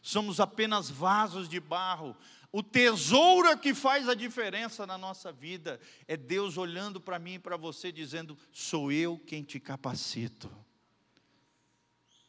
Somos 0.01 0.39
apenas 0.39 0.89
vasos 0.89 1.49
de 1.49 1.59
barro. 1.59 2.17
O 2.53 2.63
tesouro 2.63 3.59
que 3.59 3.75
faz 3.75 4.09
a 4.09 4.15
diferença 4.15 4.87
na 4.87 4.97
nossa 4.97 5.33
vida 5.33 5.81
é 6.07 6.17
Deus 6.17 6.57
olhando 6.57 7.01
para 7.01 7.19
mim 7.19 7.35
e 7.35 7.39
para 7.39 7.57
você, 7.57 7.91
dizendo: 7.91 8.39
Sou 8.53 8.93
eu 8.93 9.19
quem 9.19 9.43
te 9.43 9.59
capacito. 9.59 10.51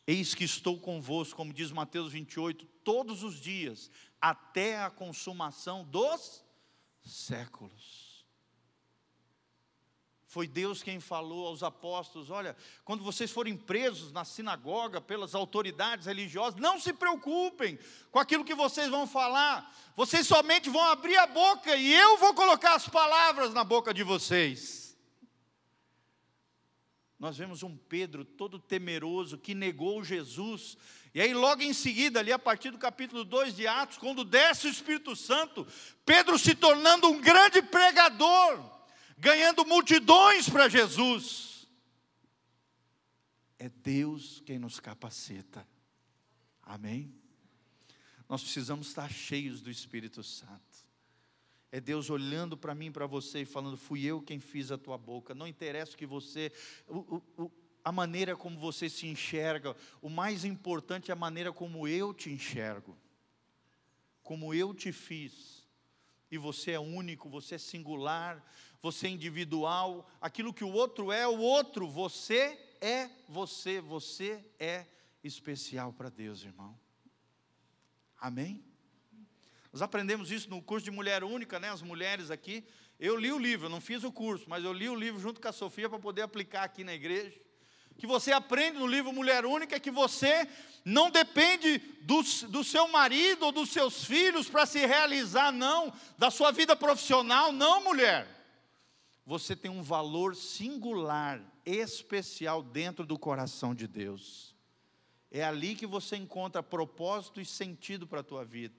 Eis 0.07 0.33
que 0.33 0.45
estou 0.45 0.79
convosco, 0.79 1.35
como 1.35 1.53
diz 1.53 1.71
Mateus 1.71 2.13
28, 2.13 2.65
todos 2.83 3.23
os 3.23 3.39
dias, 3.39 3.91
até 4.21 4.81
a 4.81 4.89
consumação 4.89 5.83
dos 5.83 6.43
séculos. 7.03 8.06
Foi 10.37 10.47
Deus 10.47 10.83
quem 10.83 10.99
falou 10.99 11.47
aos 11.47 11.63
apóstolos: 11.63 12.29
olha, 12.29 12.55
quando 12.85 13.03
vocês 13.03 13.31
forem 13.31 13.57
presos 13.57 14.11
na 14.11 14.23
sinagoga 14.23 15.01
pelas 15.01 15.33
autoridades 15.33 16.05
religiosas, 16.05 16.59
não 16.59 16.79
se 16.79 16.93
preocupem 16.93 17.79
com 18.11 18.19
aquilo 18.19 18.45
que 18.45 18.53
vocês 18.53 18.87
vão 18.87 19.07
falar, 19.07 19.75
vocês 19.95 20.27
somente 20.27 20.69
vão 20.69 20.83
abrir 20.83 21.17
a 21.17 21.25
boca 21.25 21.75
e 21.75 21.91
eu 21.91 22.17
vou 22.17 22.35
colocar 22.35 22.75
as 22.75 22.87
palavras 22.87 23.51
na 23.51 23.63
boca 23.63 23.91
de 23.91 24.03
vocês. 24.03 24.95
Nós 27.17 27.35
vemos 27.35 27.63
um 27.63 27.75
Pedro 27.75 28.23
todo 28.23 28.59
temeroso 28.59 29.39
que 29.39 29.55
negou 29.55 30.03
Jesus, 30.03 30.77
e 31.15 31.19
aí, 31.19 31.33
logo 31.33 31.63
em 31.63 31.73
seguida, 31.73 32.19
ali 32.19 32.31
a 32.31 32.37
partir 32.37 32.69
do 32.69 32.77
capítulo 32.77 33.23
2 33.23 33.55
de 33.55 33.65
Atos, 33.65 33.97
quando 33.97 34.23
desce 34.23 34.67
o 34.67 34.69
Espírito 34.69 35.15
Santo, 35.15 35.65
Pedro 36.05 36.37
se 36.37 36.53
tornando 36.53 37.07
um 37.07 37.19
grande 37.19 37.59
pregador 37.63 38.76
ganhando 39.17 39.65
multidões 39.65 40.47
para 40.47 40.69
Jesus. 40.69 41.67
É 43.57 43.67
Deus 43.69 44.41
quem 44.45 44.59
nos 44.59 44.79
capacita. 44.79 45.67
Amém? 46.61 47.13
Nós 48.29 48.41
precisamos 48.41 48.87
estar 48.87 49.09
cheios 49.11 49.61
do 49.61 49.71
Espírito 49.71 50.21
Santo. 50.21 50.85
É 51.71 51.81
Deus 51.81 52.09
olhando 52.09 52.55
para 52.55 52.75
mim, 52.75 52.91
para 52.91 53.07
você 53.07 53.41
e 53.41 53.45
falando: 53.45 53.75
Fui 53.75 54.03
eu 54.05 54.21
quem 54.21 54.39
fiz 54.39 54.71
a 54.71 54.77
tua 54.77 54.97
boca. 54.97 55.33
Não 55.33 55.47
interessa 55.47 55.93
o 55.93 55.97
que 55.97 56.05
você, 56.05 56.51
o, 56.87 57.21
o, 57.37 57.51
a 57.83 57.91
maneira 57.91 58.35
como 58.35 58.59
você 58.59 58.89
se 58.89 59.07
enxerga. 59.07 59.75
O 60.01 60.09
mais 60.09 60.45
importante 60.45 61.09
é 61.09 61.13
a 61.13 61.15
maneira 61.15 61.51
como 61.51 61.87
eu 61.87 62.13
te 62.13 62.29
enxergo, 62.29 62.97
como 64.21 64.53
eu 64.53 64.73
te 64.73 64.91
fiz. 64.91 65.66
E 66.29 66.37
você 66.37 66.71
é 66.71 66.79
único, 66.79 67.29
você 67.29 67.55
é 67.55 67.57
singular, 67.57 68.43
você 68.81 69.07
é 69.07 69.09
individual, 69.09 70.09
aquilo 70.19 70.53
que 70.53 70.63
o 70.63 70.71
outro 70.71 71.11
é, 71.11 71.27
o 71.27 71.39
outro, 71.39 71.87
você 71.87 72.59
é 72.81 73.09
você, 73.27 73.79
você 73.81 74.43
é 74.59 74.85
especial 75.23 75.93
para 75.93 76.09
Deus, 76.09 76.43
irmão. 76.43 76.77
Amém? 78.19 78.63
Nós 79.71 79.81
aprendemos 79.81 80.31
isso 80.31 80.49
no 80.49 80.61
curso 80.61 80.85
de 80.85 80.91
mulher 80.91 81.23
única, 81.23 81.59
né? 81.59 81.69
As 81.69 81.81
mulheres 81.81 82.31
aqui. 82.31 82.65
Eu 82.99 83.15
li 83.15 83.31
o 83.31 83.37
livro, 83.37 83.69
não 83.69 83.79
fiz 83.79 84.03
o 84.03 84.11
curso, 84.11 84.49
mas 84.49 84.63
eu 84.63 84.73
li 84.73 84.89
o 84.89 84.95
livro 84.95 85.19
junto 85.19 85.39
com 85.39 85.47
a 85.47 85.51
Sofia 85.51 85.87
para 85.87 85.99
poder 85.99 86.23
aplicar 86.23 86.63
aqui 86.63 86.83
na 86.83 86.93
igreja. 86.93 87.39
Que 87.97 88.07
você 88.07 88.31
aprende 88.31 88.77
no 88.77 88.87
livro 88.87 89.11
Mulher 89.11 89.45
Única 89.45 89.75
é 89.75 89.79
que 89.79 89.91
você 89.91 90.47
não 90.85 91.09
depende 91.09 91.79
do, 92.01 92.21
do 92.49 92.63
seu 92.63 92.87
marido 92.87 93.47
ou 93.47 93.51
dos 93.51 93.69
seus 93.69 94.05
filhos 94.05 94.49
para 94.49 94.65
se 94.65 94.85
realizar, 94.85 95.51
não, 95.51 95.91
da 96.17 96.31
sua 96.31 96.51
vida 96.51 96.75
profissional, 96.75 97.51
não, 97.51 97.83
mulher 97.83 98.37
você 99.27 99.57
tem 99.57 99.69
um 99.69 99.83
valor 99.83 100.37
singular, 100.37 101.41
especial 101.65 102.63
dentro 102.63 103.05
do 103.05 103.19
coração 103.19 103.75
de 103.75 103.85
Deus. 103.85 104.55
É 105.29 105.43
ali 105.43 105.75
que 105.75 105.85
você 105.85 106.15
encontra 106.15 106.63
propósito 106.63 107.41
e 107.41 107.45
sentido 107.45 108.07
para 108.07 108.21
a 108.21 108.23
tua 108.23 108.45
vida. 108.45 108.73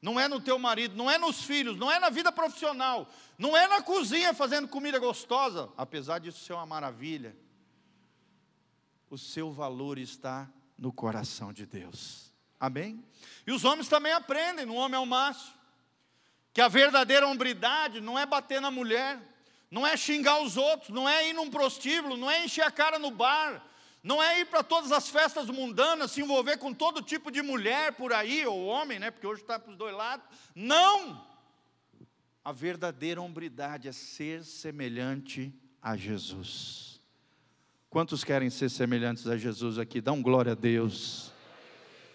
não 0.00 0.18
é 0.18 0.26
no 0.26 0.40
teu 0.40 0.58
marido, 0.58 0.96
não 0.96 1.10
é 1.10 1.18
nos 1.18 1.42
filhos, 1.42 1.76
não 1.76 1.92
é 1.92 1.98
na 1.98 2.08
vida 2.08 2.32
profissional, 2.32 3.12
não 3.36 3.54
é 3.54 3.68
na 3.68 3.82
cozinha 3.82 4.32
fazendo 4.32 4.66
comida 4.68 4.98
gostosa, 4.98 5.70
apesar 5.76 6.18
disso 6.18 6.42
ser 6.42 6.54
uma 6.54 6.64
maravilha. 6.64 7.36
O 9.10 9.16
seu 9.16 9.52
valor 9.52 9.98
está 9.98 10.48
no 10.76 10.92
coração 10.92 11.52
de 11.52 11.66
Deus. 11.66 12.32
Amém? 12.60 13.04
E 13.46 13.52
os 13.52 13.64
homens 13.64 13.88
também 13.88 14.12
aprendem, 14.12 14.66
no 14.66 14.74
homem 14.74 14.96
ao 14.96 15.06
maço, 15.06 15.54
que 16.52 16.60
a 16.60 16.68
verdadeira 16.68 17.26
hombridade 17.26 18.00
não 18.00 18.18
é 18.18 18.26
bater 18.26 18.60
na 18.60 18.70
mulher, 18.70 19.20
não 19.70 19.86
é 19.86 19.96
xingar 19.96 20.42
os 20.42 20.56
outros, 20.56 20.90
não 20.90 21.08
é 21.08 21.28
ir 21.28 21.32
num 21.32 21.50
prostíbulo, 21.50 22.16
não 22.16 22.30
é 22.30 22.44
encher 22.44 22.62
a 22.62 22.70
cara 22.70 22.98
no 22.98 23.10
bar, 23.10 23.64
não 24.02 24.22
é 24.22 24.40
ir 24.40 24.46
para 24.46 24.62
todas 24.62 24.90
as 24.90 25.08
festas 25.08 25.48
mundanas, 25.48 26.12
se 26.12 26.20
envolver 26.20 26.56
com 26.56 26.72
todo 26.72 27.02
tipo 27.02 27.30
de 27.30 27.42
mulher 27.42 27.92
por 27.92 28.12
aí, 28.12 28.46
ou 28.46 28.66
homem, 28.66 28.98
né? 28.98 29.10
Porque 29.10 29.26
hoje 29.26 29.42
está 29.42 29.58
para 29.58 29.70
os 29.70 29.76
dois 29.76 29.94
lados. 29.94 30.26
Não! 30.54 31.26
A 32.44 32.52
verdadeira 32.52 33.20
hombridade 33.20 33.88
é 33.88 33.92
ser 33.92 34.44
semelhante 34.44 35.52
a 35.82 35.96
Jesus. 35.96 36.87
Quantos 37.90 38.22
querem 38.22 38.50
ser 38.50 38.68
semelhantes 38.68 39.26
a 39.26 39.36
Jesus 39.36 39.78
aqui? 39.78 40.02
Um 40.10 40.22
glória 40.22 40.52
a 40.52 40.54
Deus. 40.54 41.32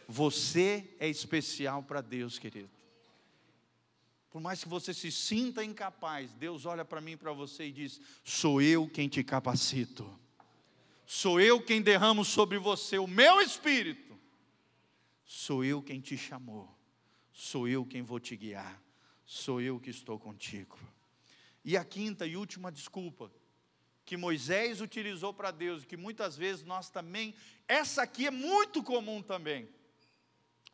Você 0.07 0.95
é 0.99 1.07
especial 1.07 1.81
para 1.81 1.99
Deus, 1.99 2.37
querido. 2.37 2.69
Por 4.29 4.39
mais 4.39 4.63
que 4.63 4.69
você 4.69 4.93
se 4.93 5.11
sinta 5.11 5.63
incapaz, 5.63 6.31
Deus 6.33 6.65
olha 6.65 6.85
para 6.85 7.01
mim 7.01 7.13
e 7.13 7.17
para 7.17 7.33
você 7.33 7.65
e 7.65 7.71
diz: 7.71 7.99
Sou 8.23 8.61
eu 8.61 8.87
quem 8.87 9.07
te 9.07 9.23
capacito. 9.23 10.07
Sou 11.05 11.39
eu 11.39 11.61
quem 11.61 11.81
derramo 11.81 12.23
sobre 12.23 12.59
você 12.59 12.97
o 12.99 13.07
meu 13.07 13.41
espírito. 13.41 14.17
Sou 15.25 15.63
eu 15.63 15.81
quem 15.81 15.99
te 15.99 16.17
chamou. 16.17 16.69
Sou 17.31 17.67
eu 17.67 17.83
quem 17.83 18.03
vou 18.03 18.19
te 18.19 18.35
guiar. 18.35 18.79
Sou 19.25 19.59
eu 19.59 19.79
que 19.79 19.89
estou 19.89 20.19
contigo. 20.19 20.77
E 21.65 21.75
a 21.75 21.83
quinta 21.83 22.27
e 22.27 22.37
última 22.37 22.71
desculpa 22.71 23.31
que 24.05 24.17
Moisés 24.17 24.81
utilizou 24.81 25.33
para 25.33 25.51
Deus, 25.51 25.85
que 25.85 25.95
muitas 25.95 26.35
vezes 26.35 26.63
nós 26.63 26.89
também, 26.89 27.33
essa 27.67 28.03
aqui 28.03 28.27
é 28.27 28.31
muito 28.31 28.83
comum 28.83 29.21
também. 29.21 29.69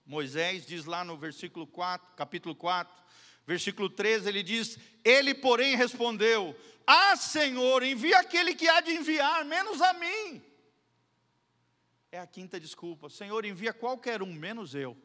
Moisés 0.06 0.66
diz 0.66 0.86
lá 0.86 1.04
no 1.04 1.18
versículo 1.18 1.68
4, 1.68 2.16
capítulo 2.16 2.56
4, 2.56 3.04
versículo 3.46 3.90
13, 3.90 4.28
ele 4.28 4.42
diz: 4.42 4.80
Ele, 5.04 5.36
porém, 5.36 5.76
respondeu: 5.76 6.56
ah, 6.92 7.16
Senhor, 7.16 7.84
envia 7.84 8.18
aquele 8.18 8.56
que 8.56 8.68
há 8.68 8.82
de 8.82 8.90
enviar, 8.94 9.46
menos 9.46 9.80
a 9.80 9.94
mim. 9.94 10.42
É 12.12 12.20
a 12.20 12.26
quinta 12.26 12.60
desculpa. 12.60 13.12
Senhor, 13.12 13.46
envia 13.46 13.72
qualquer 13.72 14.24
um, 14.24 14.34
menos 14.34 14.74
eu. 14.74 14.98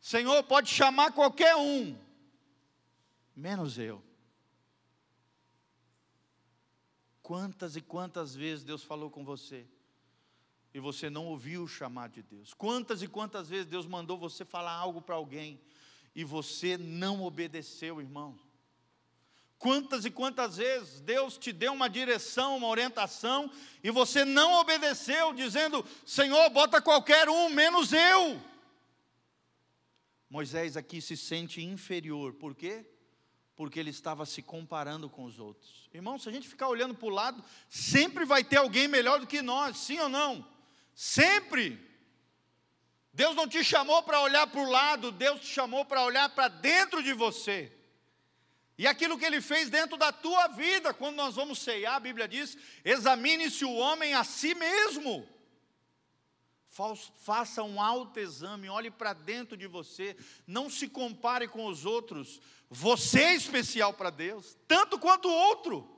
Senhor, 0.00 0.40
pode 0.44 0.70
chamar 0.70 1.10
qualquer 1.10 1.56
um, 1.56 1.98
menos 3.34 3.76
eu. 3.76 4.00
Quantas 7.26 7.74
e 7.74 7.80
quantas 7.80 8.36
vezes 8.36 8.62
Deus 8.62 8.84
falou 8.84 9.10
com 9.10 9.24
você 9.24 9.66
e 10.72 10.78
você 10.78 11.10
não 11.10 11.26
ouviu 11.26 11.64
o 11.64 11.68
chamado 11.68 12.12
de 12.12 12.22
Deus? 12.22 12.54
Quantas 12.54 13.02
e 13.02 13.08
quantas 13.08 13.48
vezes 13.48 13.66
Deus 13.66 13.84
mandou 13.84 14.16
você 14.16 14.44
falar 14.44 14.70
algo 14.70 15.02
para 15.02 15.16
alguém 15.16 15.60
e 16.14 16.22
você 16.22 16.78
não 16.78 17.24
obedeceu, 17.24 18.00
irmão? 18.00 18.38
Quantas 19.58 20.04
e 20.04 20.10
quantas 20.12 20.58
vezes 20.58 21.00
Deus 21.00 21.36
te 21.36 21.52
deu 21.52 21.72
uma 21.72 21.88
direção, 21.88 22.58
uma 22.58 22.68
orientação, 22.68 23.50
e 23.82 23.90
você 23.90 24.24
não 24.24 24.60
obedeceu, 24.60 25.34
dizendo: 25.34 25.84
Senhor, 26.06 26.48
bota 26.50 26.80
qualquer 26.80 27.28
um, 27.28 27.48
menos 27.48 27.92
eu. 27.92 28.40
Moisés 30.30 30.76
aqui 30.76 31.00
se 31.00 31.16
sente 31.16 31.60
inferior, 31.60 32.34
por 32.34 32.54
quê? 32.54 32.86
Porque 33.56 33.80
ele 33.80 33.90
estava 33.90 34.26
se 34.26 34.42
comparando 34.42 35.08
com 35.08 35.24
os 35.24 35.38
outros. 35.38 35.88
Irmão, 35.92 36.18
se 36.18 36.28
a 36.28 36.32
gente 36.32 36.46
ficar 36.46 36.68
olhando 36.68 36.94
para 36.94 37.06
o 37.06 37.10
lado, 37.10 37.42
sempre 37.70 38.24
vai 38.24 38.44
ter 38.44 38.58
alguém 38.58 38.86
melhor 38.86 39.18
do 39.18 39.26
que 39.26 39.40
nós, 39.40 39.78
sim 39.78 39.98
ou 39.98 40.08
não? 40.08 40.46
Sempre. 40.94 41.84
Deus 43.12 43.34
não 43.34 43.48
te 43.48 43.64
chamou 43.64 44.02
para 44.02 44.20
olhar 44.20 44.46
para 44.46 44.60
o 44.60 44.70
lado, 44.70 45.10
Deus 45.10 45.40
te 45.40 45.46
chamou 45.46 45.86
para 45.86 46.04
olhar 46.04 46.28
para 46.28 46.48
dentro 46.48 47.02
de 47.02 47.14
você. 47.14 47.72
E 48.78 48.86
aquilo 48.86 49.18
que 49.18 49.24
ele 49.24 49.40
fez 49.40 49.70
dentro 49.70 49.96
da 49.96 50.12
tua 50.12 50.48
vida, 50.48 50.92
quando 50.92 51.16
nós 51.16 51.34
vamos 51.34 51.58
ceiar, 51.58 51.94
a 51.94 52.00
Bíblia 52.00 52.28
diz: 52.28 52.58
examine-se 52.84 53.64
o 53.64 53.72
homem 53.72 54.12
a 54.12 54.22
si 54.22 54.54
mesmo. 54.54 55.26
Faça 57.20 57.62
um 57.62 57.80
autoexame, 57.80 58.68
olhe 58.68 58.90
para 58.90 59.12
dentro 59.12 59.56
de 59.56 59.66
você, 59.66 60.16
não 60.46 60.68
se 60.68 60.88
compare 60.88 61.48
com 61.48 61.66
os 61.66 61.84
outros. 61.84 62.40
Você 62.68 63.20
é 63.20 63.34
especial 63.34 63.94
para 63.94 64.10
Deus, 64.10 64.56
tanto 64.68 64.98
quanto 64.98 65.28
o 65.28 65.34
outro. 65.34 65.88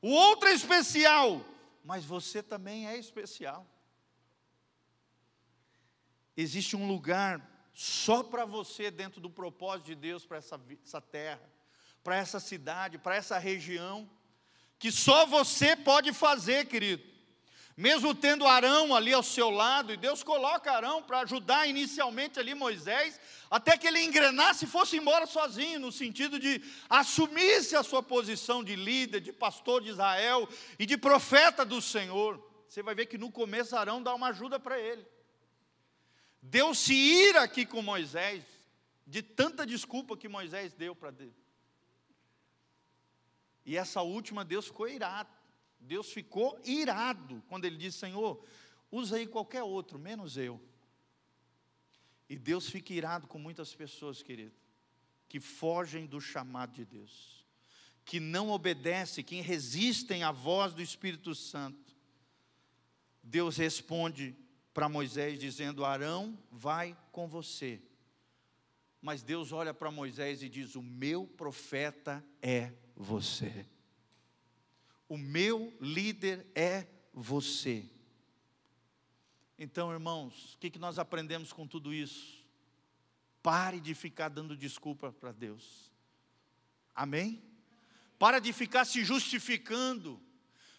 O 0.00 0.10
outro 0.10 0.48
é 0.48 0.52
especial, 0.52 1.44
mas 1.84 2.04
você 2.04 2.42
também 2.42 2.86
é 2.88 2.96
especial. 2.96 3.66
Existe 6.36 6.76
um 6.76 6.88
lugar 6.88 7.70
só 7.72 8.22
para 8.22 8.44
você 8.44 8.90
dentro 8.90 9.20
do 9.20 9.30
propósito 9.30 9.86
de 9.86 9.94
Deus 9.94 10.24
para 10.24 10.38
essa, 10.38 10.60
essa 10.84 11.00
terra 11.00 11.54
para 12.04 12.16
essa 12.16 12.38
cidade, 12.38 12.98
para 12.98 13.16
essa 13.16 13.38
região, 13.38 14.08
que 14.78 14.92
só 14.92 15.24
você 15.24 15.74
pode 15.74 16.12
fazer, 16.12 16.66
querido. 16.66 17.02
Mesmo 17.76 18.14
tendo 18.14 18.46
Arão 18.46 18.94
ali 18.94 19.12
ao 19.12 19.22
seu 19.22 19.50
lado, 19.50 19.92
e 19.92 19.96
Deus 19.96 20.22
coloca 20.22 20.70
Arão 20.70 21.02
para 21.02 21.20
ajudar 21.20 21.66
inicialmente 21.66 22.38
ali 22.38 22.54
Moisés, 22.54 23.20
até 23.50 23.76
que 23.76 23.88
ele 23.88 24.00
engrenasse 24.00 24.64
e 24.64 24.68
fosse 24.68 24.96
embora 24.96 25.26
sozinho, 25.26 25.80
no 25.80 25.90
sentido 25.90 26.38
de 26.38 26.62
assumisse 26.88 27.74
a 27.74 27.82
sua 27.82 28.00
posição 28.00 28.62
de 28.62 28.76
líder, 28.76 29.20
de 29.20 29.32
pastor 29.32 29.82
de 29.82 29.90
Israel 29.90 30.48
e 30.78 30.86
de 30.86 30.96
profeta 30.96 31.64
do 31.64 31.82
Senhor. 31.82 32.40
Você 32.68 32.80
vai 32.80 32.94
ver 32.94 33.06
que 33.06 33.18
no 33.18 33.30
começo 33.30 33.76
Arão 33.76 34.00
dá 34.00 34.14
uma 34.14 34.28
ajuda 34.28 34.60
para 34.60 34.78
ele. 34.78 35.04
Deus 36.40 36.78
se 36.78 36.94
ira 36.94 37.42
aqui 37.42 37.66
com 37.66 37.82
Moisés, 37.82 38.44
de 39.04 39.20
tanta 39.20 39.66
desculpa 39.66 40.16
que 40.16 40.28
Moisés 40.28 40.72
deu 40.74 40.94
para 40.94 41.10
Deus. 41.10 41.34
E 43.66 43.76
essa 43.76 44.02
última, 44.02 44.44
Deus 44.44 44.66
ficou 44.66 44.88
irado. 44.88 45.30
Deus 45.84 46.12
ficou 46.12 46.58
irado 46.64 47.42
quando 47.48 47.64
ele 47.64 47.76
disse: 47.76 47.98
Senhor, 47.98 48.44
usa 48.90 49.16
aí 49.16 49.26
qualquer 49.26 49.62
outro, 49.62 49.98
menos 49.98 50.36
eu. 50.36 50.60
E 52.28 52.36
Deus 52.36 52.68
fica 52.68 52.92
irado 52.92 53.26
com 53.26 53.38
muitas 53.38 53.74
pessoas, 53.74 54.22
querido, 54.22 54.54
que 55.28 55.38
fogem 55.38 56.06
do 56.06 56.20
chamado 56.20 56.72
de 56.72 56.84
Deus, 56.84 57.44
que 58.04 58.18
não 58.18 58.50
obedecem, 58.50 59.22
que 59.22 59.40
resistem 59.40 60.22
à 60.22 60.32
voz 60.32 60.72
do 60.72 60.82
Espírito 60.82 61.34
Santo. 61.34 61.94
Deus 63.22 63.56
responde 63.56 64.34
para 64.72 64.88
Moisés 64.88 65.38
dizendo: 65.38 65.84
Arão 65.84 66.38
vai 66.50 66.96
com 67.12 67.28
você. 67.28 67.80
Mas 69.00 69.22
Deus 69.22 69.52
olha 69.52 69.74
para 69.74 69.90
Moisés 69.90 70.42
e 70.42 70.48
diz: 70.48 70.74
O 70.74 70.82
meu 70.82 71.26
profeta 71.26 72.24
é 72.40 72.72
você. 72.96 73.66
O 75.08 75.16
meu 75.16 75.76
líder 75.80 76.46
é 76.54 76.86
você. 77.12 77.88
Então, 79.58 79.92
irmãos, 79.92 80.54
o 80.54 80.58
que, 80.58 80.78
nós 80.78 80.98
aprendemos 80.98 81.52
com 81.52 81.66
tudo 81.66 81.92
isso? 81.92 82.44
Pare 83.42 83.80
de 83.80 83.94
ficar 83.94 84.28
dando 84.28 84.56
desculpa 84.56 85.12
para 85.12 85.30
Deus. 85.30 85.92
Amém? 86.94 87.42
Para 88.18 88.38
de 88.38 88.52
ficar 88.52 88.84
se 88.84 89.04
justificando. 89.04 90.20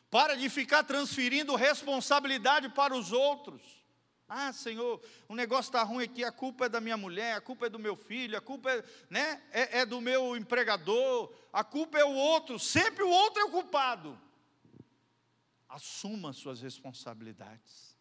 Para 0.10 0.36
de 0.36 0.50
ficar 0.50 0.84
transferindo 0.84 1.56
responsabilidade 1.56 2.70
para 2.70 2.96
os 2.96 3.12
outros. 3.12 3.85
Ah, 4.28 4.52
Senhor, 4.52 5.00
o 5.28 5.36
negócio 5.36 5.70
está 5.70 5.84
ruim 5.84 6.04
aqui, 6.04 6.24
a 6.24 6.32
culpa 6.32 6.66
é 6.66 6.70
da 6.70 6.82
minha 6.82 6.98
mulher, 6.98 7.36
a 7.36 7.42
culpa 7.42 7.68
é 7.68 7.70
do 7.70 7.78
meu 7.78 7.96
filho, 7.96 8.36
a 8.36 8.42
culpa 8.42 8.72
é, 8.72 8.84
né, 9.08 9.42
é, 9.52 9.80
é 9.80 9.86
do 9.86 10.02
meu 10.02 10.36
empregador, 10.36 11.32
a 11.54 11.64
culpa 11.64 12.00
é 12.00 12.04
o 12.04 12.14
outro, 12.14 12.58
sempre 12.58 13.04
o 13.04 13.10
outro 13.10 13.42
é 13.42 13.46
o 13.46 13.52
culpado. 13.52 14.20
Assuma 15.70 16.34
suas 16.34 16.60
responsabilidades. 16.60 17.96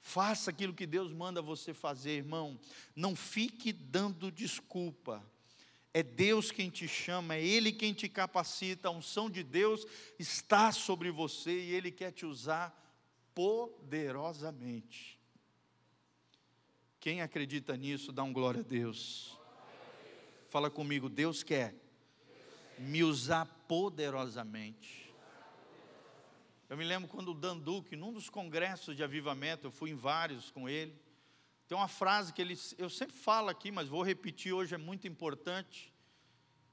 Faça 0.00 0.50
aquilo 0.50 0.74
que 0.74 0.86
Deus 0.86 1.12
manda 1.12 1.40
você 1.40 1.72
fazer, 1.72 2.12
irmão. 2.12 2.58
Não 2.94 3.16
fique 3.16 3.72
dando 3.72 4.30
desculpa. 4.30 5.24
É 5.94 6.02
Deus 6.02 6.50
quem 6.50 6.68
te 6.68 6.86
chama, 6.86 7.36
é 7.36 7.44
Ele 7.44 7.72
quem 7.72 7.94
te 7.94 8.08
capacita. 8.08 8.88
A 8.88 8.90
unção 8.90 9.30
de 9.30 9.42
Deus 9.42 9.86
está 10.18 10.72
sobre 10.72 11.10
você 11.10 11.50
e 11.50 11.74
Ele 11.74 11.90
quer 11.90 12.12
te 12.12 12.26
usar 12.26 12.87
poderosamente. 13.38 15.16
Quem 16.98 17.22
acredita 17.22 17.76
nisso, 17.76 18.10
dá 18.10 18.24
um 18.24 18.32
glória 18.32 18.62
a 18.62 18.64
Deus. 18.64 19.38
Fala 20.48 20.68
comigo, 20.68 21.08
Deus 21.08 21.44
quer 21.44 21.72
me 22.80 23.04
usar 23.04 23.46
poderosamente. 23.68 25.14
Eu 26.68 26.76
me 26.76 26.82
lembro 26.82 27.08
quando 27.08 27.28
o 27.28 27.34
Dan 27.34 27.58
Duque, 27.58 27.94
num 27.94 28.12
dos 28.12 28.28
congressos 28.28 28.96
de 28.96 29.04
avivamento, 29.04 29.68
eu 29.68 29.70
fui 29.70 29.90
em 29.90 29.94
vários 29.94 30.50
com 30.50 30.68
ele, 30.68 31.00
Tem 31.68 31.78
uma 31.78 31.86
frase 31.86 32.32
que 32.32 32.42
ele, 32.42 32.58
eu 32.76 32.90
sempre 32.90 33.14
falo 33.14 33.50
aqui, 33.50 33.70
mas 33.70 33.86
vou 33.86 34.02
repetir 34.02 34.52
hoje, 34.52 34.74
é 34.74 34.78
muito 34.78 35.06
importante. 35.06 35.94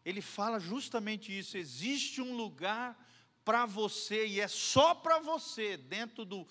Ele 0.03 0.20
fala 0.20 0.59
justamente 0.59 1.38
isso: 1.38 1.57
existe 1.57 2.22
um 2.22 2.36
lugar 2.36 2.97
para 3.46 3.68
você, 3.68 4.26
e 4.26 4.41
é 4.41 4.48
só 4.48 4.96
para 4.96 5.20
você, 5.20 5.78
dentro 5.78 6.26
do 6.26 6.48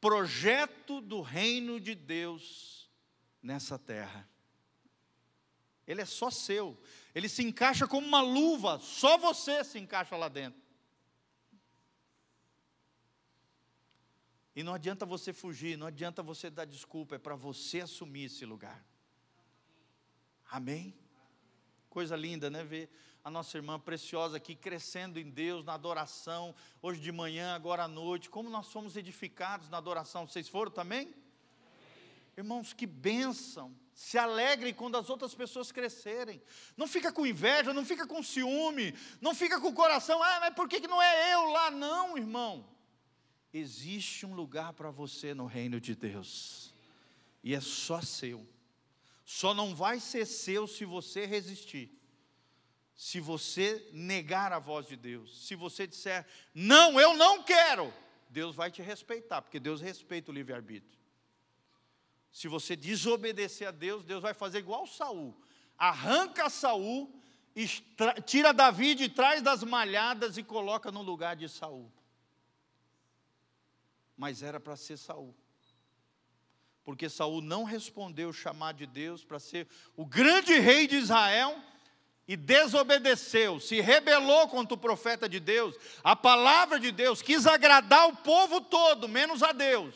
projeto 0.00 1.00
do 1.00 1.20
reino 1.20 1.80
de 1.80 1.94
Deus 1.94 2.88
nessa 3.42 3.76
terra. 3.76 4.28
Ele 5.86 6.00
é 6.00 6.04
só 6.04 6.30
seu, 6.30 6.80
ele 7.12 7.28
se 7.28 7.42
encaixa 7.42 7.86
como 7.86 8.06
uma 8.06 8.20
luva, 8.20 8.78
só 8.78 9.18
você 9.18 9.64
se 9.64 9.78
encaixa 9.78 10.16
lá 10.16 10.28
dentro. 10.28 10.60
E 14.54 14.62
não 14.62 14.72
adianta 14.72 15.04
você 15.04 15.32
fugir, 15.32 15.76
não 15.76 15.86
adianta 15.86 16.22
você 16.22 16.48
dar 16.48 16.64
desculpa, 16.64 17.16
é 17.16 17.18
para 17.18 17.34
você 17.34 17.80
assumir 17.80 18.24
esse 18.24 18.46
lugar. 18.46 18.84
Amém? 20.48 20.96
Coisa 21.90 22.16
linda, 22.16 22.48
né? 22.48 22.64
Ver 22.64 22.88
a 23.26 23.30
nossa 23.30 23.58
irmã 23.58 23.76
preciosa 23.76 24.36
aqui 24.36 24.54
crescendo 24.54 25.18
em 25.18 25.28
Deus, 25.28 25.64
na 25.64 25.74
adoração, 25.74 26.54
hoje 26.80 27.00
de 27.00 27.10
manhã, 27.10 27.56
agora 27.56 27.82
à 27.82 27.88
noite. 27.88 28.30
Como 28.30 28.48
nós 28.48 28.68
fomos 28.68 28.96
edificados 28.96 29.68
na 29.68 29.78
adoração, 29.78 30.28
vocês 30.28 30.48
foram 30.48 30.70
também? 30.70 31.08
Amém. 31.08 31.14
Irmãos, 32.36 32.72
que 32.72 32.86
bênção. 32.86 33.74
Se 33.92 34.16
alegre 34.16 34.72
quando 34.72 34.96
as 34.96 35.10
outras 35.10 35.34
pessoas 35.34 35.72
crescerem. 35.72 36.40
Não 36.76 36.86
fica 36.86 37.10
com 37.10 37.26
inveja, 37.26 37.74
não 37.74 37.84
fica 37.84 38.06
com 38.06 38.22
ciúme, 38.22 38.94
não 39.20 39.34
fica 39.34 39.60
com 39.60 39.70
o 39.70 39.74
coração, 39.74 40.22
ah, 40.22 40.38
mas 40.42 40.54
por 40.54 40.68
que 40.68 40.86
não 40.86 41.02
é 41.02 41.34
eu 41.34 41.50
lá? 41.50 41.68
Não, 41.68 42.16
irmão 42.16 42.64
existe 43.52 44.24
um 44.24 44.34
lugar 44.34 44.72
para 44.74 44.90
você 44.90 45.32
no 45.32 45.46
reino 45.46 45.80
de 45.80 45.96
Deus, 45.96 46.74
e 47.42 47.54
é 47.54 47.60
só 47.60 48.00
seu. 48.02 48.46
Só 49.24 49.54
não 49.54 49.74
vai 49.74 49.98
ser 49.98 50.26
seu 50.26 50.66
se 50.68 50.84
você 50.84 51.24
resistir, 51.26 51.90
se 52.96 53.20
você 53.20 53.88
negar 53.92 54.52
a 54.52 54.58
voz 54.58 54.86
de 54.86 54.96
Deus, 54.96 55.46
se 55.46 55.54
você 55.54 55.86
disser, 55.86 56.26
não, 56.54 56.98
eu 56.98 57.14
não 57.14 57.42
quero, 57.42 57.92
Deus 58.28 58.56
vai 58.56 58.70
te 58.70 58.82
respeitar, 58.82 59.42
porque 59.42 59.60
Deus 59.60 59.80
respeita 59.80 60.30
o 60.30 60.34
livre-arbítrio. 60.34 60.98
Se 62.32 62.48
você 62.48 62.74
desobedecer 62.74 63.68
a 63.68 63.70
Deus, 63.70 64.04
Deus 64.04 64.22
vai 64.22 64.34
fazer 64.34 64.58
igual 64.58 64.86
Saul, 64.86 65.38
arranca 65.78 66.50
Saul, 66.50 67.12
tira 68.24 68.52
Davi 68.52 68.94
de 68.94 69.08
trás 69.08 69.42
das 69.42 69.62
malhadas 69.62 70.36
e 70.36 70.42
coloca 70.42 70.90
no 70.90 71.02
lugar 71.02 71.36
de 71.36 71.48
Saul 71.48 71.92
mas 74.16 74.42
era 74.42 74.58
para 74.58 74.76
ser 74.76 74.96
Saul. 74.96 75.34
Porque 76.82 77.08
Saul 77.08 77.42
não 77.42 77.64
respondeu 77.64 78.30
o 78.30 78.32
chamado 78.32 78.78
de 78.78 78.86
Deus 78.86 79.24
para 79.24 79.38
ser 79.38 79.68
o 79.96 80.06
grande 80.06 80.58
rei 80.58 80.86
de 80.86 80.96
Israel 80.96 81.60
e 82.26 82.36
desobedeceu, 82.36 83.60
se 83.60 83.80
rebelou 83.80 84.48
contra 84.48 84.74
o 84.74 84.78
profeta 84.78 85.28
de 85.28 85.38
Deus, 85.38 85.76
a 86.02 86.16
palavra 86.16 86.80
de 86.80 86.90
Deus, 86.90 87.22
quis 87.22 87.46
agradar 87.46 88.08
o 88.08 88.16
povo 88.16 88.60
todo, 88.60 89.08
menos 89.08 89.42
a 89.42 89.52
Deus. 89.52 89.94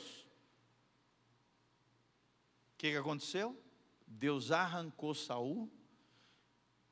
O 2.75 2.79
que, 2.79 2.93
que 2.93 2.97
aconteceu? 2.97 3.61
Deus 4.07 4.53
arrancou 4.53 5.15
Saul 5.15 5.71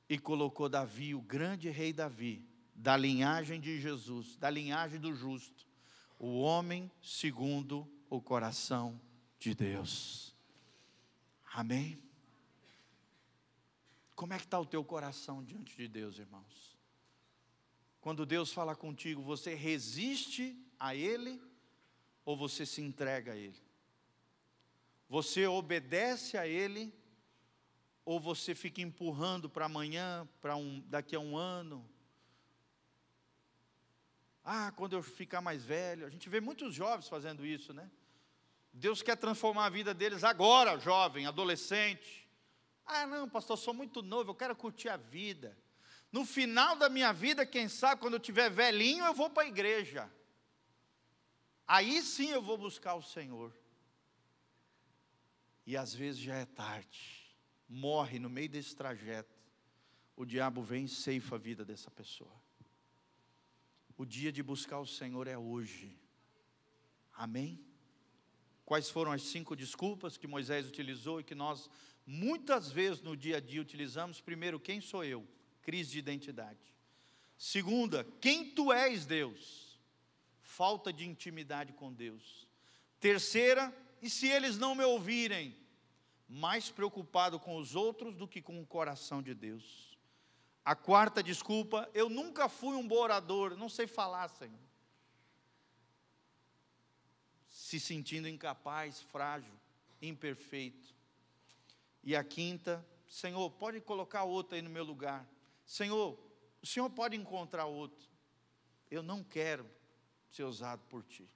e 0.08 0.18
colocou 0.18 0.68
Davi, 0.68 1.14
o 1.14 1.20
grande 1.20 1.68
rei 1.70 1.92
Davi, 1.92 2.44
da 2.74 2.96
linhagem 2.96 3.60
de 3.60 3.80
Jesus, 3.80 4.36
da 4.36 4.50
linhagem 4.50 4.98
do 4.98 5.14
justo, 5.14 5.66
o 6.18 6.40
homem 6.40 6.90
segundo 7.00 7.88
o 8.10 8.20
coração 8.20 9.00
de 9.38 9.54
Deus. 9.54 10.34
Amém? 11.52 12.07
Como 14.18 14.34
é 14.34 14.36
que 14.36 14.46
está 14.46 14.58
o 14.58 14.66
teu 14.66 14.82
coração 14.82 15.44
diante 15.44 15.76
de 15.76 15.86
Deus, 15.86 16.18
irmãos? 16.18 16.76
Quando 18.00 18.26
Deus 18.26 18.52
fala 18.52 18.74
contigo, 18.74 19.22
você 19.22 19.54
resiste 19.54 20.60
a 20.76 20.92
Ele 20.92 21.40
ou 22.24 22.36
você 22.36 22.66
se 22.66 22.82
entrega 22.82 23.34
a 23.34 23.36
Ele? 23.36 23.62
Você 25.08 25.46
obedece 25.46 26.36
a 26.36 26.48
Ele 26.48 26.92
ou 28.04 28.18
você 28.18 28.56
fica 28.56 28.82
empurrando 28.82 29.48
para 29.48 29.66
amanhã, 29.66 30.28
para 30.40 30.56
um, 30.56 30.80
daqui 30.88 31.14
a 31.14 31.20
um 31.20 31.36
ano, 31.36 31.88
ah, 34.42 34.72
quando 34.72 34.94
eu 34.94 35.02
ficar 35.04 35.40
mais 35.40 35.64
velho. 35.64 36.04
A 36.04 36.10
gente 36.10 36.28
vê 36.28 36.40
muitos 36.40 36.74
jovens 36.74 37.08
fazendo 37.08 37.46
isso, 37.46 37.72
né? 37.72 37.88
Deus 38.72 39.00
quer 39.00 39.16
transformar 39.16 39.66
a 39.66 39.70
vida 39.70 39.94
deles 39.94 40.24
agora, 40.24 40.76
jovem, 40.80 41.24
adolescente. 41.24 42.27
Ah, 42.88 43.06
não, 43.06 43.28
pastor, 43.28 43.58
sou 43.58 43.74
muito 43.74 44.02
novo, 44.02 44.30
eu 44.30 44.34
quero 44.34 44.56
curtir 44.56 44.88
a 44.88 44.96
vida. 44.96 45.56
No 46.10 46.24
final 46.24 46.74
da 46.74 46.88
minha 46.88 47.12
vida, 47.12 47.44
quem 47.44 47.68
sabe, 47.68 48.00
quando 48.00 48.14
eu 48.14 48.20
tiver 48.20 48.50
velhinho, 48.50 49.04
eu 49.04 49.12
vou 49.12 49.28
para 49.28 49.42
a 49.42 49.48
igreja. 49.48 50.10
Aí 51.66 52.00
sim 52.00 52.30
eu 52.30 52.40
vou 52.40 52.56
buscar 52.56 52.94
o 52.94 53.02
Senhor. 53.02 53.52
E 55.66 55.76
às 55.76 55.92
vezes 55.94 56.18
já 56.18 56.34
é 56.34 56.46
tarde. 56.46 57.36
Morre 57.68 58.18
no 58.18 58.30
meio 58.30 58.48
desse 58.48 58.74
trajeto. 58.74 59.36
O 60.16 60.24
diabo 60.24 60.62
vem 60.62 60.86
e 60.86 60.88
ceifa 60.88 61.34
a 61.34 61.38
vida 61.38 61.66
dessa 61.66 61.90
pessoa. 61.90 62.32
O 63.98 64.06
dia 64.06 64.32
de 64.32 64.42
buscar 64.42 64.78
o 64.78 64.86
Senhor 64.86 65.28
é 65.28 65.36
hoje. 65.36 65.94
Amém? 67.12 67.62
Quais 68.64 68.88
foram 68.88 69.12
as 69.12 69.22
cinco 69.22 69.54
desculpas 69.54 70.16
que 70.16 70.26
Moisés 70.26 70.66
utilizou 70.66 71.20
e 71.20 71.24
que 71.24 71.34
nós 71.34 71.68
muitas 72.10 72.72
vezes 72.72 73.02
no 73.02 73.14
dia 73.14 73.36
a 73.36 73.40
dia 73.40 73.60
utilizamos? 73.60 74.18
Primeiro, 74.18 74.58
quem 74.58 74.80
sou 74.80 75.04
eu? 75.04 75.28
Crise 75.60 75.90
de 75.92 75.98
identidade. 75.98 76.74
Segunda, 77.36 78.02
quem 78.18 78.50
tu 78.50 78.72
és, 78.72 79.04
Deus? 79.04 79.78
Falta 80.40 80.90
de 80.90 81.06
intimidade 81.06 81.74
com 81.74 81.92
Deus. 81.92 82.48
Terceira, 82.98 83.70
e 84.00 84.08
se 84.08 84.26
eles 84.26 84.56
não 84.56 84.74
me 84.74 84.82
ouvirem? 84.84 85.54
Mais 86.26 86.70
preocupado 86.70 87.38
com 87.38 87.56
os 87.56 87.76
outros 87.76 88.16
do 88.16 88.26
que 88.26 88.40
com 88.40 88.58
o 88.58 88.66
coração 88.66 89.22
de 89.22 89.34
Deus. 89.34 89.98
A 90.64 90.74
quarta 90.74 91.22
desculpa, 91.22 91.90
eu 91.92 92.08
nunca 92.08 92.48
fui 92.48 92.74
um 92.74 92.88
bom 92.88 93.00
orador, 93.02 93.54
não 93.54 93.68
sei 93.68 93.86
falar, 93.86 94.28
Senhor. 94.28 94.58
Se 97.48 97.78
sentindo 97.78 98.26
incapaz, 98.26 99.02
frágil, 99.02 99.52
imperfeito. 100.00 100.97
E 102.02 102.14
a 102.16 102.24
quinta, 102.24 102.86
Senhor, 103.06 103.50
pode 103.50 103.80
colocar 103.80 104.24
outro 104.24 104.54
aí 104.54 104.62
no 104.62 104.70
meu 104.70 104.84
lugar. 104.84 105.28
Senhor, 105.64 106.18
o 106.62 106.66
Senhor 106.66 106.88
pode 106.90 107.16
encontrar 107.16 107.66
outro. 107.66 108.08
Eu 108.90 109.02
não 109.02 109.22
quero 109.22 109.68
ser 110.30 110.44
usado 110.44 110.82
por 110.88 111.02
Ti. 111.04 111.28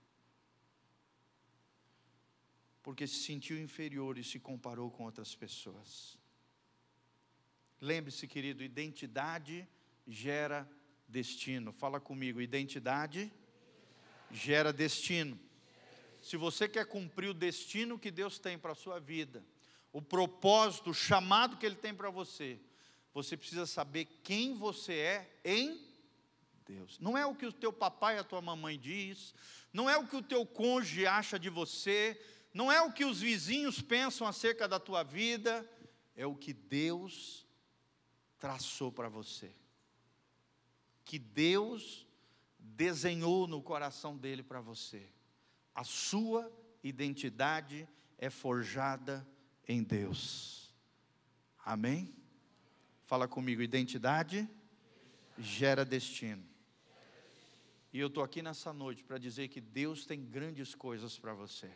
Porque 2.83 3.07
se 3.07 3.21
sentiu 3.21 3.61
inferior 3.61 4.19
e 4.19 4.25
se 4.25 4.41
comparou 4.41 4.91
com 4.91 5.05
outras 5.05 5.35
pessoas. 5.35 6.19
Lembre-se, 7.81 8.27
querido, 8.27 8.63
identidade 8.63 9.69
gera 10.07 10.69
destino. 11.07 11.73
Fala 11.73 12.01
comigo, 12.01 12.41
identidade 12.41 13.33
gera 14.31 14.73
destino. 14.73 15.39
Se 16.23 16.37
você 16.37 16.69
quer 16.69 16.87
cumprir 16.87 17.29
o 17.29 17.35
destino 17.35 17.99
que 17.99 18.11
Deus 18.11 18.39
tem 18.39 18.59
para 18.59 18.73
a 18.73 18.77
sua 18.77 18.99
vida, 18.99 19.45
o 19.93 20.01
propósito, 20.01 20.91
o 20.91 20.95
chamado 20.95 21.57
que 21.57 21.67
Ele 21.67 21.77
tem 21.77 21.95
para 21.95 22.11
você, 22.11 22.59
você 23.13 23.37
precisa 23.37 23.67
saber 23.67 24.07
quem 24.23 24.55
você 24.55 24.95
é 24.95 25.41
em 25.45 25.79
Deus. 26.67 26.99
Não 26.99 27.17
é 27.17 27.27
o 27.27 27.35
que 27.35 27.45
o 27.45 27.53
teu 27.53 27.73
papai 27.73 28.17
e 28.17 28.19
a 28.19 28.25
tua 28.25 28.41
mamãe 28.41 28.79
diz, 28.79 29.35
não 29.73 29.89
é 29.89 29.97
o 29.99 30.07
que 30.07 30.17
o 30.17 30.23
teu 30.23 30.47
cônjuge 30.47 31.07
acha 31.07 31.39
de 31.39 31.51
você, 31.51 32.19
não 32.55 32.73
é 32.73 32.81
o 32.81 32.93
que 32.93 33.05
os 33.05 33.21
vizinhos 33.21 33.83
pensam 33.83 34.27
acerca 34.27 34.67
da 34.67 34.81
tua 34.81 35.03
vida, 35.03 35.69
é 36.17 36.27
o 36.27 36.35
que 36.35 36.53
Deus 36.53 37.47
traçou 38.39 38.91
para 38.91 39.09
você, 39.09 39.55
que 41.05 41.19
Deus 41.19 42.07
desenhou 42.59 43.47
no 43.47 43.63
coração 43.63 44.17
dele 44.17 44.43
para 44.43 44.61
você. 44.61 45.07
A 45.75 45.85
sua 45.85 46.51
identidade 46.83 47.89
é 48.19 48.31
forjada 48.31 49.27
em 49.67 49.83
Deus. 49.83 50.73
Amém? 51.65 52.15
Fala 53.05 53.29
comigo, 53.29 53.63
identidade 53.63 54.49
gera 55.39 55.85
destino. 55.85 56.45
E 57.93 57.99
eu 57.99 58.07
estou 58.07 58.23
aqui 58.23 58.41
nessa 58.41 58.73
noite 58.73 59.05
para 59.05 59.19
dizer 59.19 59.49
que 59.49 59.61
Deus 59.61 60.07
tem 60.07 60.25
grandes 60.25 60.75
coisas 60.75 61.19
para 61.19 61.35
você. 61.35 61.71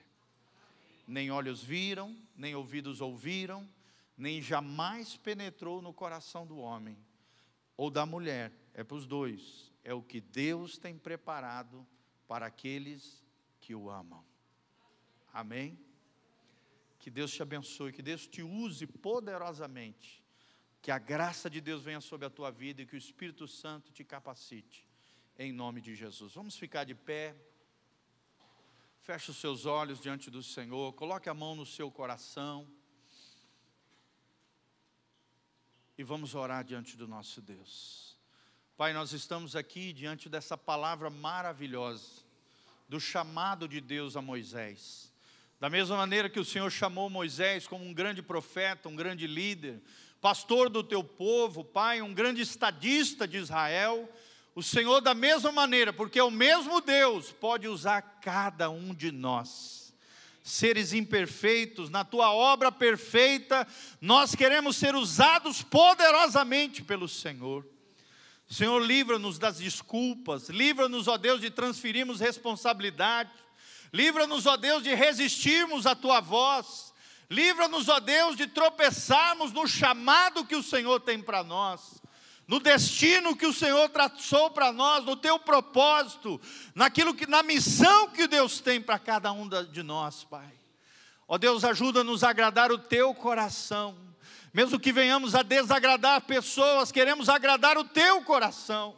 Nem 1.07 1.31
olhos 1.31 1.63
viram, 1.63 2.17
nem 2.35 2.55
ouvidos 2.55 3.01
ouviram, 3.01 3.69
nem 4.17 4.41
jamais 4.41 5.17
penetrou 5.17 5.83
no 5.83 5.93
coração 5.93 6.47
do 6.47 6.57
homem 6.57 6.97
ou 7.77 7.91
da 7.91 8.07
mulher, 8.07 8.51
é 8.73 8.83
para 8.83 8.97
os 8.97 9.07
dois, 9.07 9.71
é 9.85 9.93
o 9.93 10.03
que 10.03 10.21
Deus 10.21 10.79
tem 10.79 10.97
preparado 10.97 11.87
para 12.27 12.47
aqueles 12.47 13.23
que 13.61 13.75
o 13.75 13.91
amam. 13.91 14.25
Amém? 15.33 15.79
Que 16.99 17.11
Deus 17.11 17.33
te 17.33 17.43
abençoe, 17.43 17.93
que 17.93 18.03
Deus 18.03 18.27
te 18.27 18.43
use 18.43 18.87
poderosamente. 18.87 20.25
Que 20.83 20.91
a 20.91 20.99
graça 20.99 21.51
de 21.51 21.61
Deus 21.61 21.83
venha 21.83 22.01
sobre 22.01 22.27
a 22.27 22.31
tua 22.31 22.51
vida 22.51 22.83
e 22.83 22.87
que 22.87 22.95
o 22.95 22.99
Espírito 22.99 23.47
Santo 23.49 23.93
te 23.93 24.05
capacite. 24.05 24.87
Em 25.39 25.53
nome 25.53 25.81
de 25.81 25.95
Jesus. 25.95 26.35
Vamos 26.35 26.57
ficar 26.57 26.85
de 26.85 26.95
pé. 26.95 27.35
Feche 29.01 29.31
os 29.31 29.37
seus 29.37 29.67
olhos 29.67 30.01
diante 30.01 30.31
do 30.31 30.43
Senhor. 30.43 30.93
Coloque 30.95 31.29
a 31.29 31.35
mão 31.35 31.55
no 31.55 31.67
seu 31.67 31.91
coração. 31.91 32.67
E 35.99 36.03
vamos 36.03 36.35
orar 36.35 36.65
diante 36.65 36.97
do 36.97 37.09
nosso 37.09 37.41
Deus. 37.41 38.17
Pai, 38.77 38.93
nós 38.93 39.13
estamos 39.13 39.57
aqui 39.57 39.93
diante 39.93 40.29
dessa 40.29 40.57
palavra 40.57 41.09
maravilhosa, 41.09 42.23
do 42.87 43.01
chamado 43.01 43.67
de 43.67 43.81
Deus 43.81 44.17
a 44.17 44.21
Moisés. 44.21 45.11
Da 45.59 45.71
mesma 45.71 45.97
maneira 45.97 46.29
que 46.29 46.39
o 46.39 46.45
Senhor 46.45 46.71
chamou 46.71 47.09
Moisés 47.09 47.67
como 47.67 47.83
um 47.83 47.95
grande 47.95 48.21
profeta, 48.21 48.91
um 48.91 48.97
grande 48.97 49.27
líder, 49.27 49.81
pastor 50.21 50.69
do 50.69 50.83
teu 50.83 51.03
povo, 51.03 51.65
Pai, 51.65 52.03
um 52.03 52.13
grande 52.13 52.43
estadista 52.43 53.27
de 53.27 53.39
Israel, 53.39 54.07
o 54.55 54.63
Senhor, 54.63 55.01
da 55.01 55.15
mesma 55.15 55.51
maneira, 55.51 55.95
porque 55.95 56.19
é 56.19 56.23
o 56.23 56.31
mesmo 56.31 56.81
Deus, 56.81 57.33
pode 57.33 57.69
usar 57.69 58.03
cada 58.21 58.69
um 58.69 58.95
de 58.95 59.11
nós. 59.11 59.95
Seres 60.43 60.93
imperfeitos, 60.93 61.89
na 61.89 62.05
tua 62.05 62.33
obra 62.33 62.71
perfeita, 62.71 63.67
nós 64.01 64.35
queremos 64.35 64.77
ser 64.77 64.95
usados 64.95 65.63
poderosamente 65.63 66.83
pelo 66.83 67.09
Senhor. 67.09 67.67
Senhor, 68.49 68.79
livra-nos 68.79 69.39
das 69.39 69.59
desculpas, 69.59 70.49
livra-nos, 70.49 71.09
ó 71.09 71.17
Deus, 71.17 71.41
de 71.41 71.51
transferirmos 71.51 72.21
responsabilidade, 72.21 73.31
livra-nos, 73.97 74.47
ó 74.47 74.57
Deus, 74.57 74.83
de 74.83 74.95
resistirmos 74.95 75.87
à 75.87 75.95
tua 75.95 76.21
voz, 76.21 76.93
livra-nos, 77.31 77.89
ó 77.89 77.99
Deus, 77.99 78.37
de 78.37 78.47
tropeçarmos 78.47 79.53
no 79.53 79.67
chamado 79.67 80.45
que 80.45 80.55
o 80.55 80.63
Senhor 80.63 81.01
tem 81.01 81.21
para 81.21 81.43
nós 81.43 81.97
no 82.47 82.61
destino 82.61 83.35
que 83.35 83.47
o 83.47 83.53
Senhor 83.53 83.89
traçou 83.89 84.51
para 84.51 84.73
nós, 84.73 85.05
no 85.05 85.17
teu 85.17 85.39
propósito, 85.39 86.41
naquilo 86.75 87.15
que 87.15 87.27
na 87.27 87.43
missão 87.43 88.09
que 88.11 88.29
Deus 88.29 88.61
tem 88.61 88.81
para 88.81 88.99
cada 88.99 89.33
um 89.33 89.49
de 89.49 89.83
nós, 89.83 90.23
Pai. 90.25 90.53
Ó 91.27 91.37
Deus, 91.37 91.65
ajuda-nos 91.65 92.23
a 92.23 92.31
agradar 92.31 92.71
o 92.71 92.79
teu 92.79 93.13
coração. 93.13 93.97
Mesmo 94.55 94.79
que 94.79 94.93
venhamos 94.93 95.35
a 95.35 95.43
desagradar 95.43 96.21
pessoas, 96.23 96.93
queremos 96.93 97.29
agradar 97.29 97.77
o 97.77 97.85
teu 97.85 98.23
coração. 98.23 98.95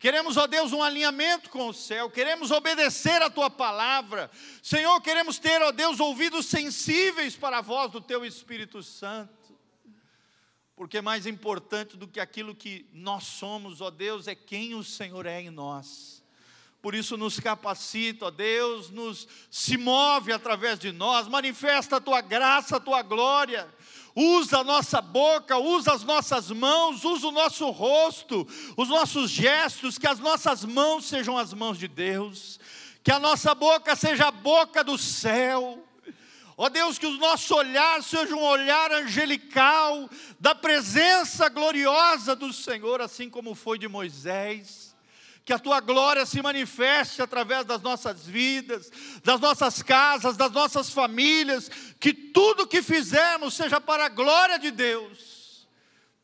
Queremos, 0.00 0.36
ó 0.36 0.48
Deus, 0.48 0.72
um 0.72 0.82
alinhamento 0.82 1.48
com 1.50 1.68
o 1.68 1.72
céu, 1.72 2.10
queremos 2.10 2.50
obedecer 2.50 3.22
a 3.22 3.30
tua 3.30 3.48
palavra. 3.48 4.28
Senhor, 4.60 5.00
queremos 5.00 5.38
ter, 5.38 5.62
ó 5.62 5.70
Deus, 5.70 6.00
ouvidos 6.00 6.46
sensíveis 6.46 7.36
para 7.36 7.58
a 7.58 7.62
voz 7.62 7.92
do 7.92 8.00
teu 8.00 8.24
Espírito 8.24 8.82
Santo 8.82 9.40
porque 10.80 11.02
mais 11.02 11.26
importante 11.26 11.94
do 11.94 12.08
que 12.08 12.18
aquilo 12.18 12.54
que 12.54 12.88
nós 12.90 13.24
somos, 13.24 13.82
ó 13.82 13.90
Deus, 13.90 14.26
é 14.26 14.34
quem 14.34 14.74
o 14.74 14.82
Senhor 14.82 15.26
é 15.26 15.42
em 15.42 15.50
nós. 15.50 16.24
Por 16.80 16.94
isso 16.94 17.18
nos 17.18 17.38
capacita, 17.38 18.24
ó 18.24 18.30
Deus, 18.30 18.88
nos 18.88 19.28
se 19.50 19.76
move 19.76 20.32
através 20.32 20.78
de 20.78 20.90
nós, 20.90 21.28
manifesta 21.28 21.96
a 21.96 22.00
tua 22.00 22.22
graça, 22.22 22.76
a 22.76 22.80
tua 22.80 23.02
glória. 23.02 23.68
Usa 24.14 24.58
a 24.58 24.64
nossa 24.64 25.00
boca, 25.00 25.56
usa 25.58 25.92
as 25.92 26.02
nossas 26.02 26.50
mãos, 26.50 27.04
usa 27.04 27.28
o 27.28 27.32
nosso 27.32 27.70
rosto, 27.70 28.46
os 28.76 28.88
nossos 28.88 29.30
gestos, 29.30 29.98
que 29.98 30.06
as 30.06 30.18
nossas 30.18 30.64
mãos 30.64 31.04
sejam 31.04 31.38
as 31.38 31.54
mãos 31.54 31.78
de 31.78 31.86
Deus, 31.86 32.58
que 33.02 33.12
a 33.12 33.18
nossa 33.18 33.54
boca 33.54 33.94
seja 33.94 34.28
a 34.28 34.32
boca 34.32 34.82
do 34.82 34.98
céu 34.98 35.86
Ó 36.62 36.68
Deus, 36.68 36.98
que 36.98 37.06
o 37.06 37.16
nosso 37.16 37.54
olhar 37.54 38.02
seja 38.02 38.36
um 38.36 38.42
olhar 38.42 38.92
angelical, 38.92 40.10
da 40.38 40.54
presença 40.54 41.48
gloriosa 41.48 42.36
do 42.36 42.52
Senhor, 42.52 43.00
assim 43.00 43.30
como 43.30 43.54
foi 43.54 43.78
de 43.78 43.88
Moisés. 43.88 44.89
Que 45.50 45.54
a 45.54 45.58
tua 45.58 45.80
glória 45.80 46.24
se 46.24 46.40
manifeste 46.40 47.20
através 47.20 47.64
das 47.64 47.82
nossas 47.82 48.24
vidas, 48.24 48.88
das 49.24 49.40
nossas 49.40 49.82
casas, 49.82 50.36
das 50.36 50.52
nossas 50.52 50.90
famílias, 50.90 51.68
que 51.98 52.12
tudo 52.12 52.68
que 52.68 52.80
fizermos 52.80 53.54
seja 53.54 53.80
para 53.80 54.04
a 54.04 54.08
glória 54.08 54.60
de 54.60 54.70
Deus. 54.70 55.66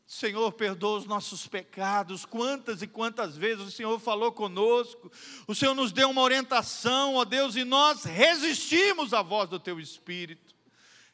Senhor, 0.05 0.49
perdoa 0.53 0.99
os 0.99 1.05
nossos 1.05 1.45
pecados. 1.45 2.25
Quantas 2.25 2.81
e 2.81 2.87
quantas 2.87 3.35
vezes 3.35 3.67
o 3.67 3.71
Senhor 3.71 3.99
falou 3.99 4.31
conosco, 4.31 5.11
o 5.45 5.53
Senhor 5.53 5.75
nos 5.75 5.91
deu 5.91 6.09
uma 6.09 6.21
orientação, 6.21 7.15
ó 7.15 7.25
Deus, 7.25 7.57
e 7.57 7.65
nós 7.65 8.05
resistimos 8.05 9.13
à 9.13 9.21
voz 9.21 9.49
do 9.49 9.59
Teu 9.59 9.77
Espírito, 9.77 10.46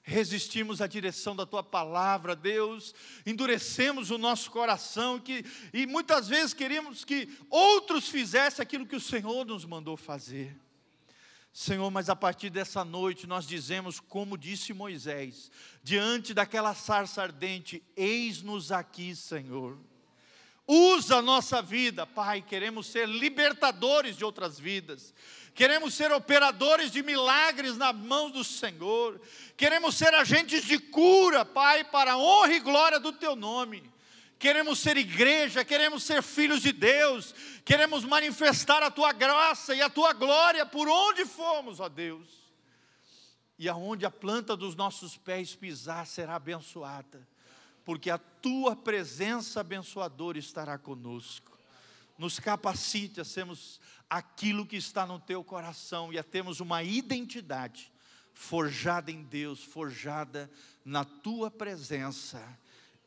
resistimos 0.03 0.81
à 0.81 0.87
direção 0.87 1.35
da 1.35 1.45
Tua 1.45 1.63
palavra, 1.63 2.35
Deus, 2.35 2.93
endurecemos 3.25 4.11
o 4.11 4.17
nosso 4.17 4.51
coração 4.51 5.19
que, 5.19 5.45
e 5.73 5.87
muitas 5.87 6.27
vezes 6.27 6.53
queríamos 6.53 7.05
que 7.05 7.29
outros 7.49 8.09
fizessem 8.09 8.61
aquilo 8.61 8.85
que 8.85 8.97
o 8.97 9.01
Senhor 9.01 9.45
nos 9.45 9.63
mandou 9.63 9.95
fazer. 9.95 10.55
Senhor, 11.53 11.89
mas 11.89 12.09
a 12.09 12.15
partir 12.15 12.49
dessa 12.49 12.83
noite 12.83 13.27
nós 13.27 13.47
dizemos, 13.47 13.99
como 13.99 14.37
disse 14.37 14.73
Moisés, 14.73 15.51
diante 15.83 16.33
daquela 16.33 16.73
sarça 16.73 17.21
ardente: 17.21 17.81
Eis-nos 17.95 18.71
aqui, 18.71 19.15
Senhor. 19.15 19.77
Usa 20.73 21.17
a 21.17 21.21
nossa 21.21 21.61
vida, 21.61 22.07
Pai. 22.07 22.41
Queremos 22.41 22.87
ser 22.87 23.07
libertadores 23.07 24.17
de 24.17 24.25
outras 24.25 24.59
vidas, 24.59 25.13
queremos 25.53 25.93
ser 25.93 26.11
operadores 26.11 26.89
de 26.89 27.03
milagres 27.03 27.77
nas 27.77 27.95
mãos 27.95 28.31
do 28.31 28.43
Senhor, 28.43 29.21
queremos 29.55 29.93
ser 29.93 30.15
agentes 30.15 30.65
de 30.65 30.79
cura, 30.79 31.45
Pai, 31.45 31.83
para 31.83 32.13
a 32.13 32.17
honra 32.17 32.53
e 32.53 32.59
glória 32.59 32.99
do 32.99 33.13
Teu 33.13 33.35
nome. 33.35 33.87
Queremos 34.39 34.79
ser 34.79 34.97
igreja, 34.97 35.63
queremos 35.63 36.01
ser 36.01 36.23
filhos 36.23 36.63
de 36.63 36.71
Deus, 36.71 37.35
queremos 37.63 38.03
manifestar 38.03 38.81
a 38.81 38.89
tua 38.89 39.13
graça 39.13 39.75
e 39.75 39.81
a 39.81 39.91
tua 39.91 40.11
glória 40.11 40.65
por 40.65 40.89
onde 40.89 41.23
formos, 41.23 41.79
ó 41.79 41.87
Deus. 41.87 42.27
E 43.59 43.69
aonde 43.69 44.07
a 44.07 44.11
planta 44.11 44.57
dos 44.57 44.75
nossos 44.75 45.15
pés 45.17 45.55
pisar 45.55 46.07
será 46.07 46.35
abençoada, 46.35 47.25
porque 47.85 48.09
a 48.09 48.17
tua 48.17 48.75
presença 48.75 49.59
abençoadora 49.59 50.37
estará 50.37 50.77
conosco. 50.77 51.57
Nos 52.17 52.39
capacite 52.39 53.19
a 53.19 53.25
sermos 53.25 53.79
aquilo 54.09 54.65
que 54.65 54.75
está 54.75 55.05
no 55.05 55.19
teu 55.19 55.43
coração 55.43 56.13
e 56.13 56.17
a 56.17 56.23
termos 56.23 56.59
uma 56.59 56.83
identidade 56.83 57.91
forjada 58.33 59.11
em 59.11 59.23
Deus, 59.23 59.63
forjada 59.63 60.49
na 60.83 61.03
tua 61.03 61.49
presença 61.49 62.41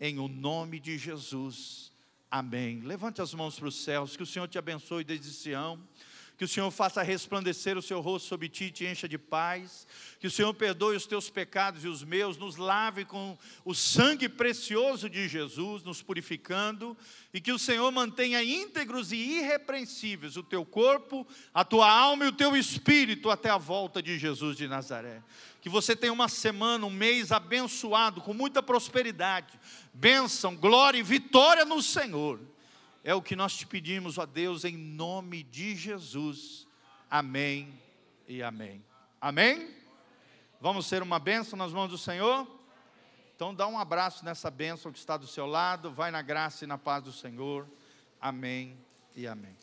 em 0.01 0.19
o 0.19 0.29
nome 0.29 0.79
de 0.79 0.99
Jesus. 0.99 1.93
Amém. 2.31 2.81
Levante 2.81 3.23
as 3.23 3.33
mãos 3.33 3.59
para 3.59 3.69
os 3.69 3.77
céus, 3.77 4.17
que 4.17 4.23
o 4.23 4.27
Senhor 4.27 4.49
te 4.49 4.59
abençoe 4.59 5.05
desde 5.05 5.31
Sião 5.33 5.83
que 6.37 6.45
o 6.45 6.49
Senhor 6.49 6.71
faça 6.71 7.03
resplandecer 7.03 7.79
o 7.79 7.83
seu 7.83 8.01
rosto 8.01 8.29
sobre 8.29 8.49
ti 8.49 8.65
e 8.65 8.71
te 8.71 8.85
encha 8.85 9.09
de 9.09 9.17
paz, 9.17 9.87
que 10.21 10.27
o 10.27 10.31
Senhor 10.31 10.53
perdoe 10.53 10.95
os 10.95 11.07
teus 11.07 11.31
pecados 11.31 11.83
e 11.83 11.89
os 11.89 12.05
meus, 12.05 12.37
nos 12.37 12.57
lave 12.57 13.07
com 13.07 13.39
o 13.65 13.75
sangue 13.75 14.29
precioso 14.29 15.09
de 15.09 15.29
Jesus, 15.29 15.83
nos 15.83 16.03
purificando, 16.03 16.97
e 17.33 17.41
que 17.41 17.53
o 17.53 17.59
Senhor 17.59 17.91
mantenha 17.91 18.45
íntegros 18.45 19.13
e 19.13 19.17
irrepreensíveis 19.17 20.37
o 20.37 20.43
teu 20.43 20.65
corpo, 20.65 21.27
a 21.55 21.65
tua 21.65 21.91
alma 21.91 22.27
e 22.27 22.29
o 22.29 22.33
teu 22.33 22.55
espírito 22.55 23.31
até 23.31 23.49
a 23.49 23.59
volta 23.59 24.03
de 24.03 24.19
Jesus 24.19 24.59
de 24.59 24.69
Nazaré. 24.69 25.23
Que 25.63 25.71
você 25.71 25.97
tenha 25.97 26.13
uma 26.13 26.29
semana, 26.29 26.85
um 26.85 26.91
mês 26.91 27.33
abençoado, 27.33 28.21
com 28.21 28.35
muita 28.35 28.63
prosperidade, 28.63 29.59
bênção, 29.95 30.55
glória 30.55 30.99
e 30.99 31.03
vitória 31.03 31.65
no 31.65 31.81
Senhor 31.81 32.39
é 33.07 33.15
o 33.15 33.23
que 33.23 33.37
nós 33.37 33.57
te 33.57 33.65
pedimos, 33.65 34.19
ó 34.19 34.27
Deus, 34.27 34.65
em 34.65 34.77
nome 34.77 35.45
de 35.45 35.77
Jesus. 35.77 36.67
Amém 37.09 37.81
e 38.27 38.43
amém. 38.43 38.85
Amém? 39.21 39.73
Vamos 40.61 40.87
ser 40.87 41.05
uma 41.05 41.21
bênção 41.21 41.57
nas 41.57 41.73
mãos 41.73 41.89
do 41.89 41.97
Senhor? 41.97 42.45
Então 43.37 43.55
dá 43.55 43.69
um 43.69 43.79
abraço 43.79 44.25
nessa 44.25 44.51
bênção 44.51 44.91
que 44.91 44.99
está 44.99 45.17
do 45.17 45.29
seu 45.29 45.47
lado, 45.47 45.93
vai 45.93 46.11
na 46.11 46.21
graça 46.21 46.65
e 46.65 46.67
na 46.67 46.77
paz 46.77 47.05
do 47.05 47.13
Senhor. 47.13 47.69
Amém 48.21 48.77
e 49.15 49.25
amém. 49.25 49.57